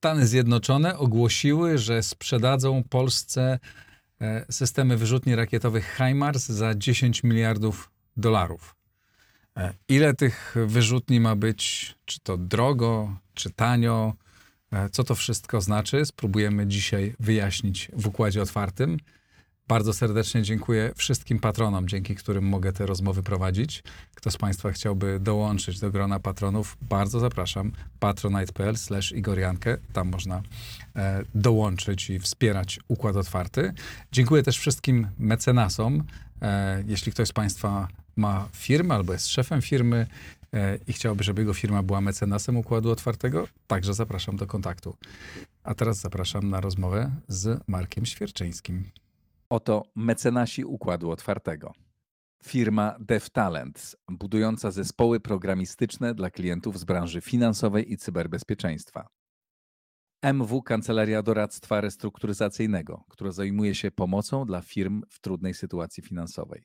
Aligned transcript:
Stany 0.00 0.26
Zjednoczone 0.26 0.98
ogłosiły, 0.98 1.78
że 1.78 2.02
sprzedadzą 2.02 2.82
Polsce 2.90 3.58
e, 4.20 4.44
systemy 4.52 4.96
wyrzutni 4.96 5.34
rakietowych 5.34 5.96
HIMARS 5.96 6.46
za 6.46 6.74
10 6.74 7.24
miliardów 7.24 7.90
dolarów. 8.16 8.76
E, 9.56 9.74
Ile 9.88 10.14
tych 10.14 10.54
wyrzutni 10.66 11.20
ma 11.20 11.36
być? 11.36 11.94
Czy 12.04 12.20
to 12.20 12.36
drogo, 12.36 13.16
czy 13.34 13.50
tanio? 13.50 14.14
E, 14.72 14.88
Co 14.90 15.04
to 15.04 15.14
wszystko 15.14 15.60
znaczy? 15.60 16.06
Spróbujemy 16.06 16.66
dzisiaj 16.66 17.14
wyjaśnić 17.20 17.88
w 17.92 18.06
układzie 18.06 18.42
otwartym. 18.42 18.98
Bardzo 19.70 19.92
serdecznie 19.92 20.42
dziękuję 20.42 20.92
wszystkim 20.96 21.38
patronom, 21.38 21.88
dzięki 21.88 22.14
którym 22.14 22.44
mogę 22.44 22.72
te 22.72 22.86
rozmowy 22.86 23.22
prowadzić. 23.22 23.82
Kto 24.14 24.30
z 24.30 24.36
Państwa 24.36 24.72
chciałby 24.72 25.20
dołączyć 25.20 25.80
do 25.80 25.90
grona 25.90 26.20
patronów, 26.20 26.76
bardzo 26.82 27.20
zapraszam. 27.20 27.72
patronite.pl 28.00 28.74
igoriankę. 29.14 29.76
Tam 29.92 30.08
można 30.08 30.42
e, 30.96 31.22
dołączyć 31.34 32.10
i 32.10 32.18
wspierać 32.18 32.80
Układ 32.88 33.16
Otwarty. 33.16 33.72
Dziękuję 34.12 34.42
też 34.42 34.58
wszystkim 34.58 35.06
mecenasom. 35.18 36.04
E, 36.42 36.84
jeśli 36.86 37.12
ktoś 37.12 37.28
z 37.28 37.32
Państwa 37.32 37.88
ma 38.16 38.48
firmę 38.52 38.94
albo 38.94 39.12
jest 39.12 39.28
szefem 39.28 39.62
firmy 39.62 40.06
e, 40.52 40.78
i 40.86 40.92
chciałby, 40.92 41.24
żeby 41.24 41.42
jego 41.42 41.54
firma 41.54 41.82
była 41.82 42.00
mecenasem 42.00 42.56
Układu 42.56 42.90
Otwartego, 42.90 43.48
także 43.66 43.94
zapraszam 43.94 44.36
do 44.36 44.46
kontaktu. 44.46 44.96
A 45.64 45.74
teraz 45.74 46.00
zapraszam 46.00 46.50
na 46.50 46.60
rozmowę 46.60 47.10
z 47.28 47.60
Markiem 47.68 48.06
Świerczyńskim. 48.06 48.84
Oto 49.50 49.82
mecenasi 49.96 50.64
Układu 50.64 51.10
Otwartego. 51.10 51.72
Firma 52.44 52.96
DevTalent, 53.00 53.96
budująca 54.08 54.70
zespoły 54.70 55.20
programistyczne 55.20 56.14
dla 56.14 56.30
klientów 56.30 56.78
z 56.78 56.84
branży 56.84 57.20
finansowej 57.20 57.92
i 57.92 57.96
cyberbezpieczeństwa. 57.96 59.08
MW 60.22 60.62
Kancelaria 60.62 61.22
Doradztwa 61.22 61.80
Restrukturyzacyjnego, 61.80 63.04
która 63.08 63.32
zajmuje 63.32 63.74
się 63.74 63.90
pomocą 63.90 64.46
dla 64.46 64.60
firm 64.60 65.02
w 65.08 65.20
trudnej 65.20 65.54
sytuacji 65.54 66.02
finansowej. 66.02 66.64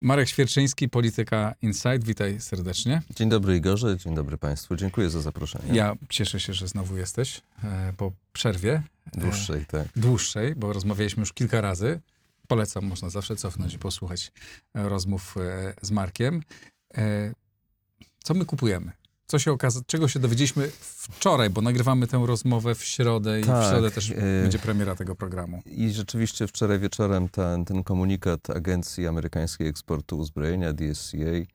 Marek 0.00 0.28
Świerczyński, 0.28 0.88
Polityka 0.88 1.54
Insight. 1.62 2.04
Witaj 2.04 2.40
serdecznie. 2.40 3.02
Dzień 3.16 3.28
dobry 3.28 3.56
Igorze, 3.56 3.96
dzień 3.96 4.14
dobry 4.14 4.38
Państwu. 4.38 4.76
Dziękuję 4.76 5.10
za 5.10 5.20
zaproszenie. 5.20 5.74
Ja 5.74 5.94
cieszę 6.08 6.40
się, 6.40 6.52
że 6.54 6.68
znowu 6.68 6.96
jesteś 6.96 7.40
e, 7.64 7.92
po 7.96 8.12
przerwie. 8.32 8.82
e, 9.16 9.20
Dłuższej, 9.20 9.66
tak. 9.66 9.88
dłuższej, 9.96 10.54
bo 10.54 10.72
rozmawialiśmy 10.72 11.20
już 11.20 11.32
kilka 11.32 11.60
razy. 11.60 12.00
Polecam, 12.48 12.84
można 12.86 13.10
zawsze 13.10 13.36
cofnąć 13.36 13.74
i 13.74 13.78
posłuchać 13.78 14.32
e, 14.74 14.88
rozmów 14.88 15.34
z 15.82 15.90
Markiem. 15.90 16.42
Co 18.24 18.34
my 18.34 18.44
kupujemy? 18.44 18.92
Co 19.26 19.38
się 19.38 19.52
okaza- 19.52 19.80
czego 19.86 20.08
się 20.08 20.20
dowiedzieliśmy 20.20 20.70
wczoraj, 20.80 21.50
bo 21.50 21.60
nagrywamy 21.62 22.06
tę 22.06 22.22
rozmowę 22.26 22.74
w 22.74 22.84
środę 22.84 23.40
i 23.40 23.42
w 23.42 23.46
Tak, 23.46 23.70
środę 23.72 23.90
też 23.90 24.10
e, 24.10 24.14
będzie 24.42 24.58
premiera 24.58 24.94
tego 24.96 25.14
programu. 25.14 25.62
I 25.66 25.90
rzeczywiście 25.90 26.46
wczoraj 26.46 26.78
wieczorem 26.78 27.28
ten, 27.28 27.64
ten 27.64 27.84
komunikat 27.84 28.50
Agencji 28.50 29.06
Amerykańskiej 29.06 29.68
Eksportu 29.68 30.18
Uzbrojenia, 30.18 30.72
DSCA, 30.72 31.16
y, 31.16 31.46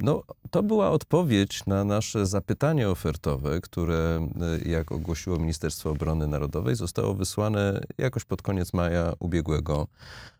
no, 0.00 0.22
to 0.50 0.62
była 0.62 0.90
odpowiedź 0.90 1.66
na 1.66 1.84
nasze 1.84 2.26
zapytanie 2.26 2.88
ofertowe, 2.90 3.60
które, 3.60 4.28
y, 4.64 4.68
jak 4.68 4.92
ogłosiło 4.92 5.38
Ministerstwo 5.38 5.90
Obrony 5.90 6.26
Narodowej, 6.28 6.76
zostało 6.76 7.14
wysłane 7.14 7.80
jakoś 7.98 8.24
pod 8.24 8.42
koniec 8.42 8.72
maja 8.72 9.12
ubiegłego 9.18 9.86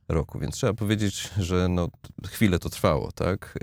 roku. 0.09 0.39
Więc 0.39 0.55
trzeba 0.55 0.75
powiedzieć, 0.75 1.31
że 1.39 1.69
no, 1.69 1.89
chwilę 2.27 2.59
to 2.59 2.71
trwało, 2.71 3.13
tak? 3.13 3.59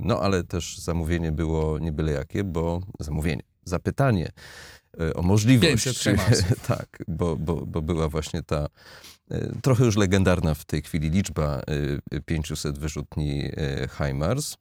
No, 0.00 0.20
ale 0.20 0.44
też 0.44 0.78
zamówienie 0.78 1.32
było 1.32 1.78
nie 1.78 1.92
byle 1.92 2.12
jakie, 2.12 2.44
bo 2.44 2.80
zamówienie, 3.00 3.42
zapytanie 3.64 4.32
y, 5.00 5.14
o 5.14 5.22
możliwość. 5.22 5.84
500 5.84 5.96
HIMARS-ów. 5.96 6.66
tak, 6.76 7.04
bo, 7.08 7.36
bo, 7.36 7.66
bo 7.66 7.82
była 7.82 8.08
właśnie 8.08 8.42
ta 8.42 8.66
y, 9.32 9.52
trochę 9.62 9.84
już 9.84 9.96
legendarna 9.96 10.54
w 10.54 10.64
tej 10.64 10.82
chwili 10.82 11.10
liczba 11.10 11.62
y, 12.12 12.20
500 12.20 12.78
wyrzutni 12.78 13.44
y, 13.44 13.88
HIMARS. 13.98 14.56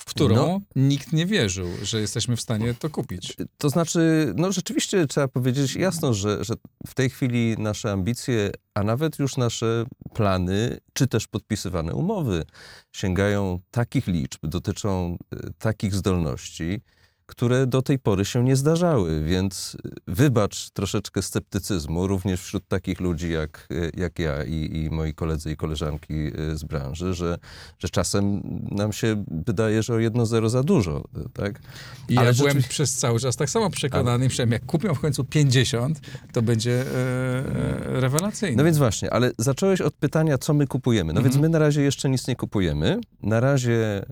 W 0.00 0.04
którą 0.04 0.34
No. 0.34 0.60
nikt 0.76 1.12
nie 1.12 1.26
wierzył, 1.26 1.68
że 1.82 2.00
jesteśmy 2.00 2.36
w 2.36 2.40
stanie 2.40 2.74
to 2.74 2.90
kupić. 2.90 3.36
To 3.58 3.70
znaczy, 3.70 4.32
no 4.36 4.52
rzeczywiście 4.52 5.06
trzeba 5.06 5.28
powiedzieć 5.28 5.74
jasno, 5.76 6.14
że, 6.14 6.44
że 6.44 6.54
w 6.86 6.94
tej 6.94 7.10
chwili 7.10 7.54
nasze 7.58 7.92
ambicje, 7.92 8.50
a 8.74 8.82
nawet 8.82 9.18
już 9.18 9.36
nasze 9.36 9.84
plany, 10.14 10.78
czy 10.92 11.06
też 11.06 11.26
podpisywane 11.26 11.94
umowy 11.94 12.44
sięgają 12.92 13.60
takich 13.70 14.06
liczb, 14.06 14.38
dotyczą 14.46 15.16
y, 15.34 15.50
takich 15.58 15.94
zdolności, 15.94 16.80
które 17.28 17.66
do 17.66 17.82
tej 17.82 17.98
pory 17.98 18.24
się 18.24 18.44
nie 18.44 18.56
zdarzały. 18.56 19.22
Więc 19.22 19.76
wybacz 20.06 20.70
troszeczkę 20.70 21.22
sceptycyzmu, 21.22 22.06
również 22.06 22.40
wśród 22.42 22.68
takich 22.68 23.00
ludzi 23.00 23.32
jak, 23.32 23.68
jak 23.96 24.18
ja 24.18 24.44
i, 24.44 24.70
i 24.84 24.90
moi 24.90 25.14
koledzy 25.14 25.52
i 25.52 25.56
koleżanki 25.56 26.14
y, 26.14 26.56
z 26.56 26.64
branży, 26.64 27.14
że, 27.14 27.38
że 27.78 27.88
czasem 27.88 28.40
nam 28.70 28.92
się 28.92 29.24
wydaje, 29.46 29.82
że 29.82 29.94
o 29.94 29.98
jedno 29.98 30.26
zero 30.26 30.48
za 30.50 30.62
dużo. 30.62 31.04
Tak? 31.32 31.60
I 32.08 32.14
ja 32.14 32.20
Ale 32.20 32.34
byłem 32.34 32.48
rzeczywiście- 32.48 32.70
przez 32.70 32.94
cały 32.96 33.20
czas 33.20 33.36
tak 33.36 33.50
samo 33.50 33.70
przekonany, 33.70 34.24
myślałem, 34.24 34.52
jak 34.52 34.66
kupią 34.66 34.94
w 34.94 35.00
końcu 35.00 35.24
50, 35.24 36.00
to 36.32 36.42
będzie 36.42 36.80
e, 36.80 36.86
e, 36.86 38.00
rewelacyjne. 38.00 38.56
No 38.56 38.64
więc 38.64 38.78
właśnie, 38.78 39.12
ale 39.12 39.32
zacząłeś 39.38 39.80
od 39.80 39.94
pytania, 39.94 40.38
co 40.38 40.54
my 40.54 40.66
kupujemy. 40.66 41.12
No 41.12 41.20
Mhm. 41.20 41.24
więc 41.32 41.42
my 41.42 41.48
na 41.48 41.58
razie 41.58 41.82
jeszcze 41.82 42.08
nic 42.10 42.26
nie 42.28 42.36
kupujemy. 42.36 43.00
Na 43.22 43.40
razie 43.40 44.02
y, 44.02 44.04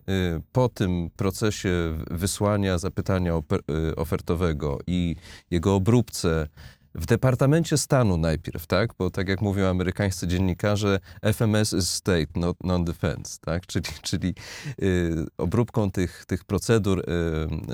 po 0.53 0.69
tym 0.69 1.10
procesie 1.16 1.71
wysłania 2.10 2.78
zapytania 2.78 3.06
oper, 3.34 3.61
y, 3.61 3.97
ofertowego 3.97 4.78
i 4.87 5.17
jego 5.50 5.75
obróbce 5.75 6.49
w 6.96 7.06
Departamencie 7.06 7.78
Stanu 7.78 8.16
najpierw, 8.16 8.66
tak? 8.66 8.90
Bo 8.98 9.10
tak 9.10 9.28
jak 9.28 9.40
mówią 9.40 9.66
amerykańscy 9.66 10.26
dziennikarze, 10.28 10.98
FMS 11.22 11.72
is 11.72 11.88
state, 11.88 12.26
not 12.36 12.56
non-defense, 12.64 13.38
tak? 13.40 13.66
Czyli, 13.66 13.84
czyli 14.02 14.34
y, 14.82 15.26
obróbką 15.38 15.90
tych, 15.90 16.24
tych 16.26 16.44
procedur 16.44 17.04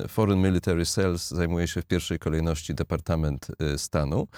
y, 0.04 0.08
Foreign 0.08 0.42
Military 0.42 0.84
Sales 0.84 1.30
zajmuje 1.30 1.68
się 1.68 1.82
w 1.82 1.84
pierwszej 1.84 2.18
kolejności 2.18 2.74
Departament 2.74 3.46
y, 3.74 3.78
Stanu. 3.78 4.28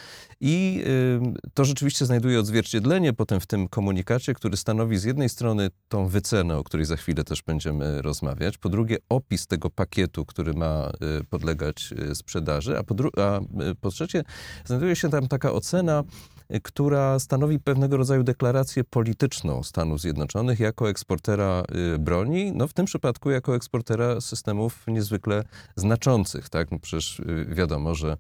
I 0.41 0.85
y, 0.87 1.51
to 1.55 1.65
rzeczywiście 1.65 2.07
znajduje 2.07 2.41
odzwierciedlenie 2.41 3.13
potem 3.13 3.41
w 3.41 3.47
tym 3.47 3.69
komunikacie, 3.69 4.35
który 4.35 4.57
stanowi 4.57 4.99
z 4.99 5.05
jednej 5.05 5.29
strony 5.29 5.69
tą 5.89 6.09
wycenę, 6.09 6.57
o 6.57 6.65
której 6.65 6.87
za 6.87 6.97
chwilę 6.97 7.25
też 7.25 7.43
będziemy 7.43 8.03
rozmawiać, 8.03 8.59
po 8.59 8.69
drugie 8.69 8.97
opis 9.09 9.47
tego 9.47 9.71
pakietu, 9.71 10.25
który 10.25 10.55
ma 10.55 10.91
y, 11.21 11.25
podlegać 11.25 11.95
y, 12.11 12.15
sprzedaży, 12.15 12.79
a 12.79 12.83
po, 12.83 12.95
a 13.23 13.41
po 13.81 13.91
trzecie 13.91 14.25
znajduje 14.75 14.97
się 14.97 15.11
tam 15.11 15.29
taka 15.29 15.53
ocena, 15.53 16.05
y, 16.55 16.61
która 16.61 17.19
stanowi 17.19 17.61
pewnego 17.61 17.97
rodzaju 17.97 18.23
deklarację 18.23 18.85
polityczną 18.85 19.63
Stanów 19.63 20.01
Zjednoczonych 20.01 20.61
jako 20.61 20.91
eksportera 20.91 21.63
y, 21.95 21.99
broni, 21.99 22.53
no 22.53 22.69
w 22.69 22.73
tym 22.73 22.87
przypadku 22.87 23.31
jako 23.31 23.57
eksportera 23.57 24.21
systemów 24.21 24.85
niezwykle 24.87 25.45
znaczących, 25.77 26.49
tak? 26.49 26.71
No 26.71 26.79
przecież 26.79 27.21
y, 27.21 27.47
wiadomo, 27.49 27.95
że 27.95 28.17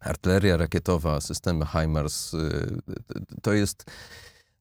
artyleria 0.00 0.56
rakietowa, 0.56 1.20
systemy 1.20 1.66
HIMARS, 1.66 2.36
to 3.42 3.52
jest 3.52 3.84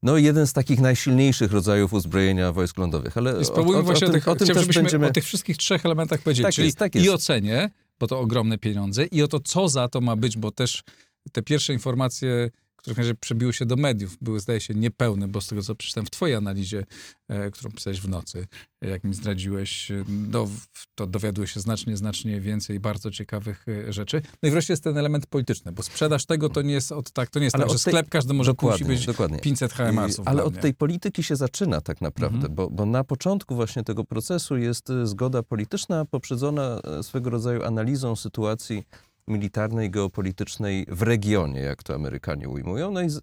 no, 0.03 0.18
jeden 0.18 0.47
z 0.47 0.53
takich 0.53 0.79
najsilniejszych 0.79 1.52
rodzajów 1.52 1.94
uzbrojenia 1.94 2.52
wojsk 2.52 2.78
lądowych. 2.78 3.18
Ale 3.18 3.41
I 3.41 3.46
spróbujmy 3.46 3.78
o, 3.78 3.82
o, 3.82 3.84
właśnie 3.84 4.08
o, 4.08 4.11
tym, 4.11 4.22
o 4.22 4.23
tym 4.23 4.35
chciałem, 4.35 4.47
też 4.47 4.58
żebyśmy 4.64 4.82
będziemy... 4.82 5.08
o 5.08 5.11
tych 5.11 5.23
wszystkich 5.26 5.58
trzech 5.58 5.85
elementach 5.85 6.22
powiedzieli, 6.22 6.44
Tak 6.44 6.53
czyli 6.53 6.67
jest, 6.67 6.78
tak 6.78 6.96
i 6.96 6.99
jest. 7.03 7.14
o 7.14 7.17
cenie, 7.17 7.72
bo 7.99 8.08
to 8.08 8.20
ogromne 8.20 8.58
pieniądze, 8.58 9.05
i 9.05 9.23
o 9.23 9.28
to, 9.28 9.40
co 9.40 9.70
za 9.70 9.88
to 9.88 10.02
ma 10.02 10.16
być, 10.16 10.38
bo 10.38 10.52
też 10.52 10.84
te 11.32 11.42
pierwsze 11.42 11.74
informacje, 11.74 12.50
które 12.76 13.16
przebiły 13.16 13.54
się 13.54 13.66
do 13.66 13.76
mediów, 13.76 14.18
były, 14.22 14.40
zdaje 14.40 14.62
się, 14.62 14.74
niepełne, 14.74 15.28
bo 15.28 15.42
z 15.42 15.48
tego, 15.48 15.62
co 15.62 15.76
przeczytałem 15.76 16.06
w 16.06 16.10
twojej 16.10 16.36
analizie, 16.36 16.86
e, 17.28 17.52
którą 17.52 17.72
pisałeś 17.72 18.02
w 18.02 18.10
nocy, 18.10 18.48
e, 18.82 18.90
jak 18.90 19.04
mi 19.04 19.14
zdradziłeś, 19.14 19.92
e, 19.92 20.04
do, 20.08 20.48
to 20.96 21.08
dowiaduje 21.08 21.48
się 21.48 21.60
znacznie, 21.60 21.98
znacznie 21.98 22.42
więcej 22.42 22.80
bardzo 22.80 23.12
ciekawych 23.12 23.66
e, 23.68 23.94
rzeczy. 23.94 24.22
No 24.44 24.50
i 24.50 24.52
wreszcie 24.52 24.74
jest 24.74 24.84
ten 24.84 24.98
element 24.98 25.26
polityczny, 25.28 25.72
bo 25.72 25.84
sprzedaż 25.84 26.26
tego 26.26 26.50
to 26.50 26.62
nie 26.62 26.74
jest 26.74 26.92
od 26.92 27.12
tak, 27.12 27.30
to 27.30 27.40
nie 27.40 27.44
jest 27.46 27.56
Ale 27.56 27.64
tak, 27.66 27.74
że 27.78 27.84
tej- 27.84 27.92
sklep 27.92 28.10
każdy 28.10 28.34
może 28.34 28.52
dokładnie, 28.52 28.98
dokładnie. 29.06 29.40
500 29.40 29.74
HMARS-ów. 29.74 30.28
Ale 30.28 30.44
od 30.44 30.60
tej 30.62 30.74
polityki 30.74 31.24
się 31.24 31.36
zaczyna 31.36 31.82
tak 31.82 32.02
naprawdę, 32.02 32.36
Mhm. 32.38 32.56
bo, 32.56 32.70
bo 32.70 32.86
na 32.86 33.04
początku 33.04 33.56
właśnie 33.56 33.84
tego 33.84 34.04
procesu 34.04 34.58
jest 34.58 34.88
zgoda 35.04 35.44
polityczna 35.44 36.06
poprzedzona 36.06 36.82
swego 37.02 37.30
rodzaju 37.30 37.64
analizą 37.64 38.16
sytuacji 38.16 38.84
militarnej, 39.29 39.91
geopolitycznej 39.91 40.85
w 40.90 41.02
regionie, 41.02 41.61
jak 41.61 41.84
to 41.84 41.96
Amerykanie 41.96 42.49
ujmują. 42.49 42.91
No 42.91 43.02
i 43.02 43.09
z, 43.09 43.22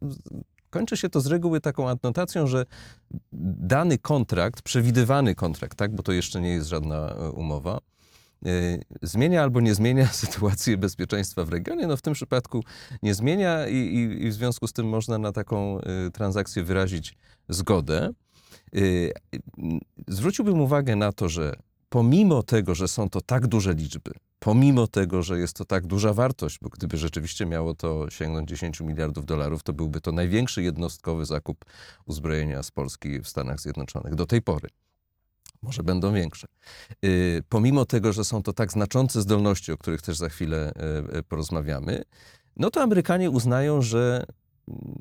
kończy 0.70 0.96
się 0.96 1.08
to 1.08 1.20
z 1.20 1.26
reguły 1.26 1.60
taką 1.60 1.88
adnotacją, 1.88 2.46
że 2.46 2.66
dany 3.32 3.98
kontrakt, 3.98 4.62
przewidywany 4.62 5.34
kontrakt, 5.34 5.78
tak, 5.78 5.94
bo 5.94 6.02
to 6.02 6.12
jeszcze 6.12 6.40
nie 6.40 6.50
jest 6.50 6.68
żadna 6.68 6.96
e, 6.96 7.30
umowa, 7.30 7.78
y, 8.46 8.82
zmienia 9.02 9.42
albo 9.42 9.60
nie 9.60 9.74
zmienia 9.74 10.06
sytuację 10.24 10.76
bezpieczeństwa 10.76 11.44
w 11.44 11.48
regionie. 11.48 11.86
No 11.86 11.96
w 11.96 12.02
tym 12.02 12.14
przypadku 12.14 12.64
nie 13.02 13.14
zmienia 13.14 13.68
i, 13.68 13.76
i, 13.76 14.24
i 14.24 14.30
w 14.30 14.34
związku 14.34 14.66
z 14.66 14.72
tym 14.72 14.88
można 14.88 15.18
na 15.18 15.32
taką 15.32 15.80
y, 15.80 16.10
transakcję 16.10 16.62
wyrazić 16.62 17.16
zgodę. 17.48 18.10
zwróciłbym 20.08 20.60
uwagę 20.60 20.96
na 20.96 21.12
to, 21.12 21.28
że 21.28 21.56
pomimo 21.88 22.42
tego, 22.42 22.74
że 22.74 22.88
są 22.88 23.10
to 23.10 23.20
tak 23.20 23.46
duże 23.46 23.74
liczby, 23.74 24.10
pomimo 24.38 24.86
tego, 24.86 25.22
że 25.22 25.38
jest 25.38 25.56
to 25.56 25.64
tak 25.64 25.86
duża 25.86 26.12
wartość, 26.12 26.58
bo 26.62 26.68
gdyby 26.68 26.96
rzeczywiście 26.96 27.46
miało 27.46 27.74
to 27.74 28.10
sięgnąć 28.10 28.48
10 28.48 28.80
miliardów 28.80 29.26
dolarów, 29.26 29.62
to 29.62 29.72
byłby 29.72 30.00
to 30.00 30.12
największy 30.12 30.62
jednostkowy 30.62 31.26
zakup 31.26 31.64
uzbrojenia 32.06 32.62
z 32.62 32.70
Polski 32.70 33.20
w 33.20 33.28
Stanach 33.28 33.60
Zjednoczonych 33.60 34.14
do 34.14 34.26
tej 34.26 34.42
pory. 34.42 34.68
Może 35.62 35.82
będą 35.82 36.12
większe. 36.12 36.46
Y, 37.04 37.42
pomimo 37.48 37.84
tego, 37.84 38.12
że 38.12 38.24
są 38.24 38.42
to 38.42 38.52
tak 38.52 38.72
znaczące 38.72 39.22
zdolności, 39.22 39.72
o 39.72 39.78
których 39.78 40.02
też 40.02 40.16
za 40.16 40.28
chwilę 40.28 40.72
y, 41.12 41.18
y, 41.18 41.22
porozmawiamy, 41.22 42.02
no 42.56 42.70
to 42.70 42.82
Amerykanie 42.82 43.30
uznają, 43.30 43.82
że 43.82 44.26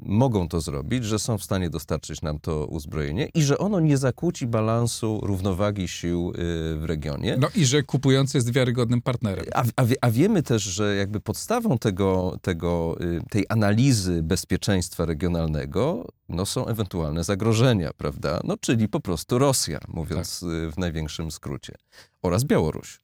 mogą 0.02 0.48
to 0.48 0.62
zrobić, 0.62 1.06
że 1.06 1.20
są 1.20 1.38
w 1.38 1.44
stanie 1.44 1.70
dostarczyć 1.70 2.22
nam 2.22 2.40
to 2.40 2.66
uzbrojenie 2.66 3.30
i 3.34 3.44
że 3.44 3.58
ono 3.58 3.80
nie 3.80 3.98
zakłóci 3.98 4.48
balansu 4.48 5.20
równowagi 5.24 5.88
sił 5.88 6.30
y, 6.30 6.34
w 6.80 6.84
regionie. 6.84 7.38
No 7.40 7.48
i 7.56 7.66
że 7.66 7.84
kupujący 7.84 8.38
jest 8.38 8.54
wiarygodnym 8.54 9.02
partnerem. 9.02 9.46
A, 9.54 9.64
a, 9.76 9.86
a 10.02 10.12
wiemy 10.12 10.44
też, 10.44 10.64
że 10.64 10.96
jakby 10.96 11.20
podstawą 11.20 11.78
tego, 11.78 12.38
tego, 12.42 12.98
y, 13.02 13.22
tej 13.30 13.46
analizy 13.50 14.24
bezpieczeństwa 14.24 15.06
regionalnego 15.06 16.08
no, 16.30 16.46
są 16.46 16.66
ewentualne 16.66 17.24
zagrożenia, 17.24 17.92
prawda? 17.98 18.40
No, 18.44 18.58
czyli 18.58 18.90
po 18.90 19.00
prostu 19.00 19.40
Rosja, 19.40 19.80
mówiąc 19.88 20.40
tak. 20.40 20.50
Y, 20.50 20.72
w 20.72 20.78
największym 20.78 21.32
skrócie, 21.32 21.74
oraz 22.22 22.44
Białoruś. 22.44 23.02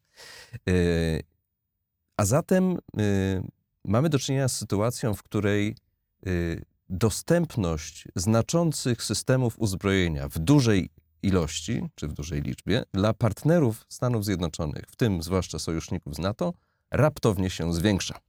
A 2.18 2.26
zatem 2.26 2.78
mamy 3.86 4.10
do 4.10 4.20
czynienia 4.20 4.48
z 4.48 4.58
sytuacją, 4.58 5.14
w 5.14 5.24
której 5.24 5.76
dostępność 6.90 8.08
znaczących 8.16 9.04
systemów 9.04 9.60
uzbrojenia 9.60 10.30
w 10.30 10.40
dużej 10.40 10.90
ilości, 11.24 11.82
czy 11.96 12.08
w 12.08 12.14
dużej 12.14 12.42
liczbie, 12.42 12.84
dla 12.94 13.14
partnerów 13.14 13.86
Stanów 13.90 14.26
Zjednoczonych, 14.26 14.84
w 14.88 14.96
tym 14.96 15.24
zwłaszcza 15.24 15.60
sojuszników 15.60 16.16
z 16.16 16.20
NATO, 16.20 16.54
raptownie 16.92 17.50
się 17.50 17.74
zwiększa. 17.74 18.20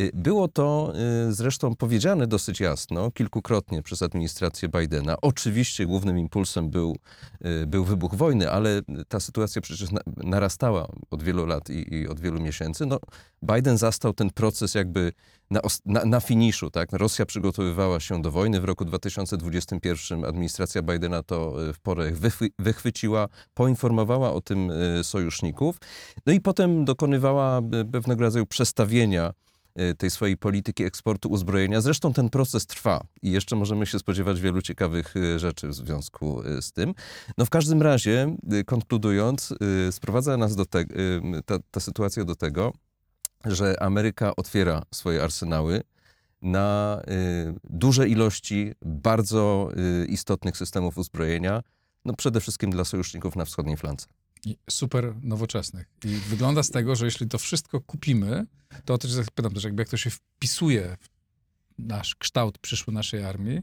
Y, 0.00 0.10
było 0.14 0.48
to 0.48 0.92
y, 1.28 1.32
zresztą 1.32 1.76
powiedziane 1.76 2.26
dosyć 2.26 2.60
jasno 2.60 3.10
kilkukrotnie 3.10 3.82
przez 3.82 4.02
administrację 4.02 4.68
Bidena. 4.68 5.16
Oczywiście 5.22 5.86
głównym 5.86 6.18
impulsem 6.18 6.70
był, 6.70 6.96
y, 7.62 7.66
był 7.66 7.84
wybuch 7.84 8.14
wojny, 8.14 8.50
ale 8.50 8.80
ta 9.08 9.20
sytuacja 9.20 9.62
przecież 9.62 9.88
narastała 10.16 10.88
od 11.10 11.22
wielu 11.22 11.46
lat 11.46 11.70
i, 11.70 11.94
i 11.94 12.08
od 12.08 12.20
wielu 12.20 12.40
miesięcy. 12.40 12.86
No, 12.86 12.98
Biden 13.42 13.78
zastał 13.78 14.12
ten 14.12 14.30
proces 14.30 14.74
jakby 14.74 15.12
na, 15.52 15.60
na, 15.84 16.04
na, 16.04 16.20
finiszu. 16.20 16.70
Tak? 16.70 16.92
Rosja 16.92 17.26
przygotowywała 17.26 18.00
się 18.00 18.22
do 18.22 18.30
wojny. 18.30 18.60
W 18.60 18.64
roku 18.64 18.84
2021 18.84 20.24
administracja 20.24 20.82
Bidena 20.82 21.22
to 21.22 21.54
w 21.74 21.80
porę 21.80 22.12
wychwyciła, 22.58 23.28
poinformowała 23.54 24.32
o 24.32 24.40
tym 24.40 24.72
sojuszników. 25.02 25.76
No 26.26 26.32
i 26.32 26.40
potem 26.40 26.84
dokonywała 26.84 27.60
pewnego 27.92 28.22
rodzaju 28.22 28.46
przestawienia 28.46 29.32
tej 29.98 30.10
swojej 30.10 30.36
polityki 30.36 30.84
eksportu 30.84 31.28
uzbrojenia. 31.28 31.80
Zresztą 31.80 32.12
ten 32.12 32.30
proces 32.30 32.66
trwa 32.66 33.00
i 33.22 33.30
jeszcze 33.30 33.56
możemy 33.56 33.86
się 33.86 33.98
spodziewać 33.98 34.40
wielu 34.40 34.62
ciekawych 34.62 35.14
rzeczy 35.36 35.68
w 35.68 35.74
związku 35.74 36.42
z 36.60 36.72
tym. 36.72 36.94
No 37.38 37.44
w 37.44 37.50
każdym 37.50 37.82
razie, 37.82 38.36
konkludując, 38.66 39.54
sprowadza 39.90 40.36
nas 40.36 40.56
do 40.56 40.66
tego, 40.66 40.94
ta, 41.46 41.58
ta 41.70 41.80
sytuacja 41.80 42.24
do 42.24 42.36
tego, 42.36 42.72
że 43.44 43.82
Ameryka 43.82 44.36
otwiera 44.36 44.82
swoje 44.94 45.22
arsenały 45.22 45.82
na 46.42 47.00
duże 47.64 48.08
ilości 48.08 48.72
bardzo 48.84 49.70
istotnych 50.08 50.56
systemów 50.56 50.98
uzbrojenia, 50.98 51.62
no 52.04 52.14
przede 52.14 52.40
wszystkim 52.40 52.70
dla 52.70 52.84
sojuszników 52.84 53.36
na 53.36 53.44
wschodniej 53.44 53.76
flance 53.76 54.06
super 54.70 55.14
nowoczesnych. 55.22 55.86
I 56.04 56.08
wygląda 56.08 56.62
z 56.62 56.70
tego, 56.70 56.96
że 56.96 57.04
jeśli 57.04 57.28
to 57.28 57.38
wszystko 57.38 57.80
kupimy, 57.80 58.46
to 58.84 58.98
też 58.98 59.10
zapytam 59.10 59.52
też, 59.52 59.64
jakby 59.64 59.82
jak 59.82 59.88
to 59.88 59.96
się 59.96 60.10
wpisuje 60.10 60.96
w 61.00 61.08
nasz 61.78 62.14
kształt 62.14 62.58
przyszły 62.58 62.94
naszej 62.94 63.24
armii, 63.24 63.60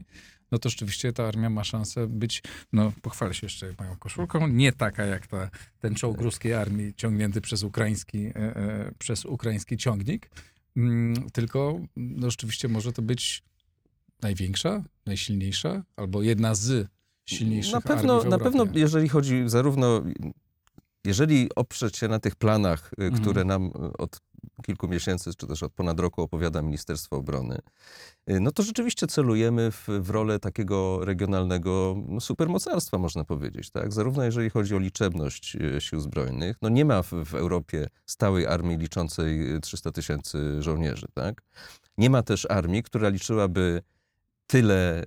no 0.52 0.58
to 0.58 0.68
rzeczywiście 0.68 1.12
ta 1.12 1.26
armia 1.26 1.50
ma 1.50 1.64
szansę 1.64 2.06
być, 2.06 2.42
no 2.72 2.92
pochwalę 3.02 3.34
się 3.34 3.46
jeszcze 3.46 3.74
moją 3.78 3.96
koszulką, 3.96 4.48
nie 4.48 4.72
taka 4.72 5.04
jak 5.04 5.26
ta, 5.26 5.50
ten 5.78 5.94
czołg 5.94 6.20
ruskiej 6.20 6.54
armii 6.54 6.94
ciągnięty 6.94 7.40
przez 7.40 7.62
ukraiński, 7.62 8.26
e, 8.26 8.36
e, 8.36 8.92
przez 8.98 9.24
ukraiński 9.24 9.76
ciągnik, 9.76 10.30
mm, 10.76 11.30
tylko 11.30 11.80
no 11.96 12.30
rzeczywiście 12.30 12.68
może 12.68 12.92
to 12.92 13.02
być 13.02 13.42
największa, 14.22 14.84
najsilniejsza, 15.06 15.82
albo 15.96 16.22
jedna 16.22 16.54
z 16.54 16.88
silniejszych 17.26 17.74
na 17.74 17.80
pewno, 17.80 18.24
Na 18.24 18.38
pewno, 18.38 18.66
jeżeli 18.74 19.08
chodzi 19.08 19.42
zarówno 19.46 20.02
jeżeli 21.04 21.48
oprzeć 21.56 21.96
się 21.96 22.08
na 22.08 22.18
tych 22.18 22.36
planach, 22.36 22.90
y, 23.00 23.04
mhm. 23.04 23.22
które 23.22 23.44
nam 23.44 23.66
y, 23.66 23.70
od 23.98 24.20
kilku 24.64 24.88
miesięcy, 24.88 25.30
czy 25.36 25.46
też 25.46 25.62
od 25.62 25.72
ponad 25.72 26.00
roku 26.00 26.22
opowiada 26.22 26.62
Ministerstwo 26.62 27.16
Obrony, 27.16 27.58
y, 28.30 28.40
no 28.40 28.50
to 28.52 28.62
rzeczywiście 28.62 29.06
celujemy 29.06 29.70
w, 29.70 29.88
w 29.88 30.10
rolę 30.10 30.38
takiego 30.38 31.04
regionalnego 31.04 31.96
no, 32.08 32.20
supermocarstwa, 32.20 32.98
można 32.98 33.24
powiedzieć. 33.24 33.70
Tak? 33.70 33.92
Zarówno 33.92 34.24
jeżeli 34.24 34.50
chodzi 34.50 34.74
o 34.74 34.78
liczebność 34.78 35.56
sił 35.78 36.00
zbrojnych, 36.00 36.56
no 36.62 36.68
nie 36.68 36.84
ma 36.84 37.02
w, 37.02 37.10
w 37.10 37.34
Europie 37.34 37.86
stałej 38.06 38.46
armii 38.46 38.78
liczącej 38.78 39.60
300 39.62 39.92
tysięcy 39.92 40.62
żołnierzy. 40.62 41.06
Tak? 41.14 41.42
Nie 41.98 42.10
ma 42.10 42.22
też 42.22 42.46
armii, 42.50 42.82
która 42.82 43.08
liczyłaby 43.08 43.82
tyle 44.46 45.04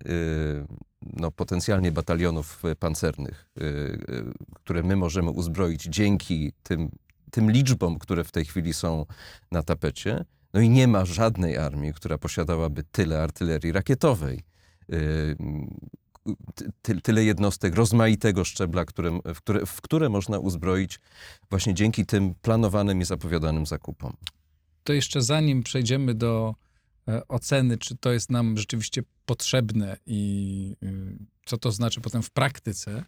no, 1.13 1.31
potencjalnie 1.31 1.91
batalionów 1.91 2.63
pancernych, 2.79 3.50
y, 3.57 3.63
y, 3.63 4.33
które 4.53 4.83
my 4.83 4.95
możemy 4.95 5.29
uzbroić 5.29 5.83
dzięki 5.83 6.51
tym, 6.63 6.89
tym 7.31 7.51
liczbom, 7.51 8.00
które 8.00 8.23
w 8.23 8.31
tej 8.31 8.45
chwili 8.45 8.73
są 8.73 9.05
na 9.51 9.63
tapecie. 9.63 10.25
No 10.53 10.61
i 10.61 10.69
nie 10.69 10.88
ma 10.88 11.05
żadnej 11.05 11.57
armii, 11.57 11.94
która 11.94 12.17
posiadałaby 12.17 12.83
tyle 12.91 13.23
artylerii 13.23 13.71
rakietowej, 13.71 14.44
y, 14.94 15.35
ty, 16.81 17.01
tyle 17.01 17.23
jednostek 17.23 17.75
rozmaitego 17.75 18.45
szczebla, 18.45 18.83
w, 19.25 19.38
które, 19.38 19.65
w 19.65 19.81
które 19.81 20.09
można 20.09 20.39
uzbroić 20.39 21.00
właśnie 21.50 21.74
dzięki 21.74 22.05
tym 22.05 22.36
planowanym 22.41 23.01
i 23.01 23.05
zapowiadanym 23.05 23.65
zakupom. 23.65 24.13
To 24.83 24.93
jeszcze 24.93 25.22
zanim 25.22 25.63
przejdziemy 25.63 26.13
do 26.13 26.55
oceny, 27.27 27.77
czy 27.77 27.95
to 27.98 28.12
jest 28.12 28.29
nam 28.29 28.57
rzeczywiście 28.57 29.03
potrzebne 29.25 29.98
i 30.05 30.75
y, 30.83 31.17
co 31.45 31.57
to 31.57 31.72
znaczy 31.72 32.01
potem 32.01 32.24
w 32.24 32.31
praktyce, 32.31 33.03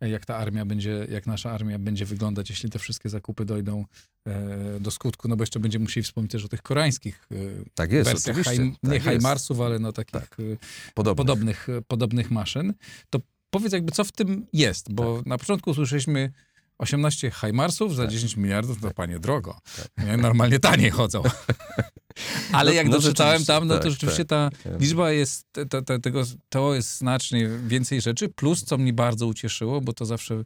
e, 0.00 0.08
jak 0.08 0.26
ta 0.26 0.36
armia 0.36 0.64
będzie, 0.64 1.06
jak 1.10 1.26
nasza 1.26 1.50
armia 1.50 1.78
będzie 1.78 2.04
wyglądać, 2.04 2.50
jeśli 2.50 2.70
te 2.70 2.78
wszystkie 2.78 3.08
zakupy 3.08 3.44
dojdą 3.44 3.84
e, 4.26 4.80
do 4.80 4.90
skutku, 4.90 5.28
no 5.28 5.36
bo 5.36 5.42
jeszcze 5.42 5.60
będziemy 5.60 5.82
musieli 5.82 6.04
wspomnieć 6.04 6.32
też 6.32 6.44
o 6.44 6.48
tych 6.48 6.62
koreańskich 6.62 7.28
tak 7.74 7.92
jest, 7.92 8.10
wersjach, 8.10 8.36
haj, 8.36 8.58
nie 8.58 8.90
tak 8.90 9.02
Hajmarsów, 9.02 9.60
ale 9.60 9.78
no 9.78 9.92
takich 9.92 10.12
tak. 10.12 10.36
podobnych. 10.94 11.16
podobnych. 11.16 11.66
Podobnych, 11.88 12.30
maszyn. 12.30 12.74
To 13.10 13.18
powiedz 13.50 13.72
jakby, 13.72 13.92
co 13.92 14.04
w 14.04 14.12
tym 14.12 14.46
jest, 14.52 14.92
bo 14.92 15.16
tak. 15.16 15.26
na 15.26 15.38
początku 15.38 15.70
usłyszeliśmy 15.70 16.32
18 16.78 17.30
Hajmarsów 17.30 17.96
za 17.96 18.02
tak. 18.02 18.12
10 18.12 18.36
miliardów, 18.36 18.80
to 18.80 18.86
tak. 18.86 18.96
panie 18.96 19.18
drogo. 19.18 19.58
Tak. 19.76 20.18
Normalnie 20.18 20.58
taniej 20.60 20.90
chodzą. 20.90 21.22
Ale 22.52 22.70
no, 22.70 22.76
jak 22.76 22.86
no 22.86 22.92
doczytałem 22.92 23.44
tam, 23.44 23.66
no 23.66 23.74
to 23.74 23.80
tak, 23.80 23.90
rzeczywiście 23.90 24.24
ta 24.24 24.50
tak. 24.64 24.80
liczba 24.80 25.10
jest, 25.12 25.46
tego, 26.02 26.22
to 26.48 26.74
jest 26.74 26.98
znacznie 26.98 27.48
więcej 27.66 28.00
rzeczy, 28.00 28.28
plus 28.28 28.64
co 28.64 28.78
mnie 28.78 28.92
bardzo 28.92 29.26
ucieszyło, 29.26 29.80
bo 29.80 29.92
to 29.92 30.04
zawsze 30.04 30.44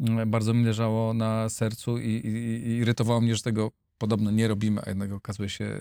mm, 0.00 0.30
bardzo 0.30 0.54
mi 0.54 0.64
leżało 0.64 1.14
na 1.14 1.48
sercu 1.48 1.98
i, 1.98 2.08
i, 2.08 2.28
i 2.68 2.76
irytowało 2.76 3.20
mnie, 3.20 3.36
że 3.36 3.42
tego 3.42 3.70
podobno 3.98 4.30
nie 4.30 4.48
robimy, 4.48 4.80
a 4.86 4.88
jednak 4.88 5.12
okazuje 5.12 5.48
się 5.48 5.64
e, 5.64 5.80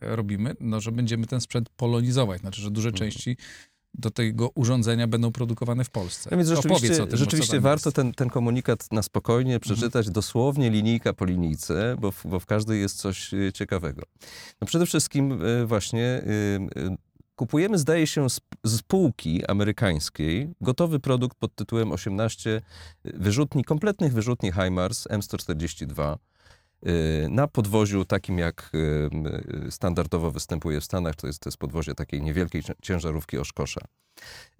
robimy, 0.00 0.54
no, 0.60 0.80
że 0.80 0.92
będziemy 0.92 1.26
ten 1.26 1.40
sprzęt 1.40 1.68
polonizować, 1.68 2.40
znaczy, 2.40 2.62
że 2.62 2.70
duże 2.70 2.88
mhm. 2.88 3.10
części 3.10 3.36
do 3.94 4.10
tego 4.10 4.50
urządzenia 4.54 5.06
będą 5.06 5.32
produkowane 5.32 5.84
w 5.84 5.90
Polsce. 5.90 6.28
No 6.30 6.36
więc 6.36 6.48
rzeczywiście, 6.48 7.06
tym, 7.06 7.16
rzeczywiście 7.16 7.60
warto 7.60 7.92
ten, 7.92 8.12
ten 8.12 8.30
komunikat 8.30 8.92
na 8.92 9.02
spokojnie 9.02 9.54
mhm. 9.54 9.60
przeczytać 9.60 10.06
mhm. 10.06 10.12
dosłownie 10.12 10.70
linijka 10.70 11.12
po 11.12 11.24
linijce, 11.24 11.96
bo 12.00 12.12
w, 12.12 12.26
bo 12.26 12.40
w 12.40 12.46
każdej 12.46 12.80
jest 12.80 12.96
coś 12.96 13.34
e, 13.34 13.52
ciekawego. 13.52 14.02
No 14.60 14.66
przede 14.66 14.86
wszystkim 14.86 15.38
e, 15.42 15.66
właśnie 15.66 16.04
e, 16.06 16.96
kupujemy, 17.38 17.78
zdaje 17.78 18.06
się, 18.06 18.30
z, 18.30 18.40
spółki 18.66 19.46
amerykańskiej 19.46 20.50
gotowy 20.60 21.00
produkt 21.00 21.38
pod 21.38 21.54
tytułem 21.54 21.92
18 21.92 22.62
wyrzutni, 23.04 23.64
kompletnych 23.64 24.12
wyrzutni 24.12 24.52
HIMARS 24.52 25.06
M142 25.06 26.14
y, 26.14 26.18
na 27.30 27.46
podwoziu 27.46 28.04
takim, 28.04 28.38
jak 28.38 28.70
y, 28.74 29.10
y, 29.66 29.70
standardowo 29.70 30.30
występuje 30.30 30.80
w 30.80 30.84
Stanach, 30.84 31.16
to 31.16 31.26
jest, 31.26 31.38
to 31.40 31.48
jest 31.48 31.58
podwozie 31.58 31.94
takiej 31.94 32.22
niewielkiej 32.22 32.62
cię- 32.62 32.74
ciężarówki 32.82 33.38
Oszkosza. 33.38 33.80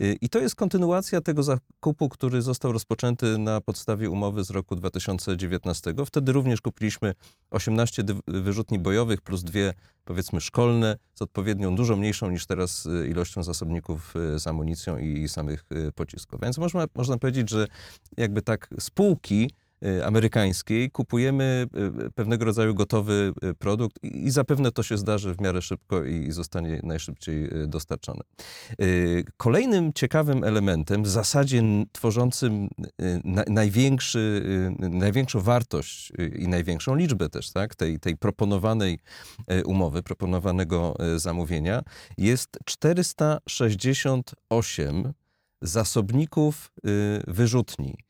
Y, 0.01 0.17
I 0.21 0.29
to 0.29 0.39
jest 0.39 0.55
kontynuacja 0.55 1.21
tego 1.21 1.43
zakupu, 1.43 2.09
który 2.09 2.43
został 2.43 2.73
rozpoczęty 2.73 3.39
na 3.39 3.61
podstawie 3.61 4.11
umowy 4.11 4.45
z 4.45 4.51
roku 4.51 4.77
2019. 4.77 5.95
Wtedy 6.07 6.33
również 6.33 6.61
kupiliśmy 6.61 7.15
18 7.51 8.03
dy- 8.03 8.15
wyrzutni 8.27 8.79
bojowych 8.79 9.21
plus 9.21 9.43
dwie, 9.45 9.75
powiedzmy, 10.05 10.41
szkolne, 10.41 10.97
z 11.15 11.23
odpowiednią, 11.23 11.77
dużo 11.77 11.97
mniejszą 11.97 12.31
niż 12.31 12.47
teraz 12.47 12.87
y, 12.87 13.09
ilością 13.09 13.43
zasobników 13.43 14.15
y, 14.17 14.39
z 14.39 14.47
amunicją 14.47 14.99
i 14.99 15.29
samych 15.29 15.65
y, 15.89 15.93
pocisków. 15.93 16.41
Więc 16.43 16.59
można, 16.59 16.87
można 16.95 17.19
powiedzieć, 17.19 17.51
że 17.51 17.67
jakby 18.17 18.43
tak 18.43 18.69
spółki 18.81 19.45
y, 19.45 19.68
amerykańskiej 20.05 20.91
kupujemy 20.91 21.67
y, 22.07 22.11
pewnego 22.11 22.45
rodzaju 22.45 22.75
gotowy 22.75 23.33
y, 23.45 23.55
produkt 23.55 24.05
i 24.05 24.31
zapewne 24.31 24.73
to 24.73 24.83
się 24.83 24.99
zdarzy 24.99 25.35
w 25.35 25.41
miarę 25.41 25.63
szybko 25.63 26.05
i 26.05 26.33
zostanie 26.33 26.81
najszybciej 26.83 27.63
y, 27.63 27.67
dostarczone. 27.67 28.21
Y, 28.83 29.25
Kolejnym 29.37 29.93
ciekawym 29.93 30.45
elementem, 30.45 31.03
w 31.03 31.09
zasadzie 31.09 31.63
tworzącym 31.93 32.65
y, 32.65 32.69
na, 33.25 33.45
największy, 33.49 34.43
y, 34.83 34.89
największą 34.89 35.41
wartość 35.41 36.13
y, 36.19 36.29
i 36.39 36.49
największą 36.49 36.95
liczbę 36.95 37.29
też 37.29 37.53
tak, 37.53 37.75
tej, 37.75 38.01
tej 38.01 38.17
proponowanej 38.17 38.99
y, 39.53 39.65
umowy, 39.65 40.03
proponowanego 40.03 40.97
y, 41.15 41.19
zamówienia, 41.19 41.83
jest 42.19 42.59
468 42.65 45.13
zasobników 45.63 46.73
y, 46.87 47.23
wyrzutni 47.27 47.91
y, 47.91 48.08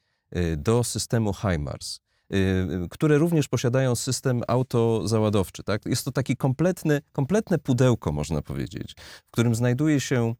do 0.56 0.84
systemu 0.84 1.32
HIMARS, 1.32 2.00
y, 2.34 2.88
które 2.90 3.18
również 3.18 3.48
posiadają 3.48 3.96
system 3.96 4.42
autozaładowczy. 4.48 5.62
Tak? 5.62 5.86
Jest 5.86 6.04
to 6.04 6.12
taki 6.12 6.36
kompletny, 6.36 7.00
kompletne 7.12 7.58
pudełko, 7.58 8.12
można 8.12 8.42
powiedzieć, 8.42 8.94
w 9.28 9.30
którym 9.30 9.54
znajduje 9.54 10.00
się 10.00 10.34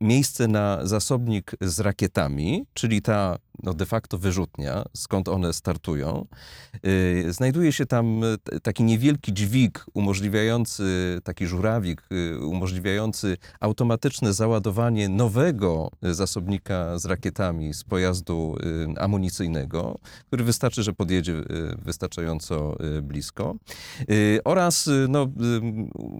miejsce 0.00 0.48
na 0.48 0.86
zasobnik 0.86 1.52
z 1.60 1.80
rakietami, 1.80 2.66
czyli 2.74 3.02
ta 3.02 3.38
no 3.62 3.74
de 3.74 3.86
facto 3.86 4.18
wyrzutnia, 4.18 4.84
skąd 4.96 5.28
one 5.28 5.52
startują. 5.52 6.26
Yy, 6.82 7.32
Znajduje 7.32 7.72
się 7.72 7.86
tam 7.86 8.20
t- 8.44 8.60
taki 8.60 8.84
niewielki 8.84 9.32
dźwig 9.32 9.84
umożliwiający, 9.94 10.84
taki 11.24 11.46
żurawik 11.46 12.02
y, 12.12 12.46
umożliwiający 12.46 13.36
automatyczne 13.60 14.32
załadowanie 14.32 15.08
nowego 15.08 15.90
y, 16.04 16.14
zasobnika 16.14 16.98
z 16.98 17.04
rakietami 17.04 17.74
z 17.74 17.84
pojazdu 17.84 18.56
y, 18.96 19.00
amunicyjnego, 19.00 19.98
który 20.26 20.44
wystarczy, 20.44 20.82
że 20.82 20.92
podjedzie 20.92 21.32
y, 21.32 21.44
wystarczająco 21.78 22.76
y, 22.98 23.02
blisko. 23.02 23.56
Y, 24.10 24.40
Oraz 24.44 24.86
y, 24.86 25.06
no, 25.08 25.22
y, 25.24 25.28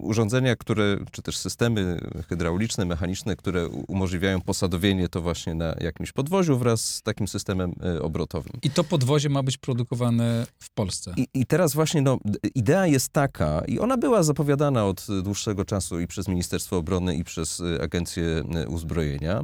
urządzenia, 0.02 0.56
które, 0.56 0.96
czy 1.10 1.22
też 1.22 1.36
systemy 1.36 1.98
hydrauliczne, 2.28 2.84
mechaniczne, 2.84 3.36
które 3.36 3.68
umożliwiają 3.68 4.40
posadowienie 4.40 5.08
to 5.08 5.20
właśnie 5.20 5.54
na 5.54 5.74
jakimś 5.80 6.12
podwoziu 6.12 6.58
wraz 6.58 6.84
z 6.94 7.02
takim 7.02 7.24
systemem 7.28 7.73
y, 7.97 8.02
obrotowym. 8.02 8.52
I 8.62 8.71
to 8.71 8.85
podwozie 8.85 9.28
ma 9.28 9.43
być 9.43 9.57
produkowane 9.59 10.47
w 10.59 10.71
Polsce. 10.71 11.14
I, 11.16 11.28
I 11.35 11.47
teraz 11.47 11.75
właśnie 11.75 12.02
no, 12.02 12.19
idea 12.54 12.87
jest 12.87 13.09
taka, 13.09 13.62
i 13.69 13.78
ona 13.78 13.97
była 13.97 14.23
zapowiadana 14.23 14.85
od 14.87 15.07
dłuższego 15.23 15.64
czasu 15.64 16.00
i 16.00 16.07
przez 16.07 16.28
Ministerstwo 16.28 16.76
Obrony, 16.76 17.14
i 17.16 17.25
przez 17.25 17.61
y, 17.61 17.78
Agencję 17.83 18.25
y, 18.64 18.69
Uzbrojenia, 18.69 19.43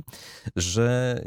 że 0.56 1.20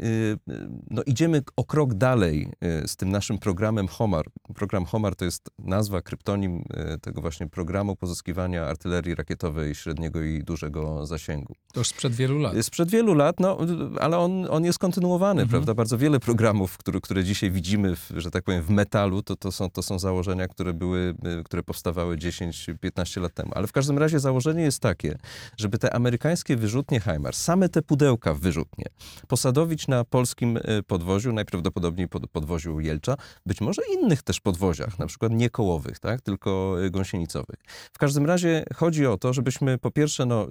no, 0.90 1.02
idziemy 1.06 1.42
o 1.56 1.64
krok 1.64 1.94
dalej 1.94 2.48
z 2.86 2.96
tym 2.96 3.10
naszym 3.10 3.38
programem 3.38 3.88
HOMAR. 3.88 4.24
Program 4.54 4.84
HOMAR 4.84 5.16
to 5.16 5.24
jest 5.24 5.50
nazwa, 5.58 6.02
kryptonim 6.02 6.64
tego 7.02 7.20
właśnie 7.20 7.46
programu 7.48 7.96
pozyskiwania 7.96 8.66
artylerii 8.66 9.14
rakietowej 9.14 9.74
średniego 9.74 10.22
i 10.22 10.42
dużego 10.44 11.06
zasięgu. 11.06 11.54
To 11.72 11.80
już 11.80 11.88
sprzed 11.88 12.12
wielu 12.14 12.38
lat. 12.38 12.54
Sprzed 12.62 12.90
wielu 12.90 13.14
lat, 13.14 13.40
no, 13.40 13.58
ale 14.00 14.18
on, 14.18 14.46
on 14.50 14.64
jest 14.64 14.78
kontynuowany, 14.78 15.42
Mhm. 15.42 15.48
prawda? 15.48 15.74
Bardzo 15.74 15.98
wiele 15.98 16.20
programów, 16.20 16.43
które, 16.78 17.00
które 17.00 17.24
dzisiaj 17.24 17.50
widzimy, 17.50 17.96
w, 17.96 18.10
że 18.16 18.30
tak 18.30 18.44
powiem, 18.44 18.62
w 18.62 18.70
metalu, 18.70 19.22
to, 19.22 19.36
to, 19.36 19.52
są, 19.52 19.70
to 19.70 19.82
są 19.82 19.98
założenia, 19.98 20.48
które 20.48 20.72
były, 20.72 21.14
y, 21.40 21.44
które 21.44 21.62
powstawały 21.62 22.16
10-15 22.16 23.20
lat 23.20 23.34
temu. 23.34 23.52
Ale 23.54 23.66
w 23.66 23.72
każdym 23.72 23.98
razie 23.98 24.20
założenie 24.20 24.62
jest 24.62 24.80
takie, 24.80 25.18
żeby 25.56 25.78
te 25.78 25.94
amerykańskie 25.94 26.56
wyrzutnie 26.56 27.00
HIMARS, 27.00 27.42
same 27.42 27.68
te 27.68 27.82
pudełka 27.82 28.34
wyrzutnie, 28.34 28.84
posadowić 29.28 29.88
na 29.88 30.04
polskim 30.04 30.56
y, 30.56 30.82
podwoziu, 30.86 31.32
najprawdopodobniej 31.32 32.08
pod, 32.08 32.30
podwoziu 32.30 32.80
Jelcza, 32.80 33.16
być 33.46 33.60
może 33.60 33.82
innych 33.92 34.22
też 34.22 34.40
podwoziach, 34.40 34.98
na 34.98 35.06
przykład 35.06 35.32
nie 35.32 35.50
kołowych, 35.50 35.98
tak? 35.98 36.20
tylko 36.20 36.76
y, 36.84 36.90
gąsienicowych. 36.90 37.56
W 37.92 37.98
każdym 37.98 38.26
razie 38.26 38.64
chodzi 38.74 39.06
o 39.06 39.16
to, 39.16 39.32
żebyśmy 39.32 39.78
po 39.78 39.90
pierwsze 39.90 40.26
no, 40.26 40.46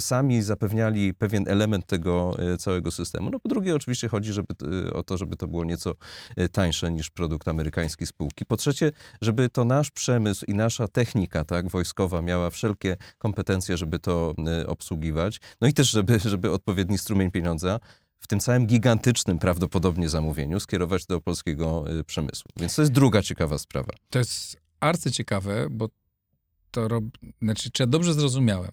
sami 0.00 0.42
zapewniali 0.42 1.14
pewien 1.14 1.44
element 1.48 1.86
tego 1.86 2.36
całego 2.58 2.90
systemu. 2.90 3.30
No 3.30 3.40
po 3.40 3.48
drugie 3.48 3.74
oczywiście 3.74 4.08
chodzi 4.08 4.32
żeby, 4.32 4.54
o 4.92 5.02
to, 5.02 5.16
żeby 5.16 5.25
to 5.36 5.48
było 5.48 5.64
nieco 5.64 5.94
y, 6.40 6.48
tańsze 6.48 6.92
niż 6.92 7.10
produkt 7.10 7.48
amerykańskiej 7.48 8.06
spółki. 8.06 8.46
Po 8.46 8.56
trzecie, 8.56 8.92
żeby 9.20 9.48
to 9.48 9.64
nasz 9.64 9.90
przemysł 9.90 10.44
i 10.48 10.54
nasza 10.54 10.88
technika 10.88 11.44
tak, 11.44 11.68
wojskowa 11.68 12.22
miała 12.22 12.50
wszelkie 12.50 12.96
kompetencje, 13.18 13.76
żeby 13.76 13.98
to 13.98 14.34
y, 14.62 14.66
obsługiwać. 14.66 15.40
No 15.60 15.68
i 15.68 15.72
też, 15.72 15.90
żeby, 15.90 16.18
żeby 16.20 16.50
odpowiedni 16.50 16.98
strumień 16.98 17.30
pieniądza 17.30 17.80
w 18.20 18.26
tym 18.26 18.40
całym 18.40 18.66
gigantycznym 18.66 19.38
prawdopodobnie 19.38 20.08
zamówieniu 20.08 20.60
skierować 20.60 21.06
do 21.06 21.20
polskiego 21.20 21.84
y, 22.00 22.04
przemysłu. 22.04 22.50
Więc 22.56 22.74
to 22.74 22.82
jest 22.82 22.92
druga 22.92 23.22
ciekawa 23.22 23.58
sprawa. 23.58 23.92
To 24.10 24.18
jest 24.18 24.56
arcyciekawe, 24.80 25.66
bo 25.70 25.88
to 26.70 26.88
rob... 26.88 27.04
Znaczy, 27.42 27.70
czy 27.70 27.82
ja 27.82 27.86
dobrze 27.86 28.14
zrozumiałem, 28.14 28.72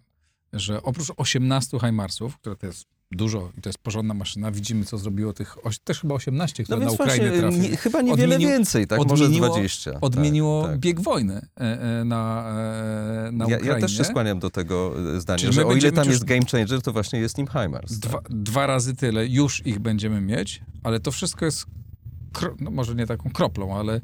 że 0.53 0.83
oprócz 0.83 1.07
18 1.17 1.79
Heimarsów, 1.79 2.37
które 2.37 2.55
to 2.55 2.67
jest 2.67 2.92
dużo 3.15 3.51
i 3.57 3.61
to 3.61 3.69
jest 3.69 3.79
porządna 3.79 4.13
maszyna, 4.13 4.51
widzimy, 4.51 4.85
co 4.85 4.97
zrobiło 4.97 5.33
tych, 5.33 5.65
oś... 5.65 5.79
też 5.79 5.99
chyba 5.99 6.15
18, 6.15 6.63
które 6.63 6.79
No 6.79 6.85
na 6.85 6.91
Ukrainę 6.91 7.17
właśnie, 7.17 7.39
trafiły. 7.39 7.69
nie, 7.69 7.77
chyba 7.77 8.01
niewiele 8.01 8.35
Odmienił- 8.35 8.47
więcej, 8.49 8.87
tak? 8.87 8.99
Może 9.07 9.25
odmieniło- 9.25 9.49
20. 9.49 9.91
Odmieniło 10.01 10.61
tak, 10.61 10.71
tak. 10.71 10.79
bieg 10.79 10.99
wojny 11.01 11.33
e, 11.59 11.81
e, 11.99 12.05
na, 12.05 12.45
e, 13.27 13.31
na 13.31 13.45
Ja, 13.45 13.55
Ukrainie. 13.57 13.75
ja 13.75 13.79
też 13.79 13.97
się 13.97 14.03
skłaniam 14.03 14.39
do 14.39 14.49
tego 14.49 14.93
zdania, 15.19 15.39
Czyli 15.39 15.53
że 15.53 15.65
o 15.65 15.73
ile 15.73 15.91
tam 15.91 16.09
jest 16.09 16.23
game 16.23 16.45
changer, 16.51 16.81
to 16.81 16.93
właśnie 16.93 17.19
jest 17.19 17.37
nim 17.37 17.47
HIMARS. 17.47 17.99
Dwa, 17.99 18.17
tak? 18.21 18.29
dwa 18.29 18.67
razy 18.67 18.95
tyle 18.95 19.27
już 19.27 19.65
ich 19.65 19.79
będziemy 19.79 20.21
mieć, 20.21 20.61
ale 20.83 20.99
to 20.99 21.11
wszystko 21.11 21.45
jest, 21.45 21.65
no 22.59 22.71
może 22.71 22.95
nie 22.95 23.07
taką 23.07 23.29
kroplą, 23.29 23.77
ale 23.77 24.01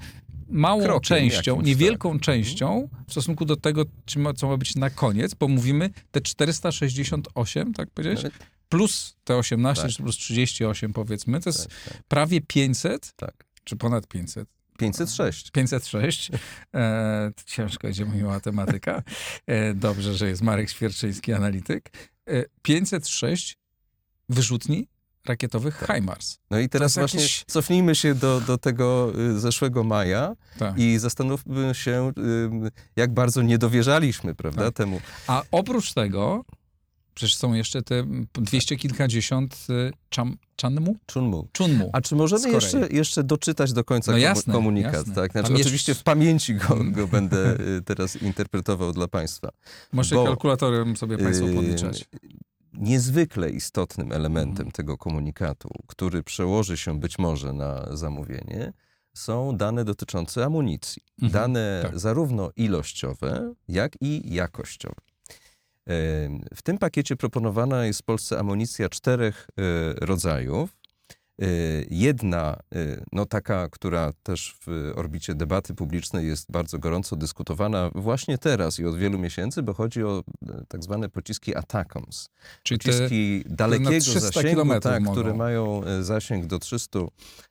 małą 0.50 0.84
Krokiem 0.84 1.02
częścią, 1.02 1.52
jakimś, 1.52 1.68
niewielką 1.68 2.14
tak. 2.14 2.22
częścią 2.22 2.90
w 3.08 3.12
stosunku 3.12 3.46
do 3.46 3.56
tego, 3.56 3.86
ma, 4.18 4.34
co 4.34 4.48
ma 4.48 4.58
być 4.58 4.76
na 4.76 4.90
koniec, 4.90 5.34
bo 5.34 5.48
mówimy 5.48 5.90
te 6.12 6.22
468, 6.22 7.74
tak 7.74 7.90
powiedzieć, 7.90 8.20
Ale- 8.20 8.32
plus 8.70 9.16
te 9.24 9.36
18, 9.38 9.84
Tak. 9.84 9.92
czy 9.92 10.04
plus 10.04 10.18
38 10.18 10.94
powiedzmy, 10.94 11.40
to 11.40 11.50
jest 11.50 11.68
Tak, 11.70 11.94
tak, 11.94 12.04
prawie 12.08 12.42
500, 12.42 13.14
tak. 13.16 13.46
czy 13.64 13.76
ponad 13.76 14.08
500. 14.08 14.50
506. 14.78 15.52
506. 15.52 16.32
E, 16.76 17.32
ciężko 17.46 17.88
idzie 17.88 18.06
mi 18.06 18.24
matematyka. 18.24 19.04
E, 19.48 19.74
dobrze, 19.74 20.14
że 20.16 20.30
jest 20.30 20.42
Marek 20.42 20.70
Świerczyński, 20.70 21.34
analityk. 21.34 21.92
E, 22.28 22.44
506 22.62 23.58
wyrzutni 24.30 24.88
rakietowych 25.26 25.84
HIMARS. 25.96 26.40
No 26.52 26.60
i 26.60 26.70
teraz 26.70 26.96
właśnie 26.96 27.20
jakiś- 27.22 27.44
cofnijmy 27.48 27.96
się 27.96 28.16
do, 28.16 28.42
do 28.42 28.58
tego 28.58 29.14
y, 29.20 29.40
zeszłego 29.40 29.84
maja 29.84 30.36
Tak. 30.60 30.78
i 30.78 31.00
zastanówmy 31.00 31.76
się, 31.76 32.12
jak 32.96 33.14
bardzo 33.14 33.42
nie 33.42 33.58
dowierzaliśmy, 33.58 34.36
prawda, 34.36 34.66
Tak. 34.66 34.76
temu. 34.76 35.02
A 35.28 35.44
oprócz 35.52 35.94
tego, 35.94 36.46
przecież 37.20 37.38
są 37.38 37.54
jeszcze 37.54 37.82
te 37.82 38.04
dwieście 38.34 38.76
kilkadziesiąt 38.78 39.68
y, 39.70 39.92
czam, 40.10 40.38
czanmu? 40.56 40.96
Chunmu. 41.14 41.48
Chunmu. 41.58 41.90
A 41.94 42.02
czy 42.02 42.16
możemy 42.16 42.50
jeszcze, 42.52 42.88
jeszcze 42.92 43.24
doczytać 43.24 43.74
do 43.74 43.84
końca 43.84 44.12
No 44.12 44.18
jasne, 44.18 44.54
komunikat? 44.54 44.94
jasne. 44.94 45.16
Tak? 45.16 45.32
Znaczy, 45.32 45.52
jest- 45.52 45.62
Oczywiście 45.66 45.96
w 45.96 46.04
pamięci 46.04 46.56
go, 46.56 46.78
go 46.92 47.08
będę 47.08 47.60
y, 47.78 47.82
teraz 47.86 48.22
interpretował 48.22 48.92
dla 48.94 49.08
Państwa. 49.08 49.50
Bo- 49.94 50.26
kalkulatorem 50.26 50.98
sobie 50.98 51.18
Państwo 51.18 51.46
Yy, 51.48 51.54
podliczać. 51.56 52.06
Niezwykle 52.74 53.50
istotnym 53.50 54.12
elementem 54.12 54.52
Mhm. 54.52 54.72
tego 54.72 54.98
komunikatu, 54.98 55.70
który 55.88 56.24
przełoży 56.24 56.78
się 56.78 57.00
być 57.00 57.20
może 57.20 57.54
na 57.54 57.98
zamówienie, 57.98 58.74
są 59.14 59.58
dane 59.58 59.86
dotyczące 59.86 60.46
amunicji. 60.46 61.02
Mhm, 61.22 61.32
Dane 61.44 61.80
tak. 61.84 62.00
zarówno 62.00 62.52
ilościowe, 62.56 63.54
jak 63.68 63.92
i 64.02 64.34
jakościowe. 64.34 64.96
W 66.56 66.62
tym 66.64 66.78
pakiecie 66.78 67.16
proponowana 67.16 67.86
jest 67.86 68.00
w 68.00 68.04
Polsce 68.04 68.40
amunicja 68.40 68.90
czterech 68.90 69.48
e, 69.58 70.06
rodzajów. 70.06 70.80
Y, 71.42 71.88
Jedna, 71.90 72.60
y, 72.76 73.04
no 73.12 73.26
taka, 73.26 73.70
która 73.70 74.14
też 74.24 74.56
w 74.66 74.92
orbicie 74.96 75.36
debaty 75.36 75.74
publicznej 75.74 76.28
jest 76.28 76.52
bardzo 76.52 76.80
gorąco 76.80 77.16
dyskutowana 77.16 77.92
właśnie 77.96 78.38
teraz 78.38 78.80
i 78.80 78.86
od 78.86 78.98
wielu 78.98 79.20
miesięcy, 79.20 79.64
bo 79.64 79.74
chodzi 79.74 80.04
o 80.04 80.24
e, 80.50 80.64
tak 80.68 80.84
zwane 80.84 81.10
pociski 81.10 81.56
ATACMS. 81.56 82.30
Czyli 82.64 82.80
te, 82.80 82.92
Pociski 82.92 83.44
dalekiego 83.46 84.00
300 84.00 84.20
zasięgu, 84.20 84.80
tak, 84.80 85.04
które 85.12 85.34
mają 85.34 85.84
e, 85.84 86.04
zasięg 86.04 86.46
do 86.46 86.60
300 86.60 87.00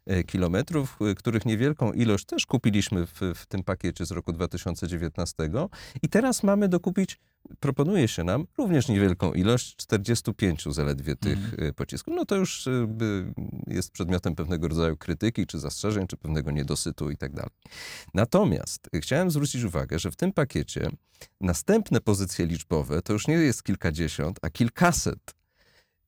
e, 0.06 0.24
kilometrów, 0.24 0.98
e, 1.00 1.14
których 1.14 1.46
niewielką 1.46 1.92
ilość 1.92 2.24
też 2.24 2.46
kupiliśmy 2.46 3.06
w, 3.06 3.20
w 3.34 3.46
tym 3.46 3.62
pakiecie 3.62 4.06
z 4.06 4.10
roku 4.10 4.32
2019 4.32 5.50
i 6.02 6.08
teraz 6.08 6.42
mamy 6.42 6.68
dokupić, 6.68 7.18
proponuje 7.60 8.08
się 8.08 8.24
nam 8.24 8.46
również 8.58 8.88
niewielką 8.88 9.32
ilość, 9.32 9.76
45 9.76 10.64
zaledwie 10.70 11.16
tych 11.16 11.38
Mhm. 11.44 11.68
e, 11.68 11.72
pocisków. 11.72 12.14
No 12.16 12.24
to 12.24 12.36
już 12.36 12.68
by- 12.88 13.32
jest 13.66 13.90
przedmiotem 13.92 14.34
pewnego 14.34 14.68
rodzaju 14.68 14.96
krytyki, 14.96 15.46
czy 15.46 15.58
zastrzeżeń, 15.58 16.06
czy 16.06 16.16
pewnego 16.16 16.50
niedosytu 16.50 17.10
i 17.10 17.16
tak 17.16 17.32
dalej. 17.32 17.50
Natomiast 18.14 18.88
e, 18.94 19.00
chciałem 19.00 19.30
zwrócić 19.30 19.62
uwagę, 19.64 19.98
że 19.98 20.10
w 20.10 20.16
tym 20.16 20.32
pakiecie 20.32 20.90
następne 21.40 22.00
pozycje 22.00 22.46
liczbowe 22.46 23.02
to 23.02 23.12
już 23.12 23.26
nie 23.28 23.34
jest 23.34 23.62
kilkadziesiąt, 23.62 24.38
a 24.42 24.50
kilkaset. 24.50 25.34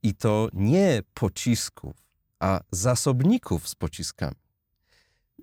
I 0.02 0.14
to 0.14 0.48
nie 0.52 1.02
pocisków, 1.14 1.96
a 2.38 2.60
zasobników 2.70 3.68
z 3.68 3.74
pociskami, 3.74 4.36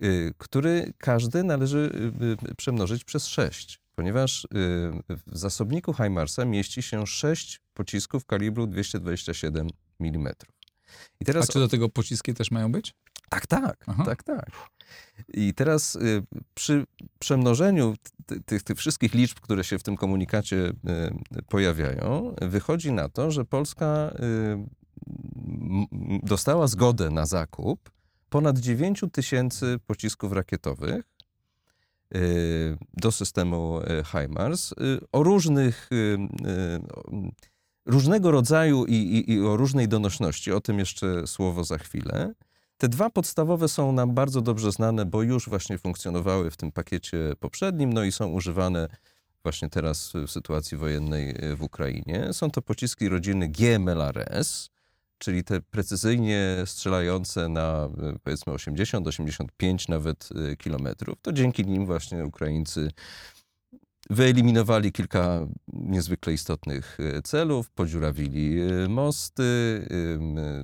y, 0.04 0.34
który 0.38 0.94
każdy 0.98 1.44
należy 1.44 1.92
y, 2.22 2.52
y, 2.52 2.56
przemnożyć 2.56 3.04
przez 3.04 3.26
sześć, 3.28 3.80
ponieważ 3.98 4.46
y, 4.46 4.48
w 5.10 5.38
zasobniku 5.40 5.94
HIMARSa 5.94 6.46
mieści 6.46 6.82
się 6.82 7.08
sześć 7.08 7.62
pocisków 7.74 8.26
kalibru 8.26 8.68
227 8.68 9.68
mm. 10.00 10.34
I 11.20 11.24
A 11.24 11.26
teraz 11.26 11.48
czy 11.50 11.60
do 11.60 11.68
tego 11.68 11.90
pociski 11.90 12.34
też 12.34 12.52
mają 12.52 12.72
być? 12.72 12.94
tak, 13.30 13.48
tak, 13.48 13.84
Aha. 13.88 14.04
tak, 14.06 14.24
tak. 14.24 14.52
I 15.34 15.54
teraz 15.54 15.96
y, 15.96 16.24
przy 16.54 16.86
przemnożeniu 17.20 17.96
ty- 18.26 18.42
tych, 18.42 18.64
tych 18.64 18.78
wszystkich 18.78 19.14
liczb, 19.14 19.40
które 19.40 19.64
się 19.64 19.80
w 19.80 19.84
tym 19.84 19.98
komunikacie 19.98 20.58
y, 20.58 20.74
pojawiają, 21.50 22.36
wychodzi 22.42 22.92
na 22.92 23.10
to, 23.10 23.32
że 23.32 23.46
Polska 23.46 24.12
dostała 26.24 26.68
zgodę 26.68 27.10
na 27.10 27.26
zakup 27.26 27.90
ponad 28.30 28.60
9 28.60 29.04
tysięcy 29.12 29.80
pocisków 29.88 30.32
rakietowych 30.34 31.06
do 32.94 33.12
systemu 33.12 33.80
y, 33.82 34.04
HIMARS 34.04 34.72
y, 34.72 34.76
o 35.12 35.24
różnych, 35.24 35.90
y, 35.92 35.96
y, 35.96 37.32
różnego 37.86 38.32
rodzaju 38.32 38.86
i, 38.86 38.94
i, 38.94 39.32
i 39.32 39.42
o 39.42 39.58
różnej 39.58 39.88
donośności. 39.88 40.52
O 40.52 40.62
tym 40.62 40.80
jeszcze 40.80 41.28
słowo 41.28 41.64
za 41.64 41.78
chwilę. 41.78 42.34
Te 42.78 42.90
dwa 42.90 43.10
podstawowe 43.10 43.68
są 43.68 43.92
nam 43.92 44.14
bardzo 44.14 44.42
dobrze 44.42 44.72
znane, 44.72 45.06
bo 45.06 45.24
już 45.24 45.50
właśnie 45.50 45.78
funkcjonowały 45.78 46.52
w 46.52 46.58
tym 46.58 46.72
pakiecie 46.72 47.18
poprzednim, 47.40 47.94
no 47.94 48.04
i 48.04 48.12
są 48.12 48.28
używane 48.28 48.88
właśnie 49.44 49.70
teraz 49.70 50.14
w 50.28 50.32
sytuacji 50.32 50.78
wojennej 50.78 51.36
w 51.56 51.64
Ukrainie. 51.64 52.34
Są 52.34 52.52
to 52.52 52.62
pociski 52.62 53.10
rodziny 53.10 53.48
GMLRS, 53.50 54.70
czyli 55.18 55.44
te 55.44 55.62
precyzyjnie 55.62 56.58
strzelające 56.66 57.50
na 57.50 57.90
e, 58.04 58.20
powiedzmy 58.24 58.54
80-85 58.54 59.90
nawet 59.90 60.30
e, 60.52 60.56
kilometrów. 60.56 61.18
To 61.22 61.34
dzięki 61.34 61.66
nim 61.66 61.86
właśnie 61.86 62.26
Ukraińcy 62.26 62.92
wyeliminowali 64.10 64.92
kilka 64.92 65.48
niezwykle 65.74 66.34
istotnych 66.34 66.98
e, 67.00 67.22
celów, 67.22 67.70
podziurawili 67.70 68.58
mosty, 68.90 69.44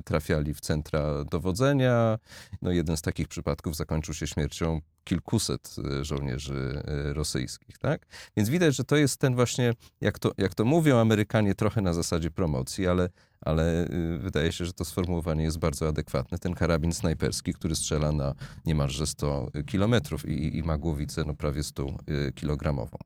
trafiali 0.06 0.54
w 0.54 0.62
centra 0.62 1.24
dowodzenia. 1.24 2.20
No 2.62 2.72
jeden 2.72 2.98
z 2.98 3.02
takich 3.02 3.28
przypadków 3.28 3.76
zakończył 3.76 4.14
się 4.14 4.28
śmiercią 4.28 4.82
kilkuset 5.04 5.76
żołnierzy 6.02 6.84
rosyjskich, 7.14 7.78
tak? 7.78 8.06
Więc 8.38 8.50
widać, 8.50 8.76
że 8.76 8.84
to 8.84 8.96
jest 8.96 9.18
ten 9.18 9.36
właśnie, 9.36 9.74
jak 10.02 10.20
to, 10.20 10.32
jak 10.38 10.56
to 10.56 10.66
mówią 10.66 11.00
Amerykanie, 11.00 11.56
trochę 11.56 11.82
na 11.82 11.94
zasadzie 11.94 12.32
promocji, 12.32 12.88
ale, 12.88 13.10
ale 13.46 13.86
y, 13.90 14.18
wydaje 14.20 14.52
się, 14.52 14.66
że 14.66 14.74
to 14.74 14.86
sformułowanie 14.86 15.44
jest 15.44 15.60
bardzo 15.60 15.88
adekwatne. 15.88 16.38
Ten 16.40 16.54
karabin 16.54 16.94
snajperski, 16.94 17.54
który 17.54 17.76
strzela 17.76 18.12
na 18.12 18.34
niemalże 18.66 19.08
100 19.08 19.52
kilometrów 19.66 20.30
i, 20.30 20.58
i 20.58 20.64
ma 20.64 20.78
głowicę 20.78 21.24
no 21.28 21.34
prawie 21.34 21.64
100 21.64 21.88
y, 21.88 22.32
kilogramową. 22.36 22.98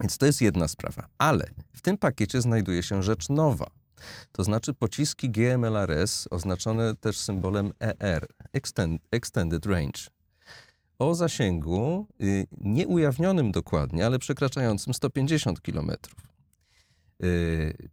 Więc 0.00 0.18
to 0.18 0.26
jest 0.26 0.40
jedna 0.40 0.68
sprawa. 0.68 1.06
Ale 1.18 1.50
w 1.72 1.82
tym 1.82 1.98
pakiecie 1.98 2.40
znajduje 2.40 2.82
się 2.82 3.02
rzecz 3.02 3.28
nowa. 3.28 3.66
To 4.32 4.44
znaczy 4.44 4.74
pociski 4.74 5.30
GMLRS 5.30 6.28
oznaczone 6.30 6.96
też 6.96 7.18
symbolem 7.18 7.72
ER, 7.80 8.26
Extend, 8.52 9.02
Extended 9.10 9.66
Range. 9.66 10.00
O 10.98 11.14
zasięgu 11.14 12.06
y, 12.22 12.46
nieujawnionym 12.60 13.52
dokładnie, 13.52 14.06
ale 14.06 14.18
przekraczającym 14.18 14.94
150 14.94 15.60
km. 15.60 15.90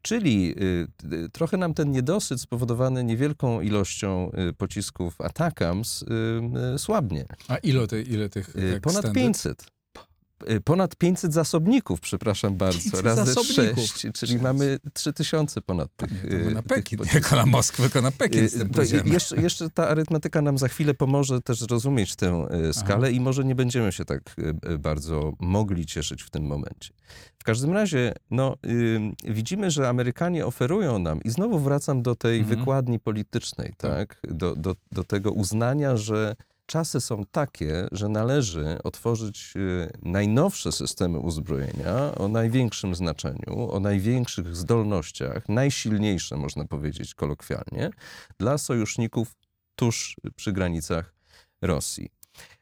Czyli 0.01 0.55
y, 0.61 0.87
y, 1.13 1.29
trochę 1.29 1.57
nam 1.57 1.73
ten 1.73 1.91
niedosyt 1.91 2.41
spowodowany 2.41 3.03
niewielką 3.03 3.61
ilością 3.61 4.31
y, 4.49 4.53
pocisków 4.53 5.21
Atakams 5.21 6.01
y, 6.01 6.05
y, 6.75 6.79
słabnie. 6.79 7.25
A 7.47 7.57
ile, 7.57 7.87
te, 7.87 8.01
ile 8.01 8.29
tych 8.29 8.55
Y, 8.55 8.81
Ponad 8.81 9.05
extended? 9.05 9.23
500. 9.23 9.78
Y, 10.51 10.61
Ponad 10.61 10.95
500 10.95 11.33
zasobników, 11.33 11.99
przepraszam 11.99 12.55
bardzo, 12.57 12.79
500 12.79 13.01
razy 13.01 13.33
zasobników. 13.33 13.83
6, 13.83 14.07
czyli 14.13 14.39
mamy 14.39 14.79
3000 14.93 15.61
ponad 15.61 15.89
tych, 15.95 16.25
y, 16.25 16.51
na 16.53 16.61
tych 16.61 16.67
Pekin, 16.77 16.97
pocisków. 16.97 17.23
jako 17.23 17.35
na 17.35 17.45
Moskwę, 17.45 17.83
tylko 17.83 18.01
na 18.01 18.11
Pekin 18.11 18.49
z 18.49 18.55
Y, 18.55 18.59
tym 18.59 18.69
To 18.69 18.73
pójdziemy. 18.75 19.09
jeszcze, 19.09 19.41
jeszcze 19.41 19.69
ta 19.69 19.87
arytmetyka 19.87 20.41
nam 20.41 20.57
za 20.57 20.67
chwilę 20.67 20.93
pomoże 20.93 21.41
też 21.41 21.59
zrozumieć 21.59 22.15
tę 22.15 22.47
skalę 22.73 23.11
i 23.11 23.19
może 23.19 23.43
nie 23.43 23.55
będziemy 23.55 23.91
się 23.91 24.05
tak 24.05 24.35
bardzo 24.79 25.33
mogli 25.39 25.85
cieszyć 25.85 26.23
w 26.23 26.29
tym 26.29 26.43
momencie. 26.43 26.93
W 27.39 27.43
każdym 27.43 27.73
razie, 27.73 28.13
no, 28.31 28.55
widzimy, 29.25 29.71
że 29.71 29.89
Amerykanie 29.89 30.45
oferują 30.45 30.99
nam, 30.99 31.19
i 31.23 31.29
znowu 31.29 31.59
wracam 31.59 32.01
do 32.01 32.15
tej 32.15 32.39
Mhm. 32.39 32.59
wykładni 32.59 32.99
politycznej, 32.99 33.73
tak? 33.77 34.19
Do, 34.23 34.55
do, 34.55 34.75
do 34.91 35.03
tego 35.03 35.31
uznania, 35.31 35.97
że 35.97 36.35
czasy 36.69 37.01
są 37.01 37.25
takie, 37.31 37.87
że 37.91 38.09
należy 38.09 38.77
otworzyć 38.83 39.53
y, 39.55 39.91
najnowsze 40.01 40.71
systemy 40.71 41.19
uzbrojenia 41.19 42.15
o 42.15 42.27
największym 42.27 42.95
znaczeniu, 42.95 43.71
o 43.71 43.79
największych 43.79 44.55
zdolnościach, 44.55 45.49
najsilniejsze, 45.49 46.37
można 46.37 46.65
powiedzieć 46.65 47.15
kolokwialnie, 47.15 47.89
dla 48.39 48.57
sojuszników 48.57 49.35
tuż 49.75 50.15
przy 50.35 50.53
granicach 50.53 51.13
Rosji. 51.61 52.18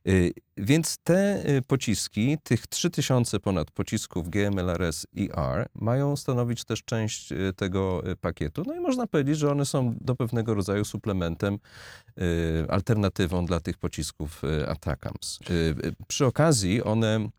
Y, 0.07 0.33
Więc 0.57 0.97
te 0.97 1.43
y, 1.57 1.61
pociski, 1.61 2.37
tych 2.43 2.67
3000 2.67 3.39
ponad 3.39 3.71
pocisków 3.71 4.29
GMLRS 4.29 5.07
IR, 5.13 5.67
mają 5.75 6.15
stanowić 6.15 6.65
też 6.65 6.83
część 6.83 7.31
y, 7.31 7.53
tego 7.55 8.03
pakietu. 8.21 8.63
No 8.67 8.75
i 8.75 8.79
można 8.79 9.07
powiedzieć, 9.07 9.37
że 9.37 9.51
one 9.51 9.65
są 9.65 9.95
do 10.01 10.15
pewnego 10.15 10.53
rodzaju 10.53 10.85
suplementem, 10.85 11.59
alternatywą 12.69 13.45
dla 13.45 13.59
tych 13.59 13.77
pocisków 13.77 14.41
Atacams. 14.67 15.39
Y, 15.49 15.95
Przy 16.07 16.25
okazji 16.25 16.83
one 16.83 17.29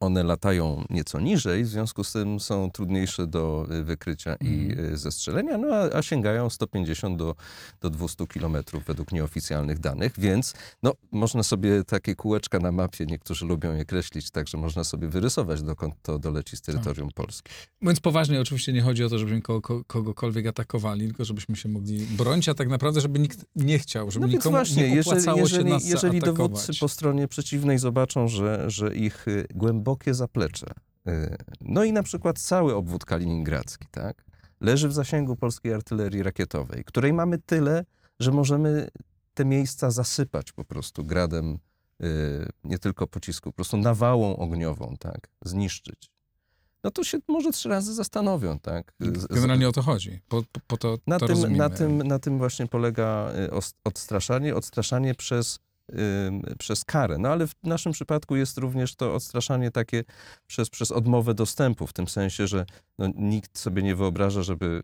one 0.00 0.22
latają 0.22 0.84
nieco 0.90 1.20
niżej, 1.20 1.64
w 1.64 1.68
związku 1.68 2.04
z 2.04 2.12
tym 2.12 2.40
są 2.40 2.70
trudniejsze 2.70 3.26
do 3.26 3.66
y, 3.80 3.84
wykrycia 3.84 4.34
i 4.40 4.46
Mhm. 4.70 4.92
y, 4.94 4.96
zestrzelenia, 4.98 5.58
no 5.58 5.74
a, 5.74 5.96
a 5.98 6.02
sięgają 6.02 6.50
150 6.50 7.18
do, 7.18 7.34
do 7.80 7.90
200 7.90 8.26
kilometrów 8.26 8.84
według 8.84 9.12
nieoficjalnych 9.12 9.78
danych, 9.78 10.12
więc 10.18 10.54
no, 10.82 10.92
można 11.12 11.42
sobie 11.42 11.84
takie 11.84 12.14
kółeczka 12.14 12.58
na 12.58 12.72
mapie, 12.72 13.06
niektórzy 13.06 13.46
lubią 13.46 13.74
je 13.74 13.84
kreślić, 13.84 14.30
tak 14.30 14.48
że 14.48 14.58
można 14.58 14.84
sobie 14.84 15.08
wyrysować, 15.08 15.62
dokąd 15.62 15.94
to 16.02 16.18
doleci 16.18 16.56
z 16.56 16.60
terytorium 16.60 17.08
Polski. 17.14 17.52
Mówiąc 17.80 18.00
poważnie, 18.00 18.40
oczywiście 18.40 18.72
nie 18.72 18.82
chodzi 18.82 19.04
o 19.04 19.08
to, 19.08 19.18
żebyśmy 19.18 19.42
ko- 19.42 19.60
ko- 19.60 19.84
kogokolwiek 19.86 20.46
atakowali, 20.46 21.06
tylko 21.06 21.24
żebyśmy 21.24 21.56
się 21.56 21.68
mogli 21.68 21.98
bronić, 22.06 22.48
a 22.48 22.54
tak 22.54 22.68
naprawdę, 22.68 23.00
żeby 23.00 23.18
nikt 23.18 23.44
nie 23.56 23.78
chciał, 23.78 24.10
żeby 24.10 24.26
No 24.26 24.32
nikomu 24.32 24.56
właśnie, 24.56 24.88
nie 24.88 24.94
jeżeli, 24.94 25.10
opłacało 25.10 25.38
jeżeli, 25.38 25.64
się 25.64 25.70
nas 25.74 25.88
jeżeli 25.88 26.20
dowódcy 26.20 26.72
po 26.80 26.88
stronie 26.88 27.28
przeciwnej 27.28 27.78
zobaczą, 27.78 28.28
że, 28.28 28.70
że 28.70 28.94
ich 28.94 29.28
y, 29.28 29.46
głębokie 29.76 30.14
zaplecze, 30.14 30.66
y, 31.08 31.36
no 31.60 31.84
i 31.84 31.92
na 31.92 32.02
przykład 32.02 32.38
cały 32.38 32.74
obwód 32.74 33.04
kaliningradzki, 33.04 33.86
tak, 33.90 34.24
leży 34.60 34.88
w 34.88 34.92
zasięgu 34.92 35.36
polskiej 35.36 35.74
artylerii 35.74 36.22
rakietowej, 36.22 36.84
której 36.84 37.12
mamy 37.12 37.38
tyle, 37.38 37.84
że 38.20 38.32
możemy 38.32 38.88
te 39.34 39.44
miejsca 39.44 39.90
zasypać 39.90 40.52
po 40.52 40.64
prostu 40.64 41.04
gradem 41.04 41.58
y, 42.02 42.48
nie 42.64 42.78
tylko 42.78 43.06
pocisku, 43.06 43.50
po 43.50 43.56
prostu 43.56 43.76
nawałą 43.76 44.36
ogniową, 44.36 44.96
tak, 45.00 45.28
zniszczyć. 45.44 46.10
No 46.84 46.90
to 46.90 47.04
się 47.04 47.18
może 47.28 47.52
trzy 47.52 47.68
razy 47.68 47.94
zastanowią, 47.94 48.58
tak. 48.58 48.92
Generalnie 49.30 49.68
o 49.68 49.72
to 49.72 49.82
chodzi. 49.82 50.20
Po, 50.28 50.42
po, 50.52 50.60
po 50.66 50.76
to, 50.76 50.98
na, 51.06 51.18
to 51.18 51.26
tym, 51.26 51.36
rozumiemy. 51.36 51.58
na, 51.58 51.70
tym, 51.70 52.02
na 52.02 52.18
tym 52.18 52.38
właśnie 52.38 52.66
polega 52.66 53.30
y, 53.30 53.50
odstraszanie, 53.84 54.54
odstraszanie 54.54 55.14
przez, 55.14 55.58
przez 56.58 56.84
karę. 56.84 57.18
No 57.18 57.28
ale 57.28 57.46
w 57.46 57.54
naszym 57.62 57.92
przypadku 57.92 58.36
jest 58.36 58.58
również 58.58 58.94
to 58.96 59.14
odstraszanie 59.14 59.70
takie 59.70 60.04
przez, 60.46 60.70
przez 60.70 60.90
odmowę 60.92 61.34
dostępu, 61.34 61.86
w 61.86 61.92
tym 61.92 62.08
sensie, 62.08 62.46
że 62.46 62.66
no, 62.98 63.06
nikt 63.14 63.58
sobie 63.58 63.82
nie 63.82 63.96
wyobraża, 63.96 64.42
żeby 64.42 64.82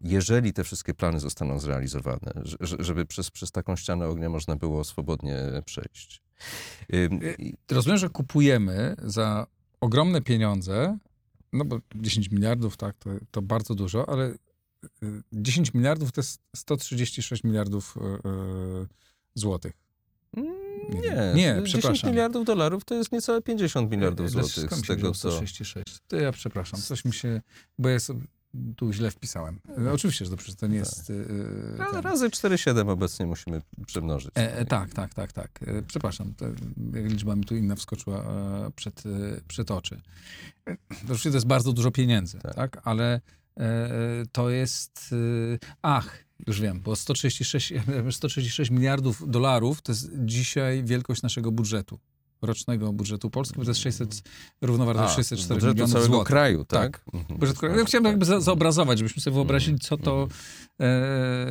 jeżeli 0.00 0.52
te 0.52 0.64
wszystkie 0.64 0.94
plany 0.94 1.20
zostaną 1.20 1.58
zrealizowane, 1.58 2.32
że- 2.42 2.56
że- 2.60 2.76
żeby 2.80 3.06
przez, 3.06 3.30
przez 3.30 3.50
taką 3.52 3.76
ścianę 3.76 4.08
ognia 4.08 4.28
można 4.28 4.56
było 4.56 4.84
swobodnie 4.84 5.36
przejść. 5.64 6.22
I- 7.38 7.54
Rozumiem, 7.70 7.98
że 7.98 8.08
kupujemy 8.08 8.96
za 9.02 9.46
ogromne 9.80 10.22
pieniądze, 10.22 10.98
no 11.52 11.64
bo 11.64 11.78
10 11.94 12.30
miliardów, 12.30 12.76
tak, 12.76 12.96
to, 12.98 13.10
to 13.30 13.42
bardzo 13.42 13.74
dużo, 13.74 14.08
ale 14.08 14.26
y, 15.02 15.22
10 15.32 15.74
miliardów 15.74 16.12
to 16.12 16.20
jest 16.20 16.40
136 16.56 17.44
miliardów 17.44 17.96
y, 17.96 18.00
y, 18.00 18.86
złotych. 19.34 19.72
Nie, 20.36 20.50
Nie, 21.00 21.32
nie, 21.34 21.54
10 21.54 21.64
przepraszam. 21.64 22.10
miliardów 22.10 22.44
dolarów 22.44 22.84
to 22.84 22.94
jest 22.94 23.12
niecałe 23.12 23.42
50 23.42 23.90
miliardów 23.90 24.26
E, 24.26 24.28
złotych 24.28 24.52
skąd 24.52 24.72
mi 24.72 24.84
z 24.84 24.86
tego, 24.86 25.10
co... 25.12 25.30
166. 25.30 25.98
To 26.08 26.16
ja 26.16 26.32
przepraszam, 26.32 26.80
coś 26.80 27.04
mi 27.04 27.12
się, 27.12 27.40
bo 27.78 27.88
ja 27.88 28.00
sobie 28.00 28.20
tu 28.76 28.92
źle 28.92 29.10
wpisałem. 29.10 29.60
E, 29.86 29.92
Oczywiście, 29.92 30.24
że 30.24 30.30
dobrze, 30.30 30.54
to 30.56 30.66
nie 30.66 30.76
jest... 30.76 31.12
Ra- 31.76 31.90
ten- 31.92 32.00
Razy 32.00 32.28
4,7 32.30 32.90
obecnie 32.90 33.26
musimy 33.26 33.62
przemnożyć. 33.86 34.30
E, 34.38 34.56
e, 34.58 34.64
tak, 34.64 34.94
tak, 34.94 35.14
tak, 35.14 35.32
tak. 35.32 35.50
E, 35.66 35.82
przepraszam, 35.82 36.34
e, 36.94 37.02
liczba 37.08 37.36
mi 37.36 37.44
tu 37.44 37.56
inna 37.56 37.76
wskoczyła 37.76 38.18
e, 38.22 38.70
przed, 38.76 39.02
e, 39.06 39.40
przed 39.48 39.70
oczy. 39.70 40.00
E, 40.68 40.76
Oczywiście 41.04 41.30
to 41.30 41.36
jest 41.36 41.46
bardzo 41.46 41.72
dużo 41.72 41.90
pieniędzy, 41.90 42.38
tak, 42.38 42.54
Tak. 42.54 42.80
ale 42.84 43.04
e, 43.14 43.16
e, 43.16 43.20
to 44.32 44.50
jest... 44.50 45.14
E, 45.54 45.58
ach, 45.82 46.24
już 46.46 46.60
wiem, 46.60 46.80
bo 46.80 46.96
136, 46.96 47.72
136 48.10 48.70
miliardów 48.76 49.30
dolarów 49.30 49.82
to 49.82 49.92
jest 49.92 50.10
dzisiaj 50.14 50.84
wielkość 50.84 51.22
naszego 51.22 51.52
budżetu. 51.52 51.98
Rocznego 52.42 52.92
budżetu 52.92 53.30
Polski, 53.30 53.58
bo 53.58 53.64
to 53.64 53.70
jest 53.70 53.80
600, 53.80 54.22
równowartość 54.62 55.12
A, 55.12 55.16
604 55.16 55.54
budżetu 55.54 55.74
milionów 55.74 55.92
całego 55.92 56.14
złotych. 56.14 56.28
kraju, 56.28 56.64
tak? 56.64 57.04
Mhm. 57.14 57.38
Budżet 57.40 57.58
kraju. 57.58 57.78
Ja 57.78 57.84
chciałem 57.84 58.04
jakby 58.04 58.24
za, 58.24 58.40
zobrazować, 58.40 58.98
żebyśmy 58.98 59.22
sobie 59.22 59.34
wyobrazili, 59.34 59.78
co 59.78 59.96
to, 59.96 60.22
Mhm. 60.22 60.40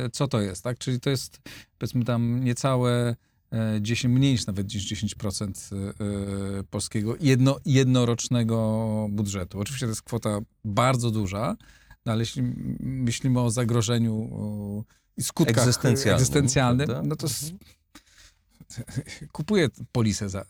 e, 0.04 0.10
co 0.12 0.28
to 0.28 0.40
jest, 0.40 0.64
tak? 0.64 0.78
Czyli 0.78 1.00
to 1.00 1.10
jest, 1.10 1.40
powiedzmy 1.78 2.04
tam, 2.04 2.44
niecałe 2.44 3.16
e, 3.52 3.78
10, 3.80 4.14
mniej 4.14 4.32
niż 4.32 4.46
nawet 4.46 4.74
niż 4.74 4.92
10% 4.92 5.74
e, 5.74 6.64
polskiego 6.70 7.14
jedno, 7.20 7.56
jednorocznego 7.66 9.06
budżetu. 9.10 9.60
Oczywiście 9.60 9.86
to 9.86 9.90
jest 9.90 10.02
kwota 10.02 10.38
bardzo 10.64 11.10
duża, 11.10 11.56
no 12.06 12.12
ale 12.12 12.22
jeśli 12.22 12.42
myślimy 12.80 13.40
o 13.40 13.50
zagrożeniu 13.50 14.30
i 15.16 15.22
skutkach 15.22 15.56
Egzystencjalnym, 16.14 16.88
no 17.08 17.16
to 17.16 17.26
s- 17.26 17.52
kupuję 19.32 19.68
polisę 19.92 20.28
za, 20.28 20.40
e, 20.40 20.44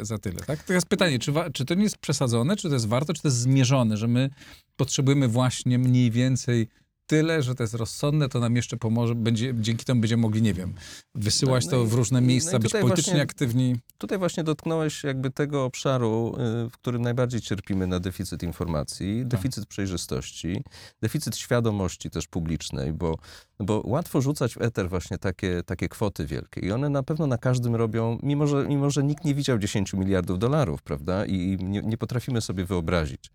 e, 0.00 0.04
za 0.04 0.18
tyle, 0.18 0.40
tak? 0.40 0.62
Teraz 0.62 0.84
pytanie, 0.84 1.18
czy, 1.18 1.32
czy 1.52 1.64
to 1.64 1.74
nie 1.74 1.82
jest 1.82 1.96
przesadzone, 1.98 2.56
czy 2.56 2.68
to 2.68 2.74
jest 2.74 2.88
warto, 2.88 3.12
czy 3.14 3.22
to 3.22 3.28
jest 3.28 3.38
zmierzone, 3.38 3.96
że 3.96 4.08
my 4.08 4.30
potrzebujemy 4.76 5.28
właśnie 5.28 5.78
mniej 5.78 6.10
więcej 6.10 6.68
tyle, 7.10 7.42
że 7.42 7.54
to 7.54 7.62
jest 7.62 7.74
rozsądne, 7.74 8.28
to 8.28 8.40
nam 8.40 8.56
jeszcze 8.56 8.76
pomoże, 8.76 9.14
będzie, 9.14 9.54
dzięki 9.54 9.84
temu 9.84 10.00
będziemy 10.00 10.20
mogli, 10.20 10.42
nie 10.42 10.54
wiem, 10.54 10.74
wysyłać 11.14 11.64
No 11.64 11.70
to 11.70 11.84
w 11.84 11.92
różne 11.94 12.20
no 12.20 12.26
miejsca, 12.26 12.58
być 12.58 12.68
tutaj 12.68 12.82
politycznie 12.82 13.12
właśnie- 13.12 13.22
aktywni. 13.22 13.76
Tutaj 13.98 14.18
właśnie 14.18 14.44
dotknąłeś 14.44 15.04
jakby 15.04 15.30
tego 15.30 15.64
obszaru, 15.64 16.34
y, 16.66 16.70
w 16.70 16.72
którym 16.72 17.02
najbardziej 17.02 17.40
cierpimy 17.40 17.86
na 17.86 18.00
deficyt 18.00 18.42
informacji, 18.42 19.26
deficyt 19.26 19.66
przejrzystości, 19.66 20.62
deficyt 21.02 21.36
świadomości 21.36 22.10
też 22.10 22.26
publicznej, 22.26 22.92
bo, 22.92 23.18
bo 23.60 23.82
łatwo 23.84 24.20
rzucać 24.20 24.54
w 24.54 24.62
eter 24.62 24.88
właśnie 24.88 25.18
takie, 25.18 25.62
takie 25.62 25.88
kwoty 25.88 26.26
wielkie 26.26 26.60
i 26.60 26.72
one 26.72 26.88
na 26.88 27.02
pewno 27.02 27.26
na 27.26 27.38
każdym 27.38 27.74
robią, 27.76 28.18
mimo 28.22 28.46
że, 28.46 28.66
mimo 28.68 28.90
że 28.90 29.02
nikt 29.02 29.24
nie 29.24 29.34
widział 29.34 29.58
10 29.58 29.92
miliardów 29.92 30.38
dolarów, 30.38 30.82
prawda, 30.82 31.26
i 31.26 31.56
nie, 31.60 31.82
nie 31.82 31.98
potrafimy 31.98 32.40
sobie 32.40 32.64
wyobrazić 32.64 33.30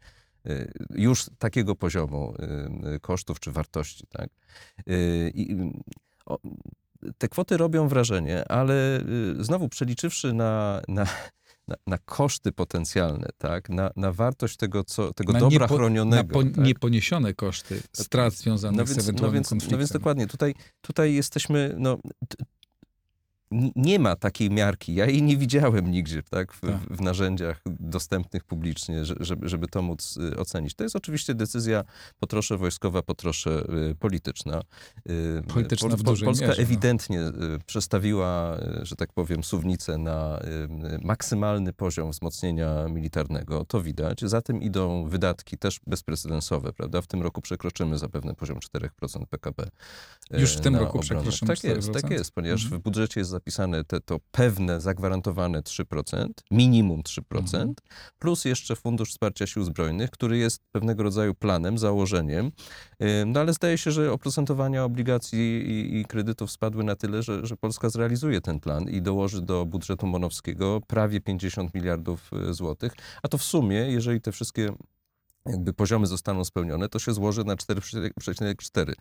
już 0.95 1.25
takiego 1.39 1.75
poziomu 1.75 2.33
y, 2.85 2.95
y, 2.95 2.99
kosztów 2.99 3.39
czy 3.39 3.51
wartości, 3.51 4.07
tak. 4.09 4.29
Y, 4.89 5.31
I, 5.35 5.55
te 7.17 7.27
kwoty 7.29 7.57
robią 7.57 7.87
wrażenie, 7.87 8.47
ale 8.47 8.99
y, 9.39 9.43
znowu 9.43 9.69
przeliczywszy 9.69 10.33
na, 10.33 10.81
na, 10.87 11.05
na, 11.67 11.75
na 11.87 11.97
koszty 11.97 12.51
potencjalne, 12.51 13.27
tak? 13.37 13.69
na, 13.69 13.91
na 13.95 14.11
wartość 14.11 14.57
tego, 14.57 14.83
co, 14.83 15.13
tego 15.13 15.33
Na 15.33 15.39
dobra 15.39 15.57
niepo- 15.57 15.73
Na 15.73 15.77
chronionego. 15.77 16.33
po, 16.33 16.43
tak? 16.43 16.57
nieponiesione 16.57 17.33
koszty 17.33 17.81
strat 17.93 18.33
związanych 18.33 18.77
no 18.79 18.85
z 18.85 18.89
więc, 18.89 18.97
no, 18.97 19.03
ewentualnym 19.03 19.33
więc, 19.33 19.49
konfliktem. 19.49 19.75
no 19.75 19.79
więc 19.79 19.91
dokładnie, 19.91 20.27
tutaj, 20.27 20.55
tutaj 20.81 21.13
jesteśmy, 21.13 21.75
no, 21.77 21.97
nie 23.75 23.99
ma 23.99 24.15
takiej 24.15 24.49
miarki, 24.51 24.95
ja 24.95 25.05
jej 25.05 25.23
nie 25.23 25.37
widziałem 25.37 25.91
nigdzie 25.91 26.23
tak, 26.23 26.53
w, 26.53 26.61
Tak. 26.61 26.71
w 26.89 27.01
narzędziach 27.01 27.61
dostępnych 27.79 28.43
publicznie, 28.43 29.05
że- 29.05 29.15
żeby, 29.19 29.49
żeby 29.49 29.67
to 29.67 29.81
móc 29.81 30.17
y, 30.17 30.37
ocenić. 30.37 30.73
To 30.75 30.83
jest 30.83 30.95
oczywiście 30.95 31.33
decyzja 31.35 31.83
po 32.19 32.27
trosze 32.27 32.57
wojskowa, 32.57 33.01
po 33.01 33.15
trosze 33.15 33.65
y, 33.91 33.95
polityczna. 33.95 34.61
Y, 35.09 35.43
Polityczna 35.53 35.89
w 35.89 35.91
Po- 35.97 36.03
dużej 36.03 36.25
Polska 36.25 36.47
mierze, 36.47 36.61
no. 36.61 36.63
ewidentnie 36.67 37.19
y, 37.21 37.31
przestawiła, 37.65 38.57
że 38.81 38.95
tak 38.95 39.13
powiem, 39.13 39.43
suwnicę 39.43 39.97
na 39.97 40.39
maksymalny 41.01 41.73
poziom 41.73 42.11
wzmocnienia 42.11 42.87
militarnego. 42.89 43.65
To 43.65 43.81
widać. 43.81 44.21
Za 44.21 44.41
tym 44.41 44.61
idą 44.61 45.09
wydatki 45.09 45.57
też 45.57 45.79
bezprecedensowe, 45.87 46.73
prawda? 46.73 47.01
W 47.01 47.07
tym 47.07 47.21
roku 47.21 47.41
przekroczymy 47.41 47.97
zapewne 47.97 48.35
poziom 48.35 48.59
4% 48.59 49.25
PKB. 49.29 49.67
Już 50.31 50.57
w 50.57 50.61
tym 50.61 50.75
roku 50.75 50.99
obronę. 50.99 51.01
przekroczymy 51.31 51.47
Tak 51.55 51.63
jest, 51.63 51.89
4%? 51.89 52.01
tak 52.01 52.11
jest, 52.11 52.31
ponieważ 52.31 52.63
Mhm. 52.63 52.81
w 52.81 52.83
budżecie 52.83 53.19
jest 53.19 53.29
zapisane 53.35 53.83
te, 53.83 54.01
to 54.01 54.19
pewne, 54.31 54.81
zagwarantowane 54.81 55.61
3%, 55.61 56.27
minimum 56.51 57.01
3%, 57.01 57.21
Mhm. 57.39 57.73
plus 58.19 58.45
jeszcze 58.45 58.75
Fundusz 58.75 59.09
Wsparcia 59.09 59.47
Sił 59.47 59.63
Zbrojnych, 59.63 60.09
który 60.09 60.37
jest 60.37 60.59
pewnego 60.71 61.03
rodzaju 61.03 61.33
planem, 61.35 61.77
założeniem. 61.77 62.51
No 63.25 63.39
ale 63.39 63.53
zdaje 63.53 63.77
się, 63.77 63.91
że 63.91 64.11
oprocentowania 64.11 64.83
obligacji 64.83 65.39
i, 65.39 65.99
i 65.99 66.05
kredytów 66.05 66.51
spadły 66.51 66.83
na 66.83 66.95
tyle, 66.95 67.23
że, 67.23 67.45
że 67.45 67.57
Polska 67.57 67.89
zrealizuje 67.89 68.41
ten 68.41 68.59
plan 68.59 68.89
i 68.89 69.01
dołoży 69.01 69.41
do 69.41 69.65
budżetu 69.65 70.07
monowskiego 70.07 70.81
prawie 70.87 71.21
50 71.21 71.73
miliardów 71.73 72.31
y, 72.49 72.53
złotych. 72.53 72.93
A 73.23 73.27
to 73.27 73.37
w 73.37 73.43
sumie, 73.43 73.75
jeżeli 73.75 74.21
te 74.21 74.31
wszystkie 74.31 74.73
jakby 75.45 75.73
poziomy 75.73 76.07
zostaną 76.07 76.45
spełnione, 76.45 76.89
to 76.89 76.99
się 76.99 77.13
złoży 77.13 77.43
na 77.43 77.55
4,4 77.55 78.93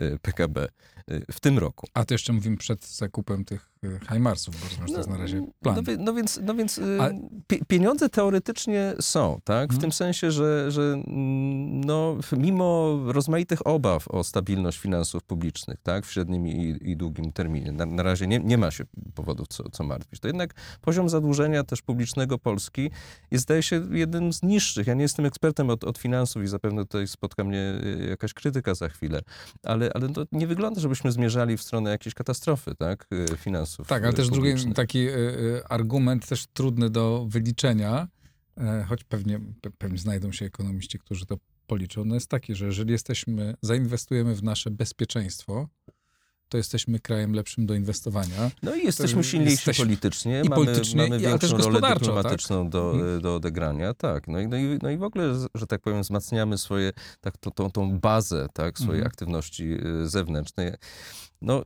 y, 0.00 0.18
PKB 0.22 0.68
y, 1.10 1.24
w 1.32 1.40
tym 1.40 1.58
roku. 1.58 1.86
A 1.94 2.04
to 2.04 2.14
jeszcze 2.14 2.32
mówimy 2.32 2.56
przed 2.56 2.86
zakupem 2.86 3.44
tych 3.44 3.70
y, 3.84 4.00
Heimarsów, 4.08 4.54
bo 4.60 4.64
rozumiem, 4.64 4.88
że 4.88 4.92
to 4.94 4.98
jest 5.00 5.10
na 5.10 5.16
razie 5.18 5.46
plan. 5.60 5.76
No, 5.86 5.92
no 5.98 6.14
więc, 6.14 6.40
no 6.42 6.54
więc 6.54 6.78
A- 7.00 7.08
pie- 7.48 7.64
pieniądze 7.68 8.08
teoretycznie 8.08 8.94
są, 9.00 9.40
tak? 9.44 9.68
W 9.70 9.74
Mhm. 9.74 9.80
tym 9.80 9.92
sensie, 9.92 10.30
że, 10.30 10.70
że 10.70 10.82
mm, 10.82 11.80
no, 11.84 12.16
mimo 12.36 12.98
rozmaitych 13.06 13.66
obaw 13.66 14.08
o 14.08 14.24
stabilność 14.24 14.78
finansów 14.78 15.22
publicznych, 15.22 15.80
tak? 15.82 16.06
W 16.06 16.12
średnim 16.12 16.46
i, 16.46 16.78
i 16.90 16.96
długim 16.96 17.32
terminie, 17.32 17.72
na, 17.72 17.86
na 17.86 18.02
razie 18.02 18.26
nie, 18.26 18.38
nie 18.38 18.58
ma 18.58 18.70
się 18.70 18.84
powodów, 19.14 19.48
co, 19.48 19.70
co 19.70 19.84
martwić. 19.84 20.20
To 20.20 20.28
jednak 20.28 20.54
poziom 20.80 21.08
zadłużenia 21.08 21.64
też 21.64 21.82
publicznego 21.82 22.38
Polski 22.38 22.90
jest, 23.30 23.42
zdaje 23.44 23.62
się, 23.62 23.82
jednym 23.90 24.32
z 24.32 24.42
niższych. 24.42 24.86
Ja 24.86 24.94
nie 24.94 25.02
jestem 25.02 25.26
ekspertem 25.26 25.70
od, 25.70 25.84
od 25.92 25.98
finansów 25.98 26.42
i 26.42 26.46
zapewne 26.46 26.82
tutaj 26.82 27.08
spotka 27.08 27.44
mnie 27.44 27.74
y, 27.84 28.06
jakaś 28.10 28.34
krytyka 28.34 28.74
za 28.74 28.88
chwilę, 28.88 29.22
ale, 29.62 29.90
ale 29.94 30.08
to 30.08 30.24
nie 30.32 30.46
wygląda, 30.46 30.80
żebyśmy 30.80 31.12
zmierzali 31.12 31.56
w 31.56 31.62
stronę 31.62 31.90
jakiejś 31.90 32.14
katastrofy, 32.14 32.74
tak? 32.74 33.06
Y, 33.32 33.36
Finansów 33.36 33.88
Tak, 33.88 34.02
ale 34.02 34.12
y, 34.12 34.16
też 34.16 34.28
drugi 34.30 34.74
taki 34.74 35.06
argument 35.68 36.28
też 36.28 36.46
trudny 36.46 36.90
do 36.90 37.26
wyliczenia, 37.28 38.08
e, 38.56 38.84
choć 38.88 39.04
pewnie, 39.04 39.38
pe- 39.38 39.72
pewnie 39.78 39.98
znajdą 39.98 40.32
się 40.32 40.44
ekonomiści, 40.46 40.98
którzy 40.98 41.26
to 41.26 41.36
policzą, 41.66 42.04
no 42.04 42.14
jest 42.14 42.28
taki, 42.28 42.54
że 42.54 42.66
jeżeli 42.66 42.92
jesteśmy, 42.92 43.54
zainwestujemy 43.62 44.34
w 44.34 44.42
nasze 44.42 44.70
bezpieczeństwo, 44.70 45.68
to 46.52 46.56
jesteśmy 46.56 47.00
krajem 47.00 47.32
lepszym 47.34 47.66
do 47.66 47.74
inwestowania. 47.74 48.50
No 48.62 48.74
i 48.74 48.84
jesteśmy 48.84 49.22
To 49.22 49.28
silniejsi 49.28 49.52
jesteśmy- 49.52 49.84
politycznie, 49.84 50.42
i 50.44 50.48
mamy, 50.48 50.64
politycznie, 50.66 51.02
mamy 51.02 51.18
większą 51.18 51.48
rolę 51.48 51.58
gospodarczo, 51.64 51.98
dyplomatyczną 52.06 52.70
do, 52.70 52.92
Mhm. 52.94 53.20
do 53.20 53.34
odegrania, 53.34 53.94
tak. 53.94 54.28
No 54.28 54.40
i, 54.40 54.48
no, 54.48 54.56
i, 54.56 54.78
no 54.82 54.90
i 54.90 54.96
w 54.98 55.02
ogóle, 55.02 55.34
że 55.54 55.66
tak 55.66 55.80
powiem, 55.80 56.02
wzmacniamy 56.02 56.58
swoje, 56.58 56.92
tak, 57.20 57.38
tą, 57.38 57.50
tą, 57.50 57.70
tą 57.70 57.98
bazę, 58.00 58.46
tak, 58.54 58.78
swojej 58.78 59.00
Mhm. 59.00 59.06
aktywności 59.06 59.72
y, 60.04 60.08
zewnętrznej. 60.08 60.72
No, 61.42 61.62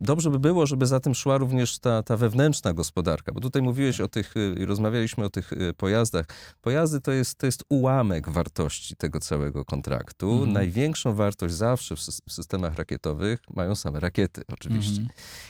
dobrze 0.00 0.30
by 0.30 0.38
było, 0.38 0.66
żeby 0.66 0.86
za 0.86 1.00
tym 1.00 1.14
szła 1.14 1.38
również 1.38 1.78
ta, 1.78 2.02
ta 2.02 2.16
wewnętrzna 2.16 2.72
gospodarka, 2.72 3.32
bo 3.32 3.40
tutaj 3.40 3.62
mówiłeś 3.62 4.00
o 4.00 4.08
tych, 4.08 4.36
y, 4.36 4.66
rozmawialiśmy 4.66 5.24
o 5.24 5.30
tych 5.30 5.52
y, 5.52 5.74
pojazdach. 5.76 6.26
Pojazdy 6.62 7.00
to 7.00 7.12
jest, 7.12 7.38
to 7.38 7.46
jest 7.46 7.64
ułamek 7.68 8.28
wartości 8.28 8.96
tego 8.96 9.20
całego 9.20 9.64
kontraktu. 9.64 10.32
Mhm. 10.32 10.52
Największą 10.52 11.14
wartość 11.14 11.54
zawsze 11.54 11.96
w, 11.96 11.98
sys- 11.98 12.20
w 12.28 12.32
systemach 12.32 12.74
rakietowych 12.78 13.40
mają 13.54 13.74
same 13.74 14.00
rakiety, 14.00 14.42
oczywiście. 14.52 15.00
Mhm. 15.00 15.08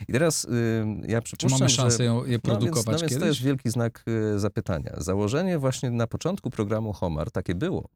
I 0.09 0.12
teraz 0.12 0.44
y, 0.44 0.85
ja 1.07 1.22
Czy 1.22 1.25
przypuszczam, 1.37 1.59
mamy 1.59 1.68
że... 1.68 1.77
szansę 1.77 2.05
ją, 2.05 2.14
je 2.14 2.20
No 2.20 2.27
więc, 2.27 2.42
produkować 2.42 2.87
no 2.87 2.92
więc 2.92 3.03
kiedyś? 3.03 3.20
to 3.20 3.27
jest 3.27 3.40
wielki 3.42 3.70
znak 3.70 4.05
y, 4.35 4.38
zapytania. 4.38 4.92
Założenie 4.96 5.59
właśnie 5.59 5.90
na 5.90 6.07
początku 6.07 6.51
programu 6.51 6.92
Homar 6.92 7.31
takie 7.31 7.55
było, 7.55 7.88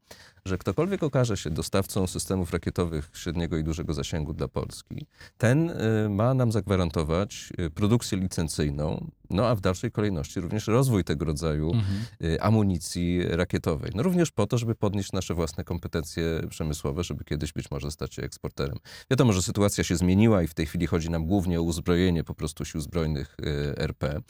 że 0.45 0.57
ktokolwiek 0.57 1.03
okaże 1.03 1.37
się 1.37 1.49
dostawcą 1.49 2.07
systemów 2.07 2.51
rakietowych 2.53 3.09
średniego 3.13 3.57
i 3.57 3.63
dużego 3.63 3.93
zasięgu 3.93 4.33
dla 4.33 4.47
Polski, 4.47 5.05
ten 5.37 5.69
y, 5.69 6.09
ma 6.09 6.33
nam 6.33 6.51
zagwarantować 6.51 7.53
y, 7.59 7.69
produkcję 7.69 8.17
licencyjną, 8.17 9.11
no 9.29 9.47
a 9.47 9.55
w 9.55 9.61
dalszej 9.61 9.91
kolejności 9.91 10.41
również 10.41 10.67
rozwój 10.67 11.03
tego 11.03 11.25
rodzaju 11.25 11.71
Mhm. 11.73 12.05
y, 12.23 12.41
amunicji 12.41 13.23
rakietowej. 13.27 13.91
No 13.95 14.03
również 14.03 14.31
po 14.31 14.47
to, 14.47 14.57
żeby 14.57 14.75
podnieść 14.75 15.11
nasze 15.11 15.33
własne 15.33 15.63
kompetencje 15.63 16.23
przemysłowe, 16.49 17.03
żeby 17.03 17.23
kiedyś 17.23 17.53
być 17.53 17.71
może 17.71 17.91
stać 17.91 18.13
się 18.13 18.21
eksporterem. 18.23 18.77
Wiadomo, 19.11 19.33
że 19.33 19.41
sytuacja 19.41 19.83
się 19.83 19.95
zmieniła 19.95 20.43
i 20.43 20.47
w 20.47 20.53
tej 20.53 20.65
chwili 20.65 20.87
chodzi 20.87 21.09
nam 21.09 21.25
głównie 21.25 21.59
o 21.59 21.63
uzbrojenie 21.63 22.23
po 22.23 22.33
prostu 22.35 22.65
sił 22.65 22.81
zbrojnych 22.81 23.37
RP. 23.77 24.21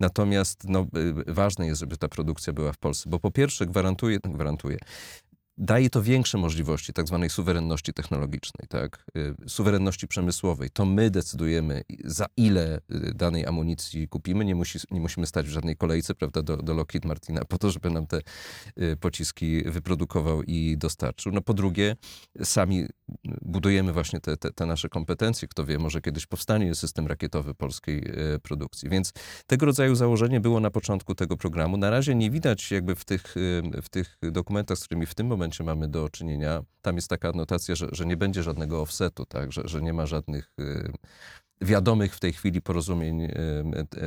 Natomiast 0.00 0.64
no, 0.68 0.86
ważne 1.26 1.66
jest, 1.66 1.80
żeby 1.80 1.96
ta 1.96 2.08
produkcja 2.08 2.52
była 2.52 2.72
w 2.72 2.78
Polsce, 2.78 3.10
bo 3.10 3.20
po 3.20 3.30
pierwsze 3.30 3.66
gwarantuje, 3.66 4.18
gwarantuje 4.24 4.78
daje 5.58 5.90
to 5.90 6.02
większe 6.02 6.38
możliwości 6.38 6.92
tak 6.92 7.08
zwanej 7.08 7.30
suwerenności 7.30 7.92
technologicznej, 7.92 8.68
tak? 8.68 9.04
Y, 9.16 9.34
suwerenności 9.48 10.08
przemysłowej. 10.08 10.70
To 10.70 10.84
my 10.84 11.10
decydujemy, 11.10 11.82
za 12.04 12.26
ile 12.36 12.80
y, 13.08 13.14
danej 13.14 13.46
amunicji 13.46 14.08
kupimy. 14.08 14.44
Nie, 14.44 14.54
musi, 14.54 14.78
nie 14.90 15.00
musimy 15.00 15.26
stać 15.26 15.46
w 15.46 15.50
żadnej 15.50 15.76
kolejce 15.76 16.14
prawda, 16.14 16.42
do, 16.42 16.56
do 16.56 16.74
Lockheed 16.74 17.04
Martina 17.04 17.44
po 17.44 17.58
to, 17.58 17.70
żeby 17.70 17.90
nam 17.90 18.06
te 18.06 18.20
y, 18.78 18.96
pociski 18.96 19.62
wyprodukował 19.62 20.42
i 20.42 20.76
dostarczył. 20.78 21.32
No 21.32 21.40
po 21.40 21.54
drugie, 21.54 21.96
sami 22.44 22.86
budujemy 23.42 23.92
właśnie 23.92 24.20
te, 24.20 24.36
te, 24.36 24.52
te 24.52 24.66
nasze 24.66 24.88
kompetencje. 24.88 25.48
Kto 25.48 25.64
wie, 25.64 25.78
może 25.78 26.00
kiedyś 26.00 26.26
powstanie 26.26 26.74
system 26.74 27.06
rakietowy 27.06 27.54
polskiej 27.54 28.12
produkcji. 28.42 28.88
Więc 28.88 29.12
tego 29.46 29.66
rodzaju 29.66 29.94
założenie 29.94 30.40
było 30.40 30.60
na 30.60 30.70
początku 30.70 31.14
tego 31.14 31.36
programu. 31.36 31.76
Na 31.76 31.90
razie 31.90 32.14
nie 32.14 32.30
widać 32.30 32.70
jakby 32.70 32.94
w 32.94 33.04
tych, 33.04 33.34
w 33.82 33.88
tych 33.88 34.18
dokumentach, 34.22 34.78
z 34.78 34.84
którymi 34.84 35.06
w 35.06 35.14
tym 35.14 35.26
momencie 35.26 35.43
mamy 35.64 35.88
do 35.88 36.08
czynienia, 36.08 36.62
tam 36.82 36.96
jest 36.96 37.08
taka 37.08 37.28
anotacja, 37.28 37.74
że, 37.74 37.88
że 37.92 38.06
nie 38.06 38.16
będzie 38.16 38.42
żadnego 38.42 38.80
offsetu, 38.80 39.26
tak? 39.26 39.52
że, 39.52 39.62
że 39.64 39.82
nie 39.82 39.92
ma 39.92 40.06
żadnych 40.06 40.52
y, 40.60 40.92
wiadomych 41.60 42.14
w 42.14 42.20
tej 42.20 42.32
chwili 42.32 42.62
porozumień 42.62 43.22
y, 43.22 43.30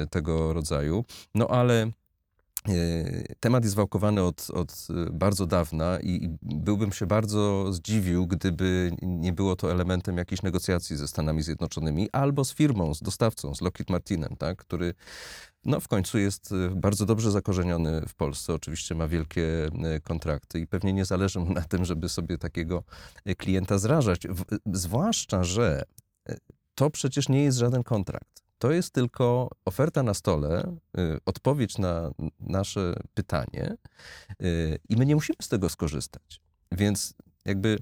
y, 0.02 0.08
tego 0.08 0.54
rodzaju. 0.54 1.06
No 1.36 1.48
ale 1.48 1.92
Temat 3.40 3.64
jest 3.64 3.76
wałkowany 3.76 4.24
od, 4.24 4.48
od 4.54 4.88
bardzo 5.12 5.46
dawna 5.46 6.00
i 6.00 6.30
byłbym 6.42 6.92
się 6.92 7.06
bardzo 7.06 7.74
zdziwił, 7.74 8.28
gdyby 8.28 8.92
nie 9.02 9.34
było 9.34 9.56
to 9.56 9.72
elementem 9.72 10.18
jakichś 10.18 10.42
negocjacji 10.42 10.98
ze 10.98 11.08
Stanami 11.08 11.44
Zjednoczonymi 11.44 12.10
albo 12.12 12.46
z 12.46 12.54
firmą, 12.54 12.94
z 12.94 13.02
dostawcą, 13.02 13.56
z 13.56 13.62
Lockheed 13.62 13.90
Martinem, 13.90 14.36
tak, 14.38 14.58
który 14.58 14.94
no, 15.68 15.80
w 15.80 15.88
końcu 15.88 16.18
jest 16.18 16.52
y, 16.52 16.70
bardzo 16.76 17.06
dobrze 17.06 17.32
zakorzeniony 17.32 18.02
w 18.08 18.16
Polsce. 18.16 18.54
Oczywiście 18.54 18.96
ma 18.96 19.08
wielkie 19.08 19.68
y, 19.96 20.02
kontrakty 20.02 20.60
i 20.60 20.68
pewnie 20.68 20.94
nie 20.94 21.06
zależy 21.06 21.40
mu 21.40 21.54
na 21.54 21.62
tym, 21.62 21.86
żeby 21.86 22.10
sobie 22.10 22.38
takiego 22.38 22.84
y, 23.30 23.36
klienta 23.36 23.78
zrażać. 23.78 24.22
Zwłaszcza, 24.74 25.44
że 25.44 25.84
to 26.76 26.90
przecież 26.90 27.30
nie 27.30 27.44
jest 27.44 27.58
żaden 27.58 27.84
kontrakt. 27.84 28.44
To 28.58 28.72
jest 28.72 28.94
tylko 28.94 29.50
oferta 29.66 30.04
na 30.04 30.14
stole, 30.14 30.78
odpowiedź 31.26 31.78
na 31.78 32.12
nasze 32.40 33.00
pytanie 33.14 33.78
i 34.90 34.96
my 34.98 35.06
nie 35.06 35.16
musimy 35.16 35.36
z 35.42 35.48
tego 35.48 35.70
skorzystać. 35.70 36.42
Więc 36.72 37.14
jakby 37.46 37.78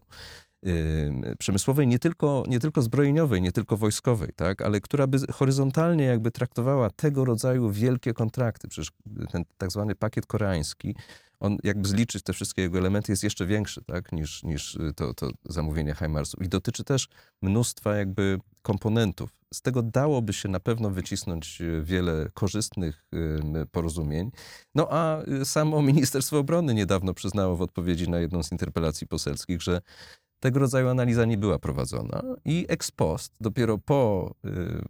Przemysłowej 1.40 1.88
nie 1.88 2.00
tylko, 2.00 2.44
nie 2.48 2.60
tylko 2.60 2.82
zbrojeniowej, 2.82 3.42
nie 3.42 3.52
tylko 3.52 3.78
wojskowej, 3.78 4.30
tak, 4.36 4.62
ale 4.62 4.82
która 4.82 5.08
by 5.08 5.18
horyzontalnie 5.32 6.06
jakby 6.06 6.32
traktowała 6.32 6.90
tego 6.90 7.26
rodzaju 7.26 7.72
wielkie 7.72 8.14
kontrakty. 8.14 8.68
Przecież 8.68 8.92
ten 9.32 9.44
tak 9.58 9.72
zwany 9.72 9.96
pakiet 9.96 10.26
koreański, 10.26 10.96
on 11.40 11.58
jakby 11.64 11.88
zliczyć 11.88 12.24
te 12.24 12.34
wszystkie 12.34 12.62
jego 12.62 12.78
elementy 12.78 13.12
jest 13.12 13.24
jeszcze 13.24 13.46
większy, 13.46 13.84
tak, 13.84 14.12
niż, 14.12 14.44
niż 14.44 14.76
y, 14.76 14.94
to, 14.96 15.14
to 15.14 15.30
zamówienie 15.46 15.96
HIMARS-ów. 15.96 16.42
I 16.42 16.50
dotyczy 16.50 16.84
też 16.84 17.08
mnóstwa 17.42 17.96
jakby 17.96 18.40
komponentów. 18.62 19.30
Z 19.54 19.62
tego 19.62 19.82
dałoby 19.82 20.34
się 20.34 20.50
na 20.50 20.60
pewno 20.60 20.90
wycisnąć 20.90 21.62
y, 21.62 21.82
wiele 21.84 22.30
korzystnych 22.34 23.06
porozumień. 23.72 24.32
No 24.76 24.88
a 24.92 25.24
y, 25.24 25.46
samo 25.46 25.82
Ministerstwo 25.92 26.40
Obrony 26.40 26.74
niedawno 26.74 27.14
przyznało 27.14 27.56
w 27.56 27.62
odpowiedzi 27.62 28.10
na 28.10 28.20
jedną 28.20 28.44
z 28.44 28.52
interpelacji 28.52 29.08
poselskich, 29.08 29.62
że 29.62 29.82
tego 30.40 30.60
rodzaju 30.60 30.90
analiza 30.90 31.26
nie 31.26 31.38
była 31.38 31.60
prowadzona 31.60 32.22
i 32.46 32.66
ex 32.70 32.92
post, 32.92 33.34
dopiero 33.42 33.78
po 33.78 34.32
y, 34.46 34.82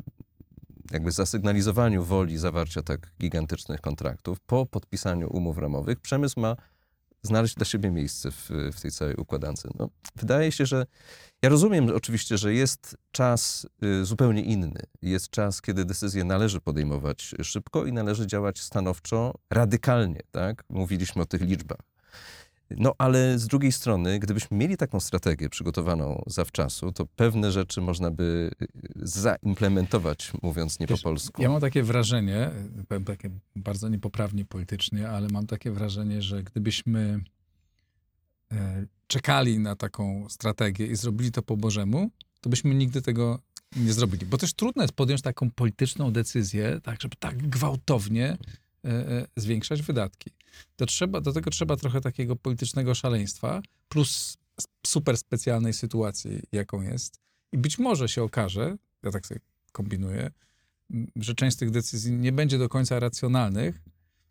jakby 0.92 1.12
zasygnalizowaniu 1.12 2.04
woli 2.04 2.38
zawarcia 2.38 2.82
tak 2.82 3.12
gigantycznych 3.20 3.82
kontraktów, 3.82 4.40
po 4.40 4.66
podpisaniu 4.66 5.30
umów 5.30 5.58
ramowych, 5.58 6.00
przemysł 6.00 6.40
ma 6.40 6.56
znaleźć 7.26 7.56
dla 7.56 7.66
siebie 7.66 7.92
miejsce 7.92 8.32
w, 8.32 8.50
w 8.74 8.82
tej 8.82 8.92
całej 8.92 9.16
układance. 9.16 9.64
No, 9.80 9.90
wydaje 10.16 10.52
się, 10.52 10.66
że 10.66 10.86
ja 11.42 11.50
rozumiem 11.50 11.90
oczywiście, 11.96 12.38
że 12.38 12.54
jest 12.54 12.98
czas 13.12 13.68
y, 13.84 14.06
zupełnie 14.06 14.42
inny. 14.42 14.80
Jest 15.02 15.30
czas, 15.30 15.62
kiedy 15.62 15.86
decyzje 15.86 16.24
należy 16.24 16.62
podejmować 16.62 17.36
szybko 17.44 17.86
i 17.86 17.94
należy 17.94 18.28
działać 18.28 18.62
stanowczo, 18.62 19.34
radykalnie. 19.50 20.20
Tak? 20.32 20.64
Mówiliśmy 20.70 21.22
o 21.22 21.26
tych 21.26 21.42
liczbach. 21.42 21.95
No 22.70 22.94
ale 22.98 23.40
z 23.40 23.48
drugiej 23.48 23.72
strony, 23.72 24.20
gdybyśmy 24.20 24.58
mieli 24.58 24.78
taką 24.78 25.00
strategię 25.00 25.50
przygotowaną 25.50 26.24
zawczasu, 26.28 26.92
to 26.92 27.06
pewne 27.06 27.52
rzeczy 27.52 27.82
można 27.82 28.12
by 28.12 28.52
y, 28.62 28.68
zaimplementować, 28.96 30.32
mówiąc 30.42 30.80
nie 30.80 30.88
po 30.88 30.94
Wiesz, 30.94 31.02
polsku. 31.02 31.42
Ja 31.42 31.50
mam 31.50 31.62
takie 31.62 31.84
wrażenie, 31.84 32.52
powiem 32.88 33.04
takie 33.04 33.30
bardzo 33.56 33.90
niepoprawnie 33.90 34.46
politycznie, 34.46 35.10
ale 35.10 35.28
mam 35.28 35.48
takie 35.48 35.72
wrażenie, 35.72 36.22
że 36.22 36.44
gdybyśmy 36.44 37.20
e, 38.52 38.86
czekali 39.08 39.60
na 39.60 39.76
taką 39.76 40.30
strategię 40.30 40.88
i 40.88 40.96
zrobili 40.96 41.32
to 41.32 41.42
po 41.42 41.58
Bożemu, 41.58 42.10
to 42.42 42.50
byśmy 42.50 42.76
nigdy 42.76 43.02
tego 43.02 43.40
nie 43.76 43.94
zrobili. 43.94 44.26
Bo 44.26 44.38
też 44.38 44.54
trudno 44.54 44.82
jest 44.82 44.94
podjąć 44.94 45.22
taką 45.22 45.52
polityczną 45.52 46.12
decyzję, 46.12 46.80
tak, 46.84 47.02
żeby 47.02 47.16
tak 47.20 47.38
gwałtownie 47.38 48.38
zwiększać 49.36 49.82
wydatki. 49.82 50.32
To 50.76 50.86
trzeba, 50.86 51.22
do 51.22 51.34
tego 51.34 51.52
trzeba 51.52 51.76
trochę 51.76 52.02
takiego 52.02 52.36
politycznego 52.36 52.96
szaleństwa, 52.96 53.62
plus 53.90 54.38
super 54.86 55.18
specjalnej 55.18 55.74
sytuacji, 55.74 56.40
jaką 56.52 56.82
jest. 56.82 57.20
I 57.52 57.58
być 57.58 57.80
może 57.80 58.10
się 58.10 58.24
okaże, 58.24 58.78
ja 59.04 59.12
tak 59.12 59.26
sobie 59.26 59.40
kombinuję, 59.72 60.32
że 61.16 61.36
część 61.36 61.56
z 61.56 61.60
tych 61.60 61.72
decyzji 61.72 62.12
nie 62.12 62.32
będzie 62.32 62.58
do 62.58 62.70
końca 62.70 63.00
racjonalnych, 63.00 63.82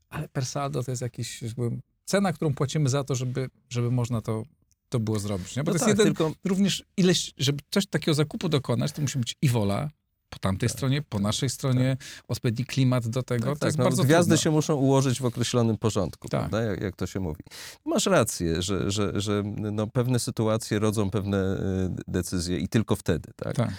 ale 0.09 0.29
per 0.29 0.47
saldo 0.47 0.83
to 0.83 0.91
jest 0.93 1.03
jakiś 1.03 1.43
jakby, 1.43 1.71
cena, 2.05 2.33
którą 2.33 2.55
płacimy 2.55 2.89
za 2.89 3.05
to, 3.05 3.15
żeby, 3.15 3.51
żeby 3.69 3.91
można 3.91 4.21
to, 4.21 4.43
to 4.89 5.01
było 5.01 5.19
zrobić. 5.19 5.57
Nie? 5.57 5.65
Bo 5.65 5.73
No 5.73 5.79
to 5.79 5.79
tak, 5.79 5.89
jest 5.89 5.99
jeden, 5.99 6.15
tylko 6.15 6.35
również 6.45 6.85
ileś, 6.97 7.33
żeby 7.37 7.63
coś 7.71 7.87
takiego 7.87 8.15
zakupu 8.15 8.49
dokonać, 8.49 8.93
to 8.93 9.03
musi 9.03 9.19
być 9.19 9.37
i 9.43 9.49
wola 9.49 9.91
po 10.35 10.39
tamtej 10.39 10.69
stronie, 10.69 11.03
po 11.03 11.19
naszej 11.19 11.51
stronie, 11.51 11.97
odpowiedni 12.29 12.65
klimat 12.65 13.09
do 13.09 13.23
tego. 13.23 13.51
Tak, 13.51 13.59
tak, 13.59 13.67
jest 13.69 13.79
no, 13.79 13.85
bardzo 13.85 14.05
gwiazdy 14.05 14.29
trudno. 14.29 14.43
się 14.43 14.51
muszą 14.51 14.75
ułożyć 14.75 15.21
w 15.21 15.25
określonym 15.25 15.79
porządku, 15.79 16.29
Tak. 16.29 16.41
prawda? 16.41 16.63
Jak, 16.63 16.81
jak 16.81 16.97
to 16.97 17.07
się 17.07 17.21
mówi. 17.21 17.43
Masz 17.87 18.07
rację, 18.07 18.63
że, 18.63 18.91
że, 18.91 19.21
że 19.21 19.43
no, 19.57 19.87
pewne 19.87 20.19
sytuacje 20.19 20.79
rodzą 20.79 21.11
pewne 21.11 21.57
y, 21.57 22.03
decyzje 22.09 22.59
i 22.59 22.69
tylko 22.69 22.97
wtedy, 22.97 23.33
tak? 23.37 23.57
Tak. 23.57 23.71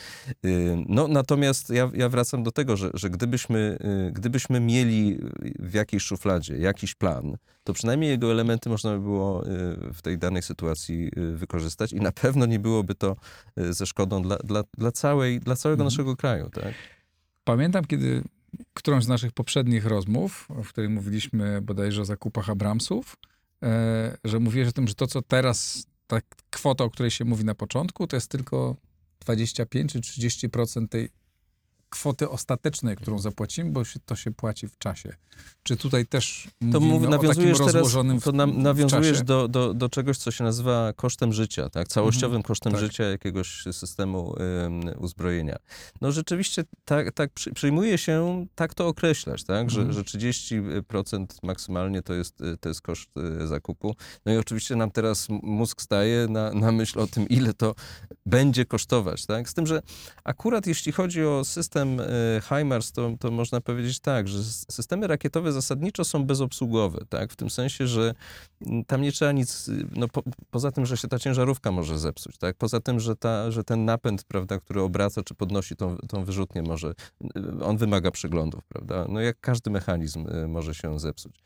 Y, 0.45 0.75
No, 0.89 1.07
natomiast 1.07 1.69
ja, 1.69 1.91
ja 1.93 2.09
wracam 2.09 2.43
do 2.43 2.51
tego, 2.51 2.77
że, 2.77 2.89
że 2.93 3.09
gdybyśmy, 3.09 3.77
y, 4.09 4.11
gdybyśmy 4.11 4.59
mieli 4.59 5.19
w 5.59 5.73
jakiejś 5.73 6.03
szufladzie 6.03 6.57
jakiś 6.57 6.95
plan, 6.95 7.37
to 7.63 7.73
przynajmniej 7.73 8.09
jego 8.09 8.31
elementy 8.31 8.69
można 8.69 8.91
by 8.93 8.99
było 8.99 9.43
w 9.93 10.01
tej 10.01 10.17
danej 10.17 10.41
sytuacji 10.41 11.11
wykorzystać 11.35 11.93
i 11.93 11.95
na 11.95 12.11
pewno 12.11 12.45
nie 12.45 12.59
byłoby 12.59 12.95
to 12.95 13.15
ze 13.69 13.85
szkodą 13.85 14.21
dla, 14.21 14.37
dla, 14.37 14.63
dla, 14.77 14.91
całej, 14.91 15.39
dla 15.39 15.55
całego 15.55 15.83
Mhm. 15.83 15.85
naszego 15.93 16.15
kraju, 16.15 16.44
tak? 16.49 16.73
Pamiętam, 17.43 17.85
kiedy 17.85 18.23
którąś 18.73 19.03
z 19.03 19.07
naszych 19.07 19.31
poprzednich 19.31 19.85
rozmów, 19.85 20.47
w 20.63 20.69
której 20.69 20.89
mówiliśmy 20.89 21.61
bodajże 21.61 22.01
o 22.01 22.05
zakupach 22.05 22.49
Abramsów, 22.49 23.17
e, 23.63 24.17
że 24.23 24.39
mówiłeś 24.39 24.69
o 24.69 24.71
tym, 24.71 24.87
że 24.87 24.95
to, 24.95 25.07
co 25.07 25.21
teraz, 25.21 25.85
ta 26.07 26.19
kwota, 26.49 26.83
o 26.83 26.89
której 26.89 27.11
się 27.11 27.25
mówi 27.25 27.45
na 27.45 27.55
początku, 27.55 28.07
to 28.07 28.15
jest 28.15 28.31
tylko 28.31 28.75
25 29.19 29.91
czy 29.91 29.99
30% 29.99 30.87
tej 30.87 31.09
kwoty 31.95 32.29
ostatecznej, 32.29 32.95
którą 32.95 33.19
zapłacimy, 33.19 33.71
bo 33.71 33.85
się, 33.85 33.99
to 34.05 34.15
się 34.15 34.31
płaci 34.31 34.67
w 34.67 34.77
czasie. 34.77 35.15
Czy 35.63 35.77
tutaj 35.77 36.05
też 36.05 36.47
To 36.71 36.79
mówimy 36.79 36.99
mów, 36.99 37.07
o 37.07 37.09
nawiązujesz 37.09 37.57
teraz, 37.57 37.93
to 38.23 38.31
na, 38.31 38.45
nawiązujesz 38.45 39.21
do, 39.21 39.47
do, 39.47 39.73
do 39.73 39.89
czegoś, 39.89 40.17
co 40.17 40.31
się 40.31 40.43
nazywa 40.43 40.93
kosztem 40.93 41.33
życia, 41.33 41.69
tak? 41.69 41.87
całościowym 41.87 42.43
kosztem 42.43 42.71
tak. 42.71 42.81
życia 42.81 43.03
jakiegoś 43.03 43.63
systemu 43.71 44.35
ym, 44.65 44.81
uzbrojenia. 44.97 45.57
No 46.01 46.11
rzeczywiście 46.11 46.63
tak, 46.85 47.11
tak 47.11 47.33
przy, 47.33 47.53
przyjmuje 47.53 47.97
się 47.97 48.45
tak 48.55 48.73
to 48.73 48.87
określać, 48.87 49.43
tak? 49.43 49.69
Że, 49.69 49.81
Mhm. 49.81 49.93
że 49.93 50.03
30% 50.03 51.25
maksymalnie 51.43 52.01
to 52.01 52.13
jest, 52.13 52.41
y, 52.41 52.57
to 52.57 52.69
jest 52.69 52.81
koszt 52.81 53.09
y, 53.43 53.47
zakupu. 53.47 53.95
No 54.25 54.33
i 54.33 54.37
oczywiście 54.37 54.75
nam 54.75 54.91
teraz 54.91 55.27
mózg 55.29 55.81
staje 55.81 56.27
na, 56.27 56.53
na 56.53 56.71
myśl 56.71 56.99
o 56.99 57.07
tym, 57.07 57.29
ile 57.29 57.53
to 57.53 57.75
będzie 58.25 58.65
kosztować. 58.65 59.25
Tak? 59.25 59.49
Z 59.49 59.53
tym, 59.53 59.67
że 59.67 59.81
akurat 60.23 60.67
jeśli 60.67 60.91
chodzi 60.91 61.23
o 61.23 61.45
system 61.45 61.84
y, 61.93 62.41
HIMARS, 62.41 62.91
to, 62.91 63.11
to 63.19 63.31
można 63.31 63.61
powiedzieć 63.61 63.99
tak, 63.99 64.27
że 64.27 64.43
systemy 64.43 65.07
rakietowe 65.07 65.51
zasadniczo 65.51 66.03
są 66.03 66.25
bezobsługowe, 66.25 67.05
tak? 67.09 67.33
w 67.33 67.35
tym 67.35 67.49
sensie, 67.49 67.87
że 67.87 68.13
mm, 68.67 68.85
tam 68.85 69.01
nie 69.01 69.11
trzeba 69.11 69.31
nic, 69.31 69.67
y, 69.67 69.87
no 69.95 70.07
po, 70.07 70.23
poza 70.49 70.71
tym, 70.71 70.85
że 70.85 70.97
się 70.97 71.07
ta 71.07 71.19
ciężarówka 71.19 71.71
może 71.71 71.99
zepsuć, 71.99 72.37
tak? 72.37 72.55
poza 72.57 72.79
tym, 72.79 72.99
że, 72.99 73.15
ta, 73.15 73.51
że 73.51 73.63
ten 73.63 73.85
napęd, 73.85 74.23
prawda, 74.23 74.59
który 74.59 74.81
obraca 74.81 75.23
czy 75.23 75.35
podnosi 75.35 75.75
tą, 75.75 75.97
tą 75.97 76.23
wyrzutnię 76.23 76.61
może, 76.61 76.93
y, 77.37 77.63
on 77.63 77.77
wymaga 77.77 78.11
przeglądów, 78.11 78.63
prawda? 78.67 79.05
No 79.09 79.19
jak 79.19 79.39
każdy 79.39 79.71
mechanizm 79.71 80.27
może 80.47 80.75
się 80.75 80.99
zepsuć. 80.99 81.43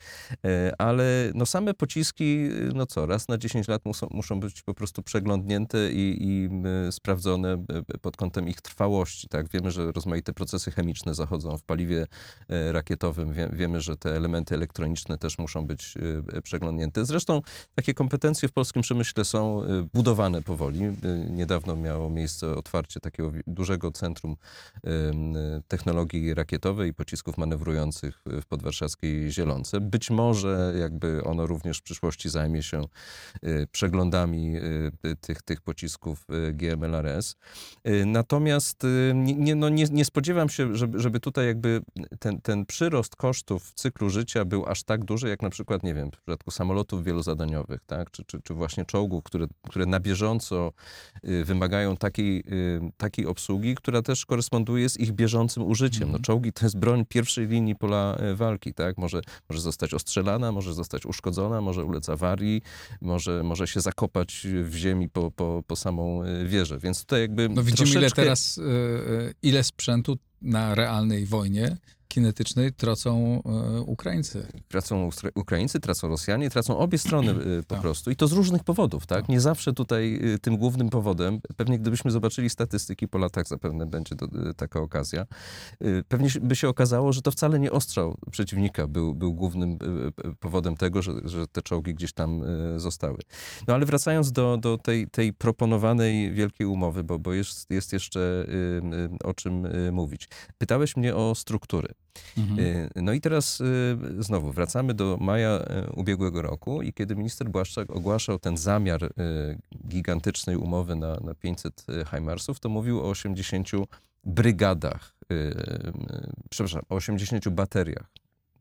Ale 0.78 1.32
no 1.36 1.46
same 1.46 1.74
pociski, 1.74 2.50
no 2.74 2.86
co, 2.86 3.06
raz 3.06 3.28
na 3.28 3.38
10 3.38 3.68
lat 3.68 3.86
muszą, 3.86 4.08
muszą 4.12 4.40
być 4.40 4.62
po 4.62 4.74
prostu 4.74 5.04
przeglądnięte 5.04 5.92
i, 5.92 6.18
i 6.20 6.50
sprawdzone 6.92 7.66
pod 8.02 8.18
kątem 8.18 8.48
ich 8.48 8.62
trwałości, 8.62 9.28
tak? 9.28 9.50
Wiemy, 9.50 9.72
że 9.72 9.92
rozmaite 9.92 10.19
procesy 10.24 10.72
chemiczne 10.72 11.14
zachodzą 11.14 11.58
w 11.58 11.64
paliwie 11.64 12.08
e, 12.50 12.72
rakietowym, 12.72 13.34
Wie, 13.34 13.50
wiemy, 13.54 13.82
że 13.82 13.98
te 13.98 14.16
elementy 14.16 14.56
elektroniczne 14.56 15.18
też 15.18 15.38
muszą 15.38 15.68
być 15.68 15.94
y, 16.38 16.42
przeglądnięte. 16.42 17.06
Zresztą 17.06 17.42
takie 17.76 17.94
kompetencje 17.94 18.50
w 18.50 18.52
polskim 18.52 18.82
przemyśle 18.82 19.26
są 19.26 19.62
budowane 19.94 20.42
powoli. 20.42 20.82
Niedawno 21.30 21.76
miało 21.76 22.10
miejsce 22.10 22.56
otwarcie 22.56 23.00
takiego 23.00 23.32
dużego 23.48 23.92
centrum 23.92 24.36
technologii 25.68 26.34
rakietowej 26.34 26.90
i 26.90 26.94
pocisków 26.94 27.38
manewrujących 27.38 28.24
w 28.26 28.46
podwarszawskiej 28.46 29.32
Zielonce. 29.32 29.82
Być 29.82 30.10
może 30.10 30.74
jakby 30.80 31.24
ono 31.24 31.48
również 31.48 31.78
w 31.78 31.82
przyszłości 31.82 32.30
zajmie 32.30 32.64
się 32.64 32.82
przeglądami 33.72 34.56
tych, 35.22 35.42
tych 35.42 35.62
pocisków 35.62 36.26
GMLRS. 36.54 37.36
Natomiast 38.06 38.84
nie, 39.16 39.56
no 39.56 39.70
nie, 39.70 39.86
nie 39.92 40.06
spodziewam 40.10 40.50
się, 40.50 40.76
żeby, 40.76 41.00
żeby 41.00 41.20
tutaj 41.20 41.46
jakby 41.48 41.82
ten, 42.20 42.42
ten 42.42 42.66
przyrost 42.66 43.16
kosztów 43.16 43.64
w 43.64 43.74
cyklu 43.74 44.10
życia 44.10 44.46
był 44.46 44.66
aż 44.66 44.84
tak 44.84 45.06
duży, 45.06 45.30
jak 45.30 45.42
na 45.42 45.50
przykład, 45.50 45.84
nie 45.84 45.94
wiem, 45.94 46.08
w 46.12 46.12
przypadku 46.12 46.52
samolotów 46.52 47.04
wielozadaniowych, 47.04 47.82
tak? 47.88 48.12
czy, 48.12 48.24
czy, 48.26 48.42
czy 48.42 48.54
właśnie 48.54 48.86
czołgów, 48.86 49.24
które, 49.24 49.48
które 49.70 49.86
na 49.86 50.00
bieżąco 50.00 50.72
y, 51.28 51.46
wymagają 51.46 51.98
takiej, 51.98 52.40
y, 52.40 52.92
takiej 52.98 53.26
obsługi, 53.26 53.76
która 53.76 54.02
też 54.02 54.26
koresponduje 54.26 54.90
z 54.90 55.00
ich 55.00 55.12
bieżącym 55.12 55.64
użyciem. 55.64 56.02
No, 56.02 56.06
Mhm. 56.08 56.24
czołgi 56.24 56.54
to 56.54 56.66
jest 56.66 56.78
broń 56.78 57.06
pierwszej 57.10 57.48
linii 57.48 57.76
pola 57.76 58.18
y, 58.32 58.36
walki, 58.36 58.74
tak? 58.74 58.98
Może, 58.98 59.22
może 59.50 59.62
zostać 59.62 59.94
ostrzelana, 59.94 60.52
może 60.52 60.74
zostać 60.74 61.06
uszkodzona, 61.06 61.62
może 61.62 61.86
ulec 61.86 62.10
awarii, 62.10 62.62
może, 63.02 63.44
może 63.44 63.68
się 63.68 63.82
zakopać 63.82 64.48
w 64.64 64.76
ziemi 64.76 65.10
po, 65.10 65.32
po, 65.32 65.64
po 65.68 65.76
samą 65.76 66.22
wieżę. 66.46 66.80
Więc 66.80 67.00
tutaj 67.02 67.22
jakby 67.22 67.50
No 67.50 67.64
widzimy, 67.64 67.90
ile 67.90 68.00
troszeczkę- 68.00 68.22
teraz, 68.22 68.58
y, 68.58 68.62
y, 68.62 69.34
ile 69.42 69.64
sprzętu 69.64 69.99
na 70.42 70.76
realnej 70.76 71.26
wojnie 71.26 71.78
kinetycznej 72.10 72.74
tracą 72.74 73.42
y, 73.78 73.82
Ukraińcy. 73.82 74.48
Tracą 74.68 75.10
Ukraińcy, 75.36 75.80
tracą 75.80 76.08
Rosjanie, 76.08 76.50
tracą 76.50 76.78
obie 76.78 76.98
strony 76.98 77.32
y, 77.32 77.64
po 77.64 77.76
Tak. 77.76 77.82
prostu. 77.82 78.12
I 78.12 78.16
to 78.16 78.28
z 78.28 78.32
różnych 78.32 78.64
powodów, 78.64 79.08
tak? 79.08 79.20
Tak. 79.22 79.30
Nie 79.30 79.42
zawsze 79.42 79.74
tutaj 79.74 80.20
y, 80.36 80.40
tym 80.40 80.58
głównym 80.58 80.90
powodem, 80.90 81.42
pewnie 81.58 81.80
gdybyśmy 81.80 82.12
zobaczyli 82.12 82.50
statystyki 82.50 83.08
po 83.08 83.18
latach, 83.18 83.48
zapewne 83.48 83.86
będzie 83.86 84.16
to, 84.16 84.28
taka 84.58 84.80
okazja, 84.80 85.26
pewnie 86.08 86.30
by 86.42 86.56
się 86.56 86.70
okazało, 86.70 87.14
że 87.14 87.22
to 87.22 87.32
wcale 87.32 87.60
nie 87.60 87.72
ostrzał 87.72 88.18
przeciwnika 88.32 88.88
był, 88.88 89.16
był 89.16 89.34
głównym 89.34 89.78
powodem 90.40 90.78
tego, 90.78 91.02
że, 91.02 91.12
że 91.26 91.48
te 91.48 91.62
czołgi 91.62 91.94
gdzieś 91.94 92.14
tam 92.14 92.42
zostały. 92.78 93.18
No 93.68 93.74
ale 93.74 93.86
wracając 93.86 94.32
do, 94.32 94.58
do 94.58 94.78
tej, 94.78 95.08
tej 95.08 95.34
proponowanej 95.34 96.34
wielkiej 96.34 96.68
umowy, 96.68 97.04
bo, 97.04 97.20
bo 97.20 97.34
jest, 97.34 97.72
jest 97.72 97.94
jeszcze 97.94 98.46
o 99.24 99.34
czym 99.34 99.68
mówić. 99.92 100.30
Pytałeś 100.58 100.98
mnie 100.98 101.16
o 101.16 101.36
struktury. 101.36 101.99
Mhm. 102.38 102.60
Y, 102.60 102.90
No 102.96 103.14
i 103.14 103.22
teraz 103.22 103.62
y, 103.62 103.98
znowu 104.20 104.52
wracamy 104.52 104.94
do 104.94 105.18
maja 105.22 105.60
y, 105.60 105.92
ubiegłego 105.92 106.42
roku 106.42 106.82
i 106.82 106.94
kiedy 106.94 107.16
minister 107.16 107.50
Błaszczak 107.50 107.90
ogłaszał 107.90 108.40
ten 108.40 108.58
zamiar 108.58 109.14
gigantycznej 109.88 110.56
umowy 110.56 110.96
na, 110.96 111.16
na 111.16 111.34
500 111.34 111.86
Heimarsów, 112.12 112.60
to 112.60 112.70
mówił 112.70 113.00
o 113.00 113.10
80 113.10 113.70
brygadach, 114.24 115.16
przepraszam, 116.50 116.82
o 116.90 116.96
80 116.96 117.50
bateriach, 117.50 118.12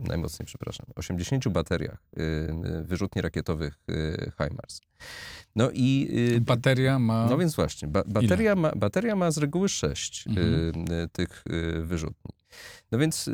najmocniej 0.01 0.47
przepraszam, 0.47 0.87
80 0.97 1.49
bateriach 1.49 1.99
y, 2.19 2.21
y, 2.21 2.85
wyrzutni 2.85 3.23
rakietowych 3.23 3.79
y, 3.91 4.33
Heimars. 4.39 4.81
No 5.57 5.71
i 5.73 6.09
Bateria 6.41 6.99
ma... 6.99 7.27
no 7.31 7.39
więc 7.39 7.55
właśnie, 7.57 7.89
ba 7.89 8.03
bateria, 8.07 8.55
ma, 8.55 8.73
bateria 8.77 9.17
ma 9.17 9.31
z 9.31 9.39
reguły 9.39 9.69
sześć 9.69 10.27
y, 10.27 10.31
Mhm. 10.31 11.09
tych 11.13 11.45
wyrzutni. 11.83 12.31
No 12.93 12.99
więc 12.99 13.31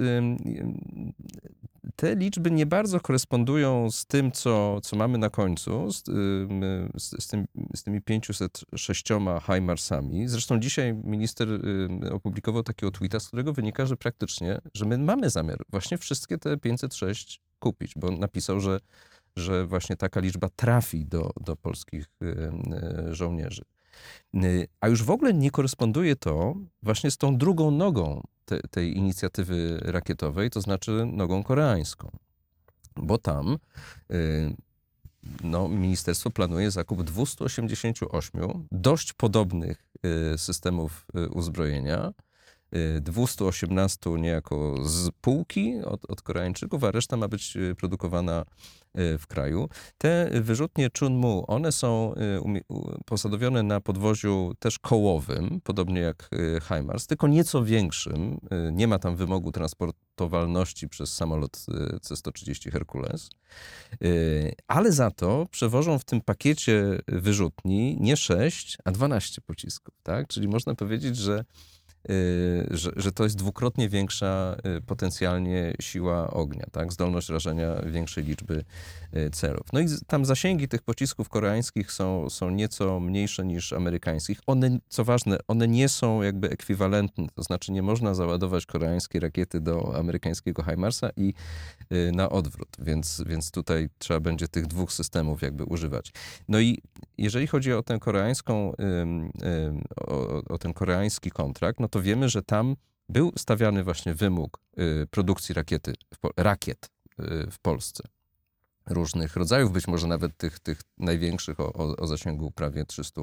te 1.96 2.14
liczby 2.14 2.50
nie 2.50 2.66
bardzo 2.66 3.00
korespondują 3.00 3.90
z 3.90 4.06
tym, 4.06 4.32
co, 4.32 4.80
co 4.80 4.96
mamy 4.96 5.18
na 5.18 5.30
końcu, 5.30 5.92
z, 5.92 6.08
y, 6.08 6.12
z, 6.98 7.24
z, 7.24 7.28
tym, 7.28 7.46
z 7.76 7.82
tymi 7.82 8.02
506 8.02 9.08
Heimarsami. 9.42 10.28
Zresztą 10.28 10.60
dzisiaj 10.60 10.94
minister 10.94 11.48
y, 11.48 12.12
opublikował 12.12 12.62
takiego 12.62 12.90
tweeta, 12.90 13.20
z 13.20 13.26
którego 13.26 13.52
wynika, 13.52 13.86
że 13.86 13.96
praktycznie, 13.96 14.58
że 14.74 14.84
my 14.84 14.98
mamy 14.98 15.30
zamiar 15.30 15.58
właśnie 15.70 15.98
wszystkie 15.98 16.38
te 16.38 16.56
506 16.56 17.40
kupić, 17.58 17.92
bo 17.96 18.10
napisał, 18.10 18.60
że 18.60 18.80
że 19.36 19.66
właśnie 19.66 19.96
taka 19.96 20.20
liczba 20.20 20.48
trafi 20.56 21.06
do, 21.06 21.30
do 21.40 21.56
polskich 21.56 22.06
y, 22.22 23.14
żołnierzy. 23.14 23.62
Y, 24.34 24.68
A 24.80 24.88
już 24.88 25.02
w 25.02 25.10
ogóle 25.10 25.34
nie 25.34 25.50
koresponduje 25.50 26.16
to 26.16 26.54
właśnie 26.82 27.10
z 27.10 27.16
tą 27.16 27.36
drugą 27.36 27.70
nogą 27.70 28.22
te, 28.44 28.60
tej 28.70 28.96
inicjatywy 28.96 29.80
rakietowej, 29.82 30.50
to 30.50 30.60
znaczy 30.60 31.06
nogą 31.12 31.42
koreańską. 31.42 32.10
Bo 32.96 33.18
tam 33.18 33.58
y, 34.10 34.56
no, 35.44 35.68
ministerstwo 35.68 36.30
planuje 36.30 36.70
zakup 36.70 37.02
288 37.02 38.66
dość 38.72 39.12
podobnych 39.12 39.88
y, 40.34 40.38
systemów 40.38 41.06
uzbrojenia. 41.30 42.12
Y, 42.96 43.00
218 43.00 44.10
niejako 44.10 44.74
z 44.88 45.10
półki 45.20 45.74
od, 45.84 46.10
od 46.10 46.22
Koreańczyków, 46.22 46.84
a 46.84 46.90
reszta 46.90 47.16
ma 47.16 47.28
być 47.28 47.56
y, 47.56 47.74
produkowana 47.74 48.44
y, 48.98 49.18
w 49.18 49.26
kraju. 49.26 49.68
Te 49.98 50.30
wyrzutnie 50.32 50.88
Chunmu, 50.98 51.44
one 51.48 51.72
są 51.72 52.14
y, 52.14 52.60
posadowione 53.06 53.62
na 53.62 53.80
podwoziu 53.80 54.52
też 54.58 54.78
kołowym, 54.78 55.60
podobnie 55.64 56.00
jak 56.00 56.28
y, 56.34 56.60
HIMARS, 56.68 57.06
tylko 57.06 57.28
nieco 57.28 57.64
większym. 57.64 58.38
Y, 58.68 58.72
Nie 58.72 58.86
ma 58.88 58.98
tam 58.98 59.16
wymogu 59.16 59.52
transportowalności 59.52 60.88
przez 60.88 61.14
samolot 61.14 61.66
y, 61.96 62.00
C-130 62.00 62.70
Herkules. 62.72 63.30
Y, 64.04 64.52
Ale 64.66 64.92
za 64.92 65.10
to 65.10 65.46
przewożą 65.50 65.98
w 65.98 66.04
tym 66.04 66.20
pakiecie 66.20 66.98
wyrzutni 67.08 67.96
nie 68.00 68.16
6, 68.16 68.78
a 68.84 68.90
12 68.90 69.40
pocisków. 69.40 69.94
Tak? 70.02 70.28
Czyli 70.28 70.48
można 70.48 70.74
powiedzieć, 70.74 71.16
że 71.16 71.38
y, 71.40 71.44
że, 72.70 72.90
że 72.96 73.12
to 73.12 73.24
jest 73.24 73.36
dwukrotnie 73.36 73.88
większa 73.88 74.56
y, 74.78 74.80
potencjalnie 74.80 75.74
siła 75.80 76.30
ognia, 76.30 76.66
tak? 76.72 76.92
zdolność 76.92 77.28
rażenia 77.28 77.82
większej 77.86 78.24
liczby 78.24 78.64
y, 79.16 79.30
celów. 79.30 79.66
No 79.72 79.80
i 79.80 79.86
tam 80.06 80.24
zasięgi 80.24 80.68
tych 80.68 80.82
pocisków 80.82 81.28
koreańskich 81.28 81.92
są, 81.92 82.30
są 82.30 82.50
nieco 82.50 83.00
mniejsze 83.00 83.44
niż 83.44 83.72
amerykańskich. 83.72 84.40
One, 84.46 84.78
co 84.88 85.04
ważne, 85.04 85.38
one 85.48 85.68
nie 85.68 85.88
są 85.88 86.22
jakby 86.22 86.50
ekwiwalentne, 86.50 87.26
to 87.34 87.42
znaczy 87.42 87.72
nie 87.72 87.82
można 87.82 88.14
załadować 88.14 88.66
koreańskiej 88.66 89.20
rakiety 89.20 89.60
do 89.60 89.96
amerykańskiego 89.98 90.62
HIMARSa 90.62 91.10
i 91.16 91.34
y, 91.92 92.12
na 92.12 92.28
odwrót, 92.28 92.68
więc, 92.78 93.22
więc 93.26 93.50
tutaj 93.50 93.88
trzeba 93.98 94.20
będzie 94.20 94.48
tych 94.48 94.66
dwóch 94.66 94.92
systemów 94.92 95.42
jakby 95.42 95.64
używać. 95.64 96.12
No 96.48 96.60
i 96.60 96.82
jeżeli 97.18 97.46
chodzi 97.46 97.72
o 97.72 97.82
tę 97.82 97.98
koreańską, 97.98 98.72
o, 99.96 100.44
o 100.48 100.58
ten 100.58 100.72
koreański 100.72 101.30
kontrakt, 101.30 101.80
no 101.80 101.88
to 101.94 102.02
wiemy, 102.02 102.28
że 102.28 102.42
tam 102.42 102.76
był 103.08 103.32
stawiany 103.36 103.84
właśnie 103.84 104.14
wymóg 104.14 104.60
y, 104.78 105.06
produkcji 105.10 105.54
rakiety, 105.54 105.94
rakiet 106.36 106.90
y, 107.20 107.50
w 107.50 107.58
Polsce. 107.58 108.02
Różnych 108.86 109.36
rodzajów, 109.36 109.72
być 109.72 109.86
może 109.86 110.06
nawet 110.06 110.36
tych, 110.36 110.58
tych 110.58 110.80
największych 110.98 111.60
o, 111.60 111.72
o, 111.72 112.06
zasięgu 112.06 112.50
prawie 112.50 112.84
300 112.84 113.20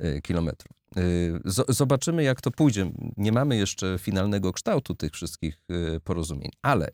y, 0.00 0.20
kilometrów. 0.22 0.72
Y, 0.96 1.40
zo- 1.44 1.72
Zobaczymy, 1.72 2.22
jak 2.22 2.40
to 2.40 2.50
pójdzie. 2.50 2.92
Nie 3.16 3.32
mamy 3.32 3.56
jeszcze 3.56 3.98
finalnego 3.98 4.52
kształtu 4.52 4.94
tych 4.94 5.12
wszystkich 5.12 5.58
y, 5.96 6.00
porozumień, 6.00 6.50
ale 6.62 6.88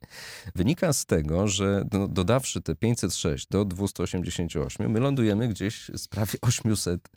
wynika 0.55 0.93
z 0.93 1.07
tego, 1.07 1.49
że 1.49 1.85
no, 1.93 2.09
dodawszy 2.09 2.63
te 2.63 2.75
506 2.75 3.47
do 3.51 3.65
288, 3.65 4.91
my 4.91 5.01
lądujemy 5.01 5.49
gdzieś 5.49 5.91
z 5.95 6.09
prawie 6.09 6.39
800 6.43 7.09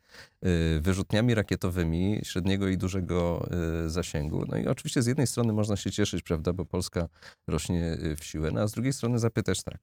y, 0.45 0.81
wyrzutniami 0.81 1.35
rakietowymi 1.35 2.19
średniego 2.23 2.67
i 2.67 2.77
dużego 2.77 3.47
zasięgu. 3.87 4.45
No 4.47 4.57
i 4.57 4.67
oczywiście 4.67 5.01
z 5.01 5.05
jednej 5.05 5.27
strony 5.27 5.53
można 5.53 5.75
się 5.75 5.91
cieszyć, 5.91 6.23
prawda, 6.23 6.53
bo 6.53 6.65
Polska 6.65 7.07
rośnie 7.47 7.97
w 8.17 8.25
siłę, 8.25 8.51
no 8.51 8.61
a 8.61 8.67
z 8.67 8.71
drugiej 8.71 8.93
strony 8.93 9.19
zapytać 9.19 9.63
tak, 9.63 9.77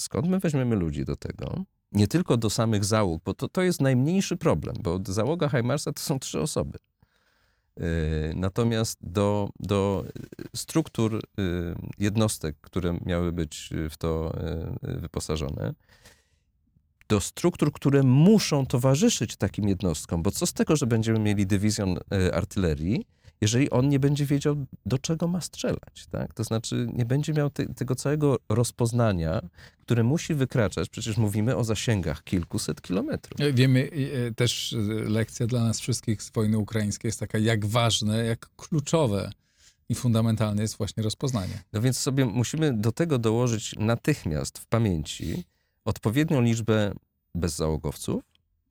skąd 0.00 0.28
my 0.28 0.38
weźmiemy 0.38 0.76
ludzi 0.76 1.04
do 1.04 1.16
tego? 1.16 1.64
Nie 1.92 2.08
tylko 2.08 2.36
do 2.36 2.50
samych 2.50 2.84
załóg, 2.84 3.22
bo 3.24 3.34
to, 3.34 3.48
to 3.48 3.62
jest 3.62 3.80
najmniejszy 3.80 4.36
problem, 4.36 4.76
bo 4.82 5.00
załoga 5.04 5.48
HIMARSa 5.48 5.92
to 5.92 6.02
są 6.02 6.18
trzy 6.18 6.40
osoby. 6.40 6.78
Y, 7.80 8.32
Natomiast 8.36 8.98
do, 9.02 9.50
do 9.60 10.04
struktur 10.56 11.14
y, 11.14 11.20
jednostek, 11.98 12.56
które 12.60 12.98
miały 13.06 13.32
być 13.32 13.70
w 13.90 13.96
to 13.96 14.34
y, 14.82 15.00
wyposażone, 15.00 15.74
do 17.08 17.20
struktur, 17.20 17.72
które 17.72 18.02
muszą 18.02 18.66
towarzyszyć 18.66 19.36
takim 19.36 19.68
jednostkom, 19.68 20.22
bo 20.22 20.30
co 20.30 20.46
z 20.46 20.52
tego, 20.52 20.76
że 20.76 20.86
będziemy 20.86 21.18
mieli 21.18 21.46
dywizjon 21.46 21.98
artylerii, 22.32 23.06
jeżeli 23.40 23.70
on 23.70 23.88
nie 23.88 24.00
będzie 24.00 24.26
wiedział, 24.26 24.66
do 24.86 24.98
czego 24.98 25.28
ma 25.28 25.40
strzelać, 25.40 26.06
tak? 26.10 26.34
To 26.34 26.44
znaczy 26.44 26.86
nie 26.92 27.04
będzie 27.04 27.32
miał 27.32 27.50
te, 27.50 27.74
tego 27.74 27.94
całego 27.94 28.38
rozpoznania, 28.48 29.40
które 29.80 30.02
musi 30.02 30.34
wykraczać, 30.34 30.88
przecież 30.88 31.16
mówimy 31.16 31.56
o 31.56 31.64
zasięgach 31.64 32.24
kilkuset 32.24 32.82
kilometrów. 32.82 33.40
Wiemy 33.52 33.90
e, 34.28 34.34
też, 34.34 34.72
e, 34.72 34.76
lekcja 35.08 35.46
dla 35.46 35.64
nas 35.64 35.80
wszystkich 35.80 36.22
z 36.22 36.30
wojny 36.30 36.58
ukraińskiej 36.58 37.08
jest 37.08 37.20
taka, 37.20 37.38
jak 37.38 37.66
ważne, 37.66 38.24
jak 38.24 38.48
kluczowe 38.56 39.30
i 39.88 39.94
fundamentalne 39.94 40.62
jest 40.62 40.76
właśnie 40.76 41.02
rozpoznanie. 41.02 41.62
No 41.72 41.80
więc 41.80 41.98
sobie 41.98 42.24
musimy 42.24 42.72
do 42.72 42.92
tego 42.92 43.18
dołożyć 43.18 43.74
natychmiast 43.78 44.58
w 44.58 44.66
pamięci 44.66 45.44
odpowiednią 45.84 46.40
liczbę 46.40 46.92
bezzałogowców 47.34 48.29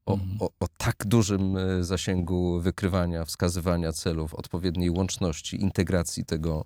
o, 0.09 0.13
Mhm. 0.13 0.37
o, 0.41 0.49
o 0.59 0.67
tak 0.77 0.95
dużym 1.05 1.57
e, 1.57 1.83
zasięgu 1.83 2.59
wykrywania, 2.59 3.25
wskazywania 3.25 3.91
celów, 3.91 4.33
odpowiedniej 4.33 4.89
łączności, 4.89 5.61
integracji 5.61 6.25
tego 6.25 6.65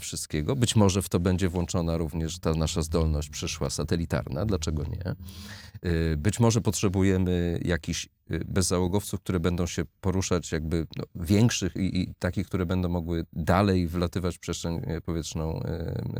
wszystkiego. 0.00 0.56
Być 0.56 0.76
może 0.76 1.02
w 1.02 1.08
to 1.08 1.20
będzie 1.20 1.48
włączona 1.48 1.96
również 1.96 2.38
ta 2.38 2.54
nasza 2.54 2.82
zdolność 2.82 3.30
przyszła 3.30 3.70
satelitarna, 3.70 4.46
dlaczego 4.46 4.84
nie? 4.84 5.04
E, 5.82 6.16
Być 6.16 6.40
może 6.40 6.60
potrzebujemy 6.60 7.60
jakichś 7.64 8.06
e, 8.06 8.38
bezzałogowców, 8.44 9.20
które 9.20 9.40
będą 9.40 9.66
się 9.66 9.82
poruszać 10.00 10.52
jakby 10.52 10.86
no, 10.96 11.04
większych 11.14 11.76
i, 11.76 12.00
i 12.02 12.14
takich, 12.18 12.46
które 12.46 12.66
będą 12.66 12.88
mogły 12.88 13.26
dalej 13.32 13.88
wlatywać 13.88 14.36
w 14.36 14.40
przestrzeń 14.40 14.80
powietrzną 15.04 15.60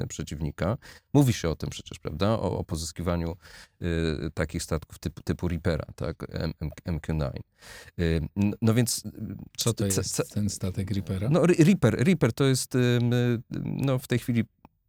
przeciwnika. 0.08 0.76
Mówi 1.14 1.32
się 1.32 1.48
o 1.48 1.56
tym 1.56 1.70
przecież, 1.70 1.98
prawda? 1.98 2.28
O, 2.30 2.58
o 2.58 2.64
pozyskiwaniu 2.64 3.36
takich 4.34 4.62
statków 4.62 4.98
typu, 4.98 5.22
typu 5.22 5.48
Reapera, 5.48 5.84
tak? 5.96 6.26
M, 6.30 6.52
M, 6.60 6.98
MQ-9. 6.98 7.30
E, 7.30 7.40
n- 8.36 8.54
No 8.62 8.74
więc... 8.74 9.02
Co 9.58 9.72
to 9.72 9.86
jest 9.86 10.22
ten 10.34 10.50
statek 10.50 10.90
Reapera? 10.90 11.28
no, 11.30 11.42
Re- 11.44 11.64
Reaper, 11.64 11.94
Reaper 12.04 12.32
to 12.32 12.44
jest 12.44 12.74
y, 12.74 12.78
no, 13.64 13.98
w 13.98 14.06
tej 14.06 14.18
chwili, 14.18 14.44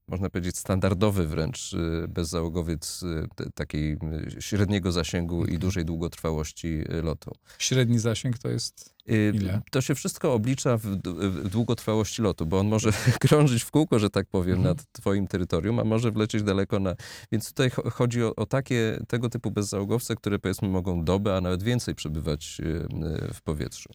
można 0.07 0.29
powiedzieć, 0.29 0.57
standardowy 0.57 1.27
wręcz 1.27 1.73
y, 1.73 2.05
bezzałogowiec 2.07 3.03
y, 3.03 3.51
takiej 3.55 3.93
y, 4.37 4.41
średniego 4.41 4.91
zasięgu 4.91 5.37
i 5.37 5.41
Mhm. 5.41 5.59
dużej 5.59 5.85
długotrwałości 5.85 6.81
lotu. 7.03 7.31
Średni 7.59 7.99
zasięg 7.99 8.37
to 8.37 8.49
jest 8.49 8.93
Ile? 9.33 9.61
To 9.71 9.81
się 9.81 9.95
wszystko 9.95 10.33
oblicza 10.33 10.77
w, 10.77 10.95
długotrwałości 11.49 12.21
lotu, 12.21 12.45
bo 12.45 12.59
on 12.59 12.67
może 12.67 12.89
krążyć 13.21 13.63
w 13.63 13.71
kółko, 13.71 13.99
że 13.99 14.09
tak 14.09 14.27
powiem, 14.27 14.57
Mhm. 14.57 14.75
nad 14.77 14.91
twoim 14.91 15.27
terytorium, 15.27 15.79
a 15.79 15.83
może 15.83 16.11
wlecieć 16.11 16.43
daleko 16.43 16.79
na... 16.79 16.95
Więc 17.31 17.47
tutaj 17.47 17.69
cho- 17.69 17.91
chodzi 17.91 18.23
o, 18.23 18.35
o 18.35 18.45
takie, 18.45 18.99
tego 19.07 19.29
typu 19.29 19.51
bezzałogowce, 19.51 20.15
które 20.15 20.39
powiedzmy 20.39 20.67
mogą 20.67 21.03
dobę, 21.05 21.37
a 21.37 21.41
nawet 21.41 21.63
więcej 21.63 21.95
przebywać 21.95 22.61
w 23.33 23.41
powietrzu. 23.41 23.89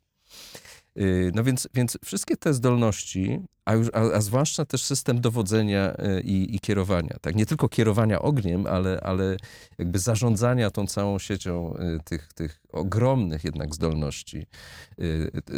Y, 0.99 1.33
No 1.35 1.45
więc, 1.45 1.69
więc 1.75 1.99
wszystkie 2.05 2.37
te 2.37 2.55
zdolności, 2.55 3.41
a, 3.65 3.75
już, 3.75 3.89
a, 3.93 4.01
a 4.01 4.21
zwłaszcza 4.21 4.65
też 4.65 4.85
system 4.85 5.21
dowodzenia 5.21 5.95
y, 5.95 6.21
i, 6.21 6.57
i 6.57 6.61
kierowania, 6.61 7.17
tak, 7.21 7.35
nie 7.37 7.47
tylko 7.47 7.69
kierowania 7.69 8.23
ogniem, 8.23 8.67
ale, 8.67 9.01
ale 9.01 9.37
jakby 9.79 9.99
zarządzania 9.99 10.71
tą 10.71 10.87
całą 10.87 11.19
siecią 11.19 11.75
y, 11.77 12.01
tych, 12.05 12.33
tych 12.33 12.61
ogromnych 12.73 13.45
jednak 13.45 13.75
zdolności, 13.75 14.47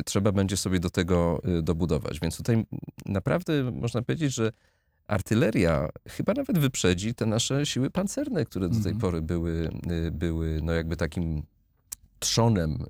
trzeba 0.05 0.33
będzie 0.33 0.57
sobie 0.57 0.81
do 0.81 0.91
tego 0.91 1.43
dobudować. 1.63 2.21
Więc 2.21 2.37
tutaj 2.37 2.67
naprawdę 3.07 3.71
można 3.73 4.03
powiedzieć, 4.03 4.35
że 4.35 4.53
artyleria 5.07 5.89
chyba 6.09 6.35
nawet 6.35 6.59
wyprzedzi 6.59 7.15
te 7.15 7.27
nasze 7.27 7.67
siły 7.67 7.91
pancerne, 7.91 8.45
które 8.45 8.69
do 8.69 8.75
tej 8.75 8.93
Mhm. 8.93 8.99
pory 8.99 9.23
były, 9.23 9.71
były 10.13 10.61
no 10.63 10.73
jakby 10.73 10.97
takim 10.97 11.43
trzonem 12.19 12.85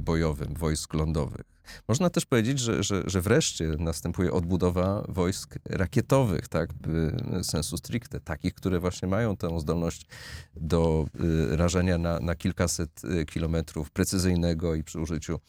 bojowym 0.00 0.54
wojsk 0.54 0.94
lądowych. 0.94 1.51
Można 1.88 2.10
też 2.10 2.26
powiedzieć, 2.26 2.58
że, 2.58 2.82
że, 2.82 3.02
że 3.06 3.20
wreszcie 3.20 3.68
następuje 3.78 4.32
odbudowa 4.32 5.04
wojsk 5.08 5.58
rakietowych, 5.64 6.48
tak, 6.48 6.70
y, 7.40 7.44
sensu 7.44 7.76
stricte, 7.76 8.20
takich, 8.20 8.54
które 8.54 8.80
właśnie 8.80 9.08
mają 9.08 9.36
tę 9.36 9.60
zdolność 9.60 10.06
do 10.56 11.06
y, 11.52 11.56
rażenia 11.56 11.98
na, 11.98 12.20
na 12.20 12.34
kilkaset 12.34 13.02
y, 13.04 13.24
kilometrów 13.24 13.90
precyzyjnego 13.90 14.74
i 14.74 14.84
przy 14.84 15.00
użyciu 15.00 15.40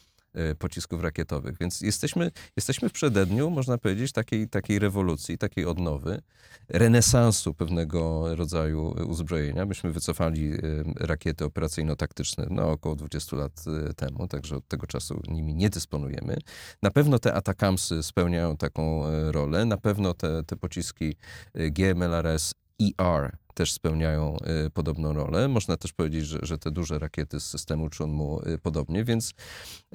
pocisków 0.59 1.03
rakietowych. 1.03 1.57
Więc 1.59 1.81
jesteśmy, 1.81 2.31
jesteśmy 2.57 2.89
w 2.89 2.91
przededniu, 2.91 3.49
można 3.49 3.77
powiedzieć, 3.77 4.11
takiej, 4.11 4.49
takiej 4.49 4.79
rewolucji, 4.79 5.37
takiej 5.37 5.65
odnowy, 5.65 6.21
renesansu 6.69 7.53
pewnego 7.53 8.35
rodzaju 8.35 8.95
uzbrojenia. 9.07 9.65
Myśmy 9.65 9.91
wycofali 9.91 10.53
y, 10.53 10.83
rakiety 10.99 11.45
operacyjno-taktyczne 11.45 12.47
no, 12.49 12.71
około 12.71 12.95
20 12.95 13.35
lat 13.35 13.63
y, 13.89 13.93
temu, 13.93 14.27
także 14.27 14.55
od 14.55 14.67
tego 14.67 14.87
czasu 14.87 15.21
nimi 15.27 15.55
nie 15.55 15.69
dysponujemy. 15.69 16.37
Na 16.81 16.91
pewno 16.91 17.19
te 17.19 17.33
Atakamsy 17.33 18.03
spełniają 18.03 18.57
taką 18.57 19.03
rolę, 19.31 19.65
na 19.65 19.77
pewno 19.77 20.13
te, 20.13 20.43
te 20.43 20.55
pociski 20.55 21.15
GMLRS 21.55 22.53
ER 22.81 23.37
też 23.53 23.71
spełniają 23.71 24.37
y, 24.65 24.69
podobną 24.69 25.13
rolę. 25.13 25.47
Można 25.47 25.77
też 25.77 25.93
powiedzieć, 25.93 26.25
że, 26.25 26.39
że 26.41 26.57
te 26.57 26.71
duże 26.71 26.99
rakiety 26.99 27.39
z 27.39 27.45
systemu 27.45 27.89
Chunmu 27.97 28.41
y, 28.47 28.57
podobnie, 28.57 29.03
więc 29.03 29.33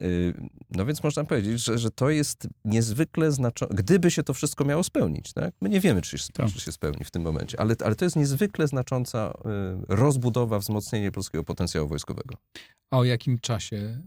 y, 0.03 0.35
no 0.71 0.87
więc 0.87 1.03
można 1.03 1.25
powiedzieć, 1.25 1.65
że, 1.65 1.79
że 1.79 1.91
to 1.91 2.11
jest 2.11 2.49
niezwykle 2.65 3.33
znaczące, 3.33 3.75
gdyby 3.75 4.11
się 4.11 4.23
to 4.23 4.35
wszystko 4.35 4.65
miało 4.65 4.85
spełnić, 4.85 5.33
tak? 5.33 5.55
My 5.61 5.69
nie 5.69 5.81
wiemy, 5.81 6.03
czy 6.03 6.19
się, 6.19 6.33
Tak. 6.33 6.53
czy 6.53 6.61
się 6.61 6.73
spełni 6.73 7.05
w 7.05 7.11
tym 7.11 7.23
momencie, 7.23 7.61
ale, 7.61 7.75
ale 7.85 7.95
to 7.95 8.05
jest 8.05 8.17
niezwykle 8.17 8.69
znacząca 8.69 9.35
rozbudowa, 9.89 10.59
wzmocnienie 10.59 11.13
polskiego 11.13 11.45
potencjału 11.45 11.89
wojskowego. 11.89 12.35
A 12.91 12.99
o 12.99 13.05
jakim 13.05 13.39
czasie 13.39 14.03